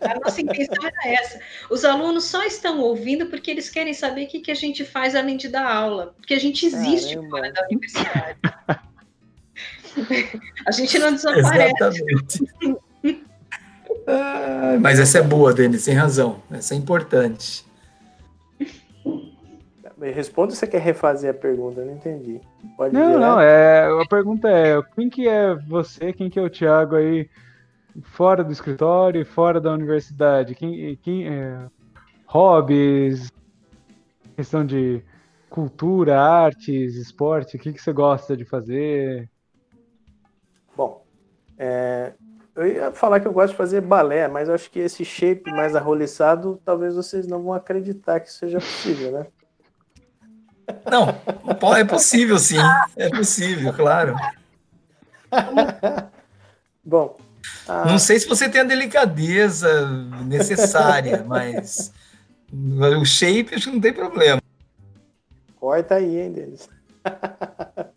[0.00, 1.40] A nossa intenção era essa.
[1.70, 5.14] Os alunos só estão ouvindo porque eles querem saber o que, que a gente faz
[5.14, 7.30] além de dar aula, porque a gente existe Caramba.
[7.30, 8.38] fora da universidade.
[10.66, 11.74] a gente não desaparece.
[11.80, 12.44] Exatamente.
[14.06, 16.42] ah, mas essa é boa, Denis, sem razão.
[16.50, 17.64] Essa é importante.
[19.98, 22.38] Responda se você quer refazer a pergunta, eu não entendi.
[22.76, 26.50] Pode não, não, é, a pergunta é, quem que é você, quem que é o
[26.50, 27.30] Thiago aí,
[28.02, 30.54] fora do escritório, fora da universidade?
[30.54, 31.66] Quem, quem é,
[32.26, 33.30] hobbies,
[34.34, 35.02] questão de
[35.48, 39.30] cultura, artes, esporte, o que, que você gosta de fazer?
[40.76, 41.04] Bom,
[41.58, 42.12] é,
[42.54, 45.74] eu ia falar que eu gosto de fazer balé, mas acho que esse shape mais
[45.74, 49.26] arroliçado, talvez vocês não vão acreditar que seja possível, né?
[50.90, 51.08] Não,
[51.76, 52.58] é possível sim.
[52.96, 54.16] É possível, claro.
[56.84, 57.16] Bom.
[57.86, 59.88] Não sei se você tem a delicadeza
[60.24, 61.92] necessária, mas
[62.52, 64.40] o shape acho que não tem problema.
[65.58, 66.68] Corta aí, hein, Denis.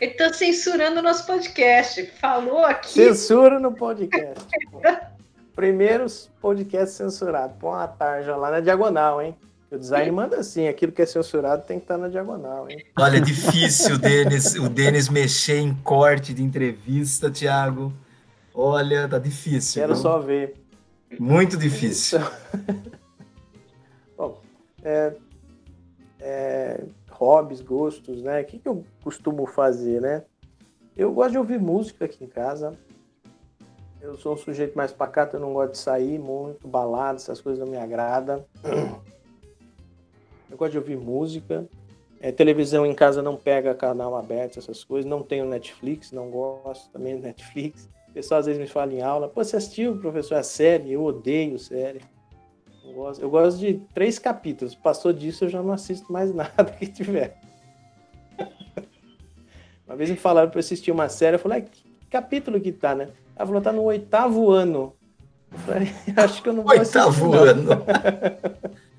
[0.00, 2.04] Ele está censurando o nosso podcast.
[2.20, 2.88] Falou aqui.
[2.88, 4.46] Censura no podcast.
[5.54, 7.56] Primeiros podcasts censurados.
[7.60, 9.36] Põe uma tarja lá na diagonal, hein?
[9.70, 12.84] O design manda assim, aquilo que é censurado tem que estar na diagonal, hein?
[12.98, 17.92] Olha, é difícil o Denis, o Denis mexer em corte de entrevista, Thiago.
[18.54, 19.82] Olha, tá difícil.
[19.82, 20.02] Quero viu?
[20.02, 20.54] só ver.
[21.18, 22.20] Muito difícil.
[24.16, 24.40] Bom,
[24.82, 25.14] é,
[26.20, 28.40] é, hobbies, gostos, né?
[28.40, 30.24] O que, que eu costumo fazer, né?
[30.96, 32.76] Eu gosto de ouvir música aqui em casa.
[34.00, 37.62] Eu sou um sujeito mais pacato, eu não gosto de sair muito, balada, essas coisas
[37.62, 38.44] não me agradam.
[40.50, 41.66] Eu gosto de ouvir música.
[42.20, 45.08] É, televisão em casa não pega canal aberto, essas coisas.
[45.08, 47.88] Não tenho Netflix, não gosto também do Netflix.
[48.10, 50.92] O pessoal às vezes me fala em aula, pô, você assistiu, professor, a série?
[50.92, 52.00] Eu odeio série.
[52.84, 54.74] Eu gosto, eu gosto de três capítulos.
[54.74, 57.38] Passou disso, eu já não assisto mais nada que tiver.
[59.86, 62.94] Uma vez me falaram para assistir uma série, eu falei, ah, que capítulo que tá,
[62.94, 63.08] né?
[63.36, 64.92] Ela falou, tá no oitavo ano.
[65.52, 67.70] Eu falei, acho que eu não vou Oitavo assistir, ano.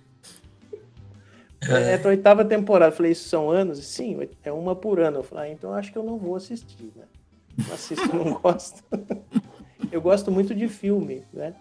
[1.70, 2.92] É, é a oitava temporada.
[2.92, 3.86] Eu falei, isso são anos?
[3.86, 5.20] Sim, é uma por ano.
[5.20, 7.04] Eu falei, ah, então acho que eu não vou assistir, né?
[7.58, 8.84] Não assisto, não gosto.
[9.92, 11.54] eu gosto muito de filme, né?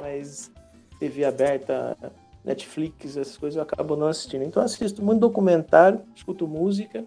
[0.00, 0.50] Mas
[0.98, 1.96] TV aberta,
[2.44, 4.44] Netflix, essas coisas eu acabo não assistindo.
[4.44, 7.04] Então assisto muito documentário, escuto música.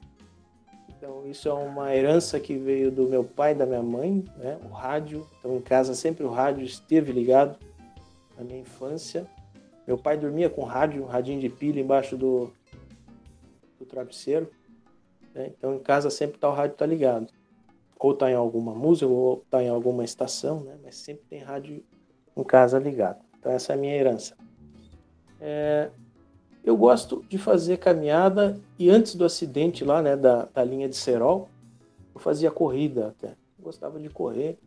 [0.89, 4.59] Então isso é uma herança que veio do meu pai da minha mãe, né?
[4.69, 5.27] O rádio.
[5.39, 7.57] Então em casa sempre o rádio esteve ligado
[8.37, 9.25] na minha infância.
[9.87, 12.51] Meu pai dormia com rádio, radinho de pilha embaixo do,
[13.79, 14.49] do travesseiro.
[15.33, 15.51] Né?
[15.57, 17.27] Então em casa sempre tá, o rádio tá ligado.
[18.03, 20.75] Ou tá em alguma música, ou tá em alguma estação, né?
[20.83, 21.83] Mas sempre tem rádio
[22.35, 23.19] em casa ligado.
[23.39, 24.35] Então essa é a minha herança.
[25.39, 25.91] É,
[26.63, 30.95] eu gosto de fazer caminhada e antes do acidente lá, né, da, da linha de
[30.95, 31.49] Serol,
[32.13, 33.29] eu fazia corrida até.
[33.29, 34.59] Eu gostava de correr,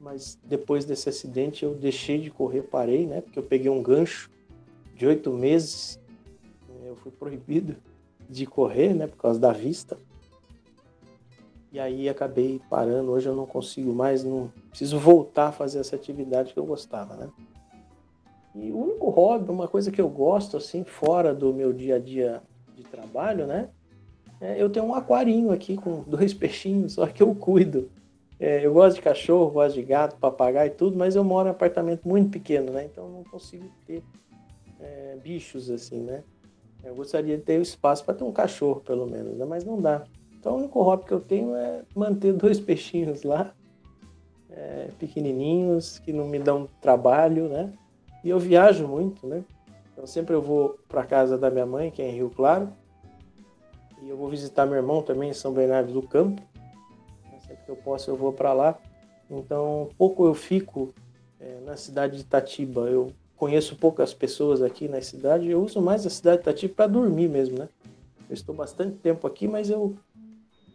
[0.00, 4.30] mas depois desse acidente eu deixei de correr, parei, né, porque eu peguei um gancho
[4.94, 6.00] de oito meses,
[6.84, 7.76] eu fui proibido
[8.28, 9.98] de correr, né, por causa da vista.
[11.76, 13.12] E aí acabei parando.
[13.12, 17.14] Hoje eu não consigo mais, não preciso voltar a fazer essa atividade que eu gostava,
[17.16, 17.28] né?
[18.54, 21.98] E o único hobby, uma coisa que eu gosto assim, fora do meu dia a
[21.98, 22.42] dia
[22.74, 23.68] de trabalho, né?
[24.40, 27.90] É, eu tenho um aquarinho aqui com dois peixinhos, só que eu cuido.
[28.40, 31.50] É, eu gosto de cachorro, gosto de gato, papagaio e tudo, mas eu moro em
[31.50, 32.86] um apartamento muito pequeno, né?
[32.90, 34.02] Então não consigo ter
[34.80, 36.24] é, bichos assim, né?
[36.82, 39.44] Eu gostaria de ter o espaço para ter um cachorro, pelo menos, né?
[39.44, 40.06] mas não dá.
[40.46, 43.52] Então o único hobby que eu tenho é manter dois peixinhos lá,
[44.48, 47.72] é, pequenininhos, que não me dão trabalho, né?
[48.22, 49.42] E eu viajo muito, né?
[49.92, 52.68] Então sempre eu vou para casa da minha mãe, que é em Rio Claro,
[54.00, 56.40] e eu vou visitar meu irmão também em São Bernardo do Campo.
[57.40, 58.78] Sempre que eu posso eu vou para lá.
[59.28, 60.94] Então pouco eu fico
[61.40, 62.82] é, na cidade de Itatiba.
[62.82, 66.86] Eu conheço poucas pessoas aqui na cidade, eu uso mais a cidade de Itatiba para
[66.86, 67.68] dormir mesmo, né?
[68.28, 69.96] Eu estou bastante tempo aqui, mas eu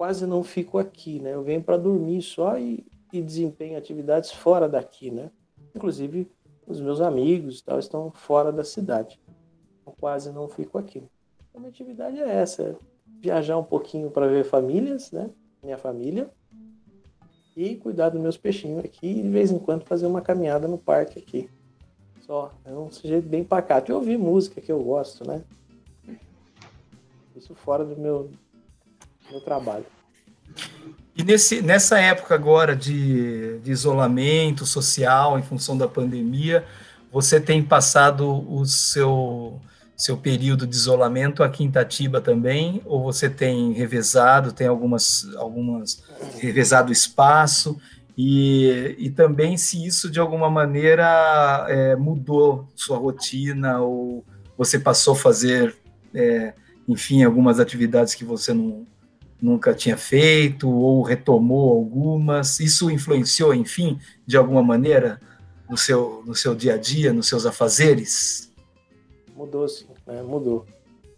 [0.02, 1.36] quase não fico aqui, né?
[1.36, 2.84] Eu venho para dormir só e,
[3.14, 5.30] e desempenho atividades fora daqui, né?
[5.76, 6.28] Inclusive,
[6.66, 9.22] os meus amigos tal estão fora da cidade.
[9.86, 10.98] Eu quase não fico aqui.
[10.98, 12.76] Então, a minha atividade é essa, é
[13.22, 15.30] viajar um pouquinho para ver famílias, né?
[15.62, 16.32] Minha família.
[17.56, 20.80] E cuidar dos meus peixinhos aqui e de vez em quando fazer uma caminhada no
[20.80, 21.48] parque aqui
[22.22, 22.52] só.
[22.66, 23.92] É um sujeito bem pacato.
[23.92, 25.44] E ouvir música que eu gosto, né?
[27.36, 28.32] Isso fora do meu,
[29.32, 29.86] meu trabalho.
[31.16, 36.66] E nesse, nessa época agora de, de isolamento social em função da pandemia,
[37.12, 39.60] você tem passado o seu,
[39.98, 42.82] seu período de isolamento aqui em Itatiba também?
[42.86, 46.04] Ou você tem revezado, tem algumas, algumas
[46.40, 47.78] revezado espaço?
[48.18, 54.24] E, e também se isso de alguma maneira é, mudou sua rotina ou
[54.58, 55.76] você passou a fazer,
[56.14, 56.54] é,
[56.88, 58.86] enfim, algumas atividades que você não,
[59.42, 62.60] nunca tinha feito ou retomou algumas.
[62.60, 65.20] Isso influenciou, enfim, de alguma maneira
[65.70, 68.52] no seu, no seu dia a dia, nos seus afazeres?
[69.36, 70.22] Mudou, sim, né?
[70.22, 70.66] mudou.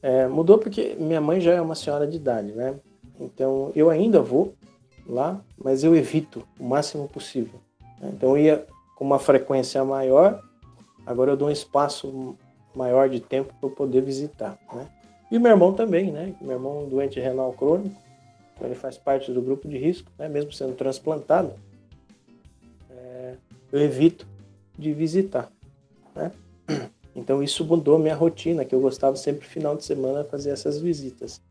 [0.02, 2.76] É, mudou porque minha mãe já é uma senhora de idade, né?
[3.20, 4.54] Então eu ainda vou
[5.08, 7.60] lá, mas eu evito o máximo possível.
[8.00, 8.12] Né?
[8.14, 10.42] Então eu ia com uma frequência maior,
[11.06, 12.36] agora eu dou um espaço
[12.76, 14.88] maior de tempo para poder visitar, né?
[15.32, 16.36] E meu irmão também, né?
[16.42, 17.96] Meu irmão doente renal crônico,
[18.54, 20.28] então ele faz parte do grupo de risco, né?
[20.28, 21.54] mesmo sendo transplantado.
[22.90, 23.36] É,
[23.72, 24.28] eu evito
[24.78, 25.52] de visitar,
[26.16, 26.32] né?
[27.16, 31.42] Então isso mudou minha rotina, que eu gostava sempre final de semana fazer essas visitas.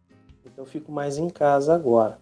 [0.44, 2.18] Então eu fico mais em casa agora.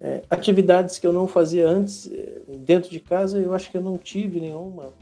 [0.00, 3.80] É, atividades que eu não fazia antes, é, dentro de casa, eu acho que eu
[3.80, 4.92] não tive nenhuma,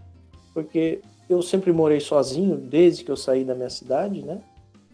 [0.52, 4.40] porque eu sempre morei sozinho desde que eu saí da minha cidade, né?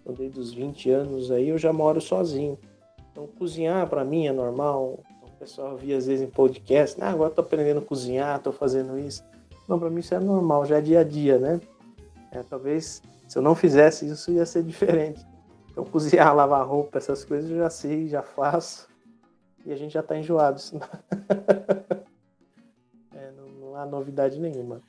[0.01, 2.59] Então, desde os 20 anos aí eu já moro sozinho.
[3.19, 5.01] Então, cozinhar para mim é normal.
[5.23, 8.97] O pessoal via às vezes em podcast, ah, agora estou aprendendo a cozinhar, estou fazendo
[8.97, 9.25] isso.
[9.69, 11.61] Não, para mim isso é normal, já é dia a dia, né?
[12.31, 15.27] É, talvez se eu não fizesse isso ia ser diferente.
[15.73, 18.89] Então, cozinhar, lavar roupa, essas coisas eu já sei, já faço
[19.67, 20.61] e a gente já está enjoado.
[23.13, 24.81] é, não, não, há novidade nenhuma.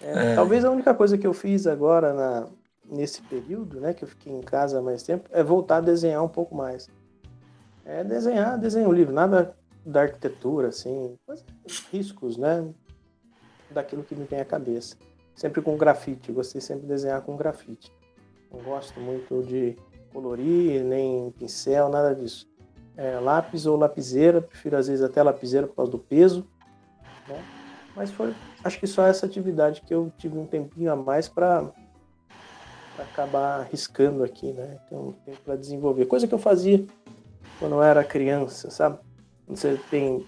[0.00, 0.34] É, é.
[0.34, 2.46] Talvez a única coisa que eu fiz agora na,
[2.90, 6.28] nesse período, né, que eu fiquei em casa mais tempo, é voltar a desenhar um
[6.28, 6.88] pouco mais.
[7.84, 11.16] É desenhar, desenho livre, nada da arquitetura, assim,
[11.90, 12.68] riscos, né,
[13.70, 14.96] daquilo que me vem à cabeça.
[15.34, 17.90] Sempre com grafite, gostei sempre de desenhar com grafite.
[18.52, 19.76] Não gosto muito de
[20.12, 22.50] colorir, nem pincel, nada disso
[23.00, 26.46] é, lápis ou lapiseira, prefiro às vezes até lapiseira por causa do peso,
[27.26, 27.42] né?
[27.96, 31.70] Mas foi, acho que só essa atividade que eu tive um tempinho a mais para
[32.98, 34.78] acabar riscando aqui, né?
[34.86, 36.04] Então, para desenvolver.
[36.04, 36.84] Coisa que eu fazia
[37.60, 38.98] quando eu era criança, sabe?
[39.46, 40.26] Você tem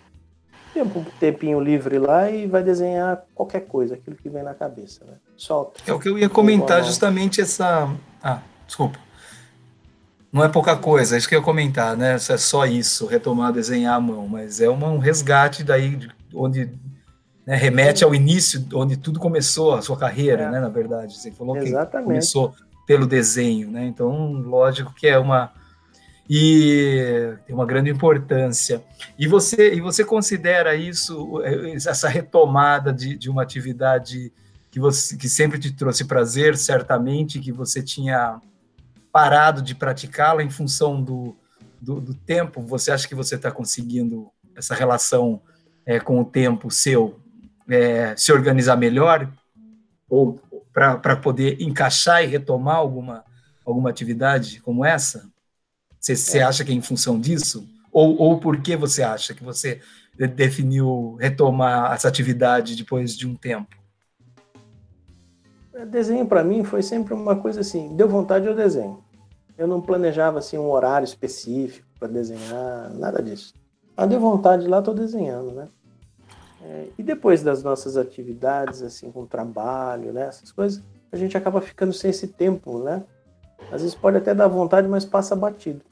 [0.72, 5.04] tempo, um tempinho livre lá e vai desenhar qualquer coisa, aquilo que vem na cabeça,
[5.04, 5.14] né?
[5.36, 5.80] Solta.
[5.86, 7.92] É o que eu ia comentar, justamente essa.
[8.22, 8.98] Ah, desculpa.
[10.32, 12.14] Não é pouca coisa, é isso que eu ia comentar, né?
[12.14, 15.98] É só isso, retomar, desenhar a mão, mas é uma, um resgate daí
[16.34, 16.70] onde
[17.46, 20.50] né, remete ao início, onde tudo começou, a sua carreira, é.
[20.50, 20.60] né?
[20.60, 21.98] Na verdade, você falou Exatamente.
[21.98, 22.54] que começou
[22.86, 23.84] pelo desenho, né?
[23.84, 25.52] Então, lógico que é uma
[26.34, 28.82] e tem uma grande importância.
[29.18, 31.42] E você e você considera isso
[31.74, 34.32] essa retomada de, de uma atividade
[34.70, 38.40] que você que sempre te trouxe prazer, certamente que você tinha
[39.12, 41.36] parado de praticá-la em função do,
[41.78, 42.62] do, do, tempo?
[42.62, 45.38] Você acha que você está conseguindo essa relação
[45.84, 47.20] é, com o tempo seu
[47.68, 49.30] é, se organizar melhor?
[50.08, 50.40] Ou
[50.72, 53.22] para poder encaixar e retomar alguma,
[53.66, 55.30] alguma atividade como essa?
[56.02, 56.42] Você, você é.
[56.42, 57.64] acha que é em função disso?
[57.92, 59.80] Ou, ou por que você acha que você
[60.34, 63.76] definiu retomar essa atividade depois de um tempo?
[65.90, 69.02] Desenho para mim foi sempre uma coisa assim, deu vontade eu desenho.
[69.56, 73.54] Eu não planejava assim um horário específico para desenhar, nada disso.
[73.96, 75.68] Ah, deu vontade lá, estou desenhando, né?
[76.62, 81.60] É, e depois das nossas atividades, assim, com trabalho, né, essas coisas, a gente acaba
[81.60, 83.04] ficando sem esse tempo, né?
[83.70, 85.82] Às vezes pode até dar vontade, mas passa batido.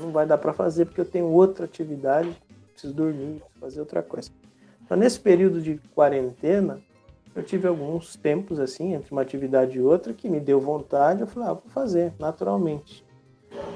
[0.00, 2.36] Não vai dar para fazer porque eu tenho outra atividade,
[2.72, 4.30] preciso dormir, fazer outra coisa.
[4.84, 6.80] Então, nesse período de quarentena,
[7.34, 11.26] eu tive alguns tempos assim, entre uma atividade e outra, que me deu vontade, eu
[11.26, 13.04] falei, ah, vou fazer, naturalmente.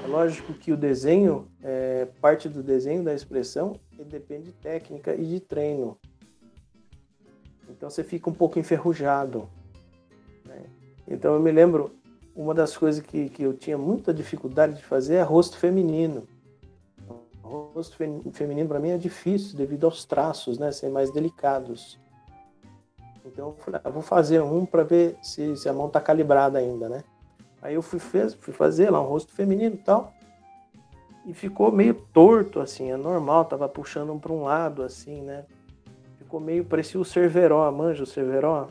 [0.03, 5.25] É lógico que o desenho, é, parte do desenho da expressão, depende de técnica e
[5.25, 5.97] de treino.
[7.69, 9.47] Então você fica um pouco enferrujado.
[10.45, 10.63] Né?
[11.07, 11.91] Então eu me lembro,
[12.35, 16.27] uma das coisas que, que eu tinha muita dificuldade de fazer é rosto feminino.
[17.43, 17.97] Rosto
[18.31, 21.99] feminino para mim é difícil devido aos traços, né, serem mais delicados.
[23.25, 26.59] Então eu falei, ah, vou fazer um para ver se, se, a mão tá calibrada
[26.59, 27.03] ainda, né?
[27.61, 30.13] Aí eu fui, fez, fui fazer lá um rosto feminino e tal.
[31.25, 35.45] E ficou meio torto, assim, é normal, tava puxando um para um lado, assim, né?
[36.17, 38.69] Ficou meio, parecia o Cerveró, manja o Cerveró?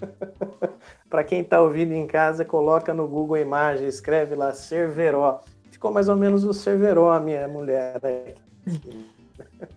[1.14, 5.42] para quem tá ouvindo em casa, coloca no Google a imagem, escreve lá Cerveró.
[5.70, 8.00] Ficou mais ou menos o Cerveró, a minha mulher.
[8.02, 8.34] Né?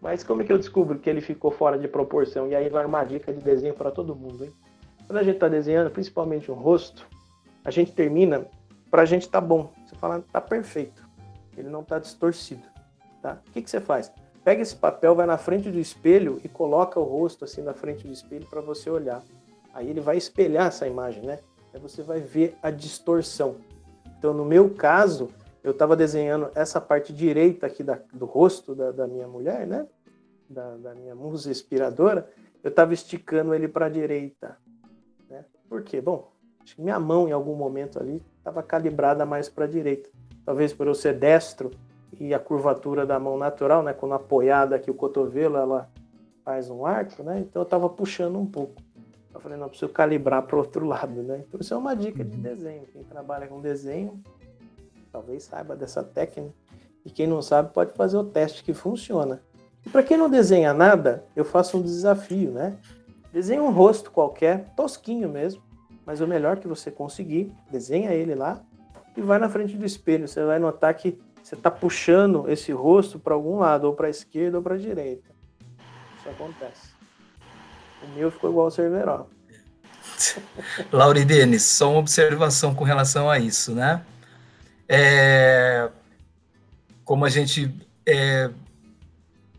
[0.00, 2.48] Mas como é que eu descubro que ele ficou fora de proporção?
[2.48, 4.52] E aí vai uma dica de desenho para todo mundo, hein?
[5.06, 7.06] Quando a gente está desenhando, principalmente um rosto,
[7.62, 8.46] a gente termina,
[8.90, 9.70] para a gente tá bom.
[9.86, 11.06] Você fala, tá perfeito.
[11.54, 12.66] Ele não tá distorcido,
[13.20, 13.42] tá?
[13.46, 14.10] O que, que você faz?
[14.42, 18.06] Pega esse papel, vai na frente do espelho e coloca o rosto assim na frente
[18.06, 19.22] do espelho para você olhar.
[19.78, 21.38] Aí ele vai espelhar essa imagem, né?
[21.72, 23.58] Aí você vai ver a distorção.
[24.18, 25.28] Então, no meu caso,
[25.62, 29.86] eu estava desenhando essa parte direita aqui da, do rosto da, da, minha mulher, né?
[30.50, 32.28] Da, da minha musa inspiradora.
[32.60, 34.58] Eu estava esticando ele para a direita.
[35.30, 35.44] Né?
[35.68, 36.00] Por quê?
[36.00, 40.10] Bom, acho que minha mão em algum momento ali estava calibrada mais para a direita.
[40.44, 41.70] Talvez por eu ser destro
[42.18, 43.92] e a curvatura da mão natural, né?
[43.92, 45.88] Quando apoiada aqui o cotovelo, ela
[46.44, 47.38] faz um arco, né?
[47.38, 48.87] Então eu estava puxando um pouco.
[49.48, 51.42] Falei, não, preciso calibrar para o outro lado, né?
[51.48, 52.42] Então isso é uma dica de uhum.
[52.42, 52.82] desenho.
[52.92, 54.22] Quem trabalha com desenho,
[55.10, 56.52] talvez saiba dessa técnica.
[57.02, 59.40] E quem não sabe pode fazer o teste que funciona.
[59.86, 62.76] E para quem não desenha nada, eu faço um desafio, né?
[63.32, 65.62] Desenha um rosto qualquer, tosquinho mesmo,
[66.04, 68.62] mas o melhor que você conseguir, desenha ele lá
[69.16, 70.28] e vai na frente do espelho.
[70.28, 74.10] Você vai notar que você está puxando esse rosto para algum lado, ou para a
[74.10, 75.30] esquerda ou para a direita.
[76.18, 76.90] Isso acontece.
[78.02, 79.26] O meu ficou igual ao Cerveró.
[80.92, 84.02] Lauridenes, só uma observação com relação a isso, né?
[84.88, 85.88] É,
[87.04, 87.74] como a gente
[88.06, 88.50] é,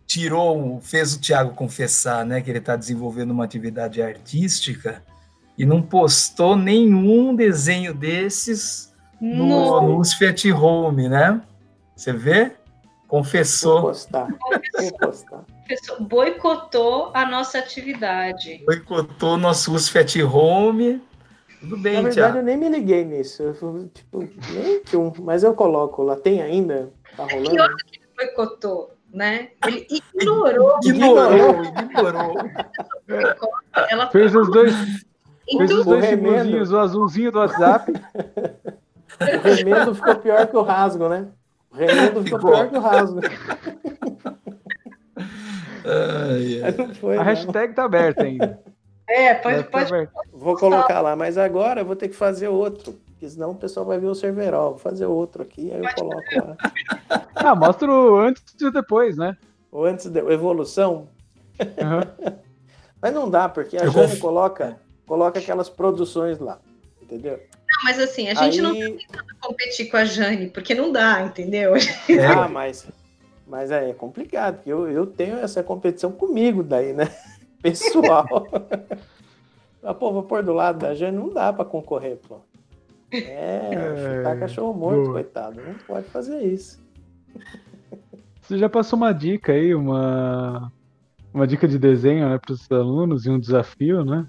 [0.06, 5.04] tirou, fez o Tiago confessar, né, que ele está desenvolvendo uma atividade artística
[5.56, 8.92] e não postou nenhum desenho desses
[9.22, 10.02] no, no
[10.56, 11.42] Home, né?
[11.96, 12.54] Você vê?
[13.10, 13.82] Confessou.
[13.82, 14.28] Vou postar.
[16.00, 18.64] Boicotou a nossa atividade.
[18.66, 21.02] Boicotou nosso USFET Home.
[21.60, 23.42] Tudo bem, Na verdade, eu nem me liguei nisso.
[23.42, 26.16] Eu, tipo, nem um, mas eu coloco lá.
[26.16, 26.94] Tem ainda?
[27.18, 27.50] Tá rolando?
[27.50, 28.96] Que hora que ele boicotou?
[29.12, 29.50] Né?
[29.66, 30.80] Ele ignorou.
[30.84, 32.36] Ignorou, ignorou.
[33.90, 34.74] Ela fez os dois.
[35.58, 37.92] Fez os dois símbolozinhos, o azulzinho do WhatsApp.
[39.20, 41.28] o remendo ficou pior que o rasgo, né?
[41.72, 43.20] O remendo ficou pior que o rasgo.
[45.86, 46.94] Ai, ai.
[46.96, 48.60] Foi, a hashtag tá aberta ainda.
[49.12, 50.08] É, pode, pode.
[50.32, 52.94] Vou colocar lá, mas agora eu vou ter que fazer outro.
[52.94, 54.74] Porque senão o pessoal vai ver o serverol.
[54.74, 56.58] Vou fazer outro aqui, aí eu coloco lá.
[57.34, 59.36] Ah, mostra o antes e depois, né?
[59.72, 61.08] O antes de evolução.
[61.60, 62.36] Uhum.
[63.02, 64.20] mas não dá, porque a eu Jane vou...
[64.20, 66.60] coloca, coloca aquelas produções lá.
[67.02, 67.40] Entendeu?
[67.80, 68.62] Não, mas assim, a gente aí...
[68.62, 71.74] não tá tentando competir com a Jane, porque não dá, entendeu?
[72.36, 72.88] Ah, mas,
[73.48, 77.10] mas é, é complicado, porque eu, eu tenho essa competição comigo daí, né?
[77.64, 78.48] pessoal.
[79.82, 82.42] ah, pô, vou pôr do lado da Jane, não dá para concorrer, pô.
[83.12, 85.14] É, chutar é, cachorro morto, boa.
[85.14, 85.62] coitado.
[85.62, 86.80] Não pode fazer isso.
[88.42, 90.72] Você já passou uma dica aí, uma,
[91.34, 94.28] uma dica de desenho né, para os alunos e um desafio, né?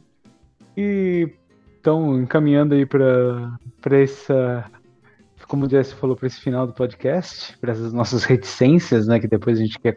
[0.77, 1.31] E
[1.81, 4.71] estão encaminhando aí para essa,
[5.49, 9.19] como o Jesse falou, para esse final do podcast, para essas nossas reticências, né?
[9.19, 9.95] Que depois a gente quer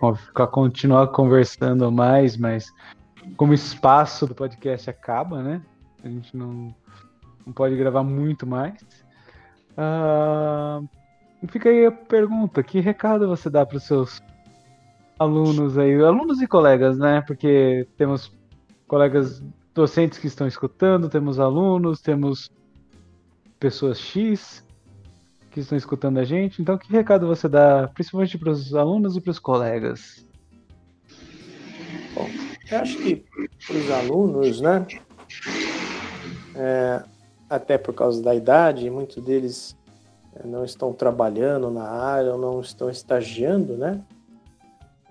[0.52, 2.74] continuar conversando mais, mas
[3.36, 5.62] como o espaço do podcast acaba, né?
[6.04, 6.74] A gente não,
[7.46, 8.82] não pode gravar muito mais.
[9.78, 10.88] Uh,
[11.48, 14.22] fica aí a pergunta: que recado você dá para os seus
[15.20, 17.22] alunos aí, alunos e colegas, né?
[17.28, 18.34] Porque temos
[18.88, 19.44] colegas
[19.74, 22.52] docentes que estão escutando, temos alunos, temos
[23.60, 24.64] pessoas X
[25.52, 26.62] que estão escutando a gente.
[26.62, 30.26] Então, que recado você dá, principalmente para os alunos e para os colegas?
[32.14, 32.30] Bom,
[32.70, 34.86] eu acho que para os alunos, né?
[36.56, 37.04] É,
[37.50, 39.76] até por causa da idade, muitos deles
[40.36, 44.02] é, não estão trabalhando na área ou não estão estagiando, né?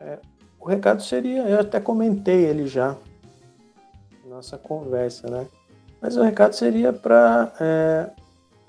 [0.00, 0.18] É,
[0.58, 2.96] o recado seria, eu até comentei ele já,
[4.42, 5.46] nossa conversa, né?
[6.00, 8.10] Mas o recado seria para é,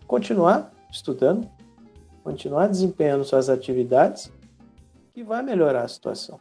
[0.08, 1.50] continuar estudando,
[2.24, 4.32] continuar desempenhando suas atividades,
[5.14, 6.40] que vai melhorar a situação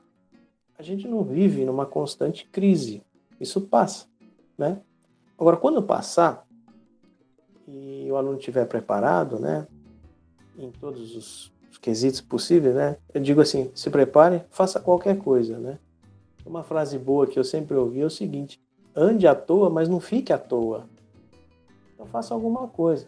[0.82, 3.04] a gente não vive numa constante crise.
[3.40, 4.06] Isso passa,
[4.58, 4.80] né?
[5.38, 6.44] Agora, quando passar
[7.68, 9.66] e o aluno estiver preparado, né,
[10.58, 15.78] em todos os quesitos possíveis, né, eu digo assim, se prepare, faça qualquer coisa, né?
[16.44, 18.60] Uma frase boa que eu sempre ouvi é o seguinte:
[18.94, 20.86] ande à toa, mas não fique à toa.
[21.94, 23.06] Então faça alguma coisa.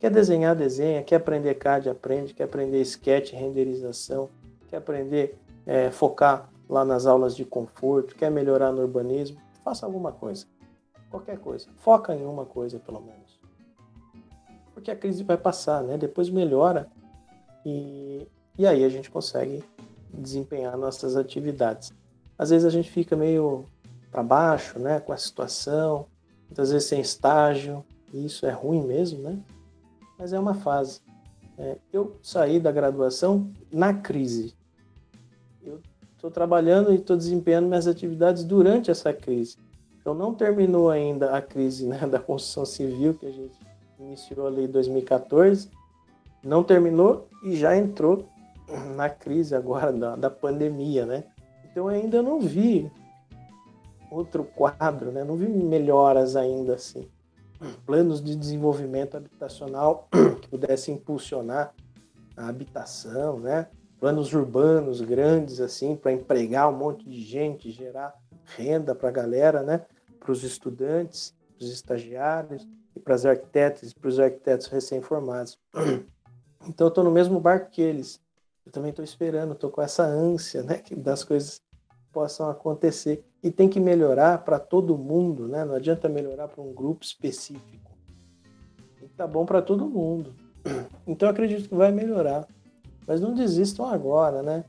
[0.00, 1.02] Quer desenhar, desenha.
[1.02, 2.34] Quer aprender CAD, aprende.
[2.34, 4.28] Quer aprender sketch, renderização.
[4.68, 10.10] Quer aprender é, focar lá nas aulas de conforto, quer melhorar no urbanismo, faça alguma
[10.10, 10.46] coisa.
[11.10, 11.68] Qualquer coisa.
[11.76, 13.38] Foca em uma coisa, pelo menos.
[14.72, 15.98] Porque a crise vai passar, né?
[15.98, 16.90] Depois melhora
[17.66, 18.26] e,
[18.58, 19.62] e aí a gente consegue
[20.12, 21.92] desempenhar nossas atividades.
[22.38, 23.66] às vezes a gente fica meio
[24.12, 26.06] para baixo, né, com a situação,
[26.46, 27.82] muitas vezes sem estágio,
[28.12, 29.38] e isso é ruim mesmo, né?
[30.18, 31.00] Mas é uma fase.
[31.56, 34.54] É, eu saí da graduação na crise.
[35.64, 35.80] Eu
[36.14, 39.56] estou trabalhando e estou desempenhando minhas atividades durante essa crise.
[39.98, 43.58] Então não terminou ainda a crise né, da construção civil que a gente
[43.98, 45.70] iniciou ali em 2014,
[46.44, 48.28] não terminou e já entrou
[48.94, 51.24] na crise agora da, da pandemia, né?
[51.64, 52.90] Então eu ainda não vi
[54.12, 55.24] outro quadro, né?
[55.24, 57.08] Não vi melhoras ainda assim.
[57.86, 60.08] Planos de desenvolvimento habitacional
[60.40, 61.74] que pudessem impulsionar
[62.36, 63.68] a habitação, né?
[63.98, 68.14] Planos urbanos grandes assim para empregar um monte de gente, gerar
[68.56, 69.86] renda para a galera, né?
[70.18, 75.58] Para os estudantes, para os estagiários e para os arquitetos para os arquitetos recém-formados.
[76.64, 78.22] Então eu estou no mesmo barco que eles.
[78.64, 80.80] Eu também estou esperando, estou com essa ânsia, né?
[80.96, 81.60] Das coisas
[82.12, 85.64] possam acontecer e tem que melhorar para todo mundo, né?
[85.64, 87.90] Não adianta melhorar para um grupo específico.
[88.98, 90.34] Que tá bom para todo mundo.
[91.04, 92.46] Então acredito que vai melhorar.
[93.08, 94.64] Mas não desistam agora, né?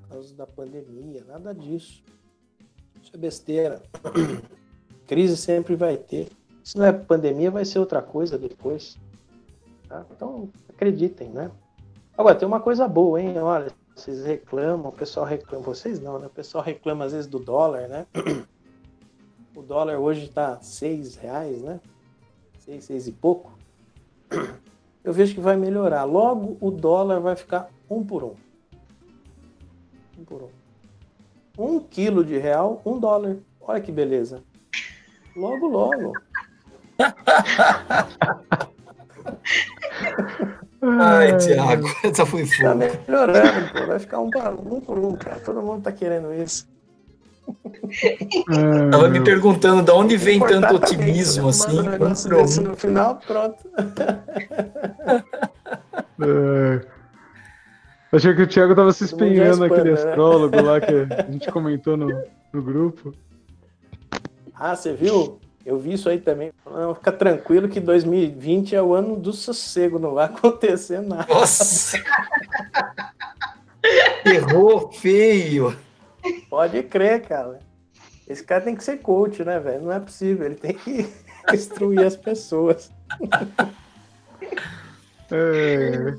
[0.00, 2.02] Por causa da pandemia, nada disso.
[3.02, 3.82] Isso é besteira.
[5.06, 6.30] Crise sempre vai ter.
[6.62, 8.96] Se não é pandemia, vai ser outra coisa depois.
[9.86, 10.06] Tá?
[10.10, 11.50] Então, acreditem, né?
[12.16, 13.38] Agora, tem uma coisa boa, hein?
[13.38, 16.26] Olha, vocês reclamam, o pessoal reclama, vocês não, né?
[16.26, 18.06] O pessoal reclama às vezes do dólar, né?
[19.54, 21.80] O dólar hoje está seis reais, né?
[22.58, 23.56] Seis, seis e pouco.
[25.04, 26.02] Eu vejo que vai melhorar.
[26.04, 28.34] Logo o dólar vai ficar um por um.
[30.18, 30.50] Um por um.
[31.56, 33.36] Um quilo de real, um dólar.
[33.60, 34.42] Olha que beleza.
[35.36, 36.12] Logo, logo.
[41.00, 42.88] Ai, Tiago, essa foi foda.
[42.88, 43.86] Tá melhorando, pô.
[43.86, 44.30] Vai ficar um,
[44.66, 45.40] um por um, cara.
[45.40, 46.66] Todo mundo tá querendo isso.
[48.90, 51.78] Tava me perguntando de onde vem tanto otimismo assim.
[51.80, 53.58] Um no final, pronto.
[56.20, 56.94] É.
[58.12, 59.94] Achei que o Thiago tava se espinhando aquele né?
[59.94, 62.08] astrólogo lá que a gente comentou no,
[62.52, 63.12] no grupo.
[64.54, 65.40] Ah, você viu?
[65.64, 66.52] Eu vi isso aí também.
[66.66, 71.32] Não, fica tranquilo que 2020 é o ano do sossego, não vai acontecer nada.
[71.32, 71.96] Nossa!
[74.24, 75.76] Errou feio.
[76.48, 77.58] Pode crer, cara.
[78.26, 79.82] Esse cara tem que ser coach, né, velho?
[79.82, 81.06] Não é possível, ele tem que
[81.52, 82.90] instruir as pessoas.
[85.30, 86.14] é...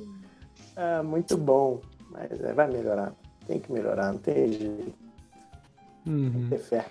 [0.76, 1.82] Ah, muito bom.
[2.12, 3.14] Mas é, vai melhorar.
[3.48, 4.94] Tem que melhorar, não tem jeito.
[6.06, 6.32] Uhum.
[6.32, 6.86] Tem que ter fé.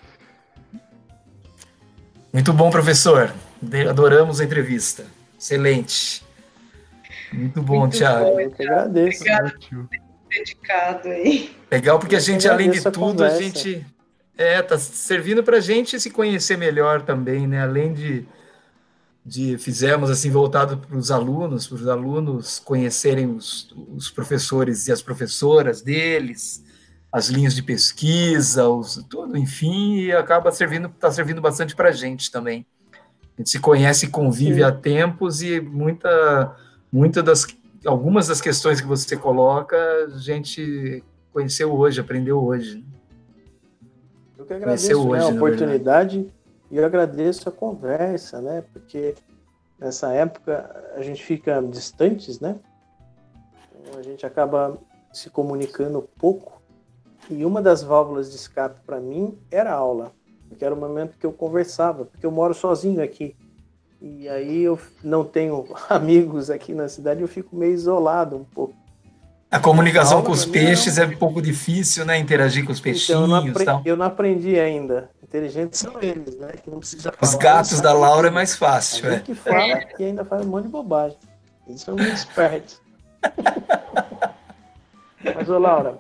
[2.35, 3.33] Muito bom, professor.
[3.89, 5.07] Adoramos a entrevista.
[5.39, 6.23] Excelente.
[7.33, 8.25] Muito bom, Muito Thiago.
[8.25, 9.21] Bom, eu agradeço.
[9.21, 9.55] Obrigado
[10.29, 11.57] dedicado aí.
[11.71, 13.87] Legal, porque a gente, além de tudo, a, a gente
[14.37, 17.63] é, tá servindo para a gente se conhecer melhor também, né?
[17.63, 18.27] Além de,
[19.25, 24.93] de fizemos assim voltado para os alunos, para os alunos conhecerem os, os professores e
[24.93, 26.65] as professoras deles,
[27.15, 31.93] as linhas de pesquisa, os, tudo, enfim, e acaba servindo, está servindo bastante para a
[31.93, 32.67] gente também.
[32.93, 34.63] A gente se conhece e convive Sim.
[34.65, 36.57] há tempos e muita,
[36.91, 37.47] muita das,
[37.87, 39.77] algumas das questões que você coloca,
[40.13, 42.85] a gente conheceu hoje, aprendeu hoje.
[44.37, 46.33] Eu que agradeço né, hoje, a oportunidade
[46.69, 48.65] e eu agradeço a conversa, né?
[48.73, 49.15] Porque
[49.79, 52.57] nessa época a gente fica distantes, né?
[53.81, 54.77] Então, a gente acaba
[55.13, 56.54] se comunicando pouco
[57.31, 60.13] e uma das válvulas de escape para mim era a aula,
[60.49, 63.35] porque era o momento que eu conversava, porque eu moro sozinho aqui.
[64.01, 68.75] E aí eu não tenho amigos aqui na cidade, eu fico meio isolado um pouco.
[69.51, 71.05] A comunicação com os peixes não...
[71.05, 72.19] é um pouco difícil, né?
[72.19, 73.09] Interagir com os peixinhos.
[73.09, 75.11] Então, eu, não aprendi, eu não aprendi ainda.
[75.23, 76.49] Inteligentes são eles, né?
[76.61, 77.23] Que não precisa falar.
[77.23, 79.21] Os gatos da Laura é mais fácil, é.
[79.21, 81.17] que fala e ainda faz um monte de bobagem.
[81.69, 82.83] Eles são muito espertos.
[85.23, 85.99] Mas, ô Laura,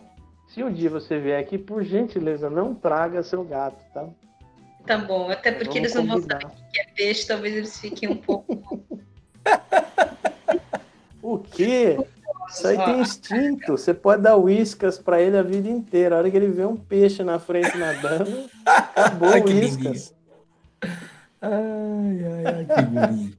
[0.54, 4.06] se um dia você vier aqui, por gentileza, não traga seu gato, tá?
[4.86, 8.08] Tá bom, até porque eles não vão saber o que é peixe, talvez eles fiquem
[8.08, 8.62] um pouco.
[11.20, 11.98] o quê?
[12.48, 13.72] Isso aí tem instinto.
[13.72, 16.14] Você pode dar uíscas para ele a vida inteira.
[16.14, 20.14] A hora que ele vê um peixe na frente nadando, acabou o uíscas.
[21.42, 23.38] Ai, ai, ai, que bonito.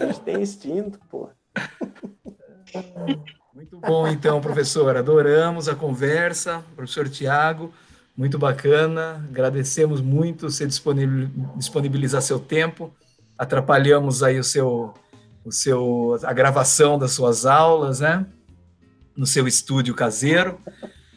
[0.00, 1.28] Eles têm instinto, pô.
[3.52, 4.96] Muito bom, então, professor.
[4.96, 6.64] Adoramos a conversa.
[6.76, 7.72] Professor Tiago,
[8.16, 9.26] muito bacana.
[9.28, 12.94] Agradecemos muito você disponibilizar seu tempo.
[13.36, 14.94] Atrapalhamos aí o seu,
[15.44, 18.24] o seu, a gravação das suas aulas, né?
[19.16, 20.56] No seu estúdio caseiro.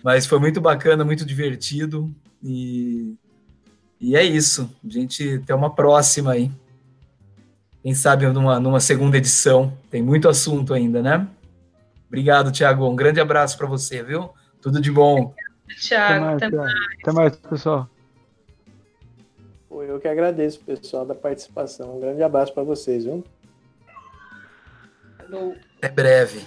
[0.04, 2.14] Mas foi muito bacana, muito divertido.
[2.42, 3.16] E,
[4.02, 4.68] e é isso.
[4.84, 6.52] A gente tem uma próxima aí.
[7.84, 9.72] Quem sabe numa, numa segunda edição.
[9.92, 11.28] Tem muito assunto ainda, né?
[12.14, 12.88] Obrigado, Tiago.
[12.88, 14.30] Um grande abraço para você, viu?
[14.62, 15.34] Tudo de bom.
[15.82, 17.90] Tiago, até mais, até, até mais pessoal.
[19.72, 21.98] Eu que agradeço, pessoal, da participação.
[21.98, 23.24] Um grande abraço para vocês, viu?
[25.78, 26.46] Até breve.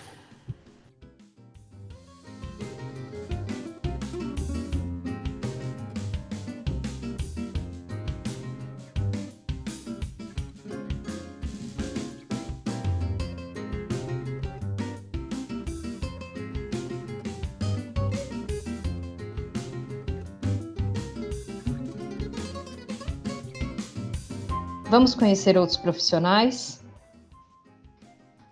[24.96, 26.82] Vamos conhecer outros profissionais?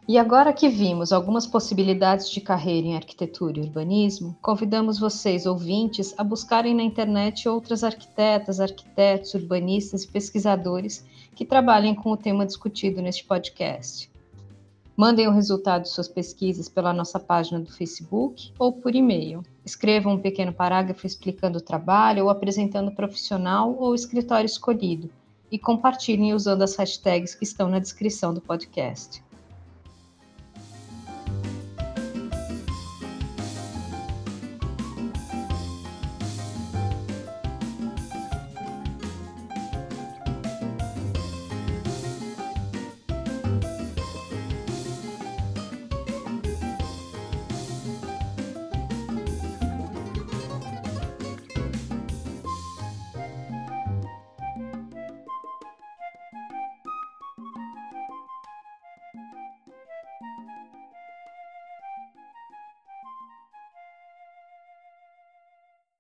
[0.07, 6.13] E agora que vimos algumas possibilidades de carreira em arquitetura e urbanismo, convidamos vocês, ouvintes,
[6.19, 11.03] a buscarem na internet outras arquitetas, arquitetos, urbanistas e pesquisadores
[11.35, 14.11] que trabalhem com o tema discutido neste podcast.
[14.95, 19.43] Mandem o resultado de suas pesquisas pela nossa página do Facebook ou por e-mail.
[19.65, 25.09] Escrevam um pequeno parágrafo explicando o trabalho ou apresentando o profissional ou escritório escolhido
[25.55, 29.23] e compartilhem usando as hashtags que estão na descrição do podcast.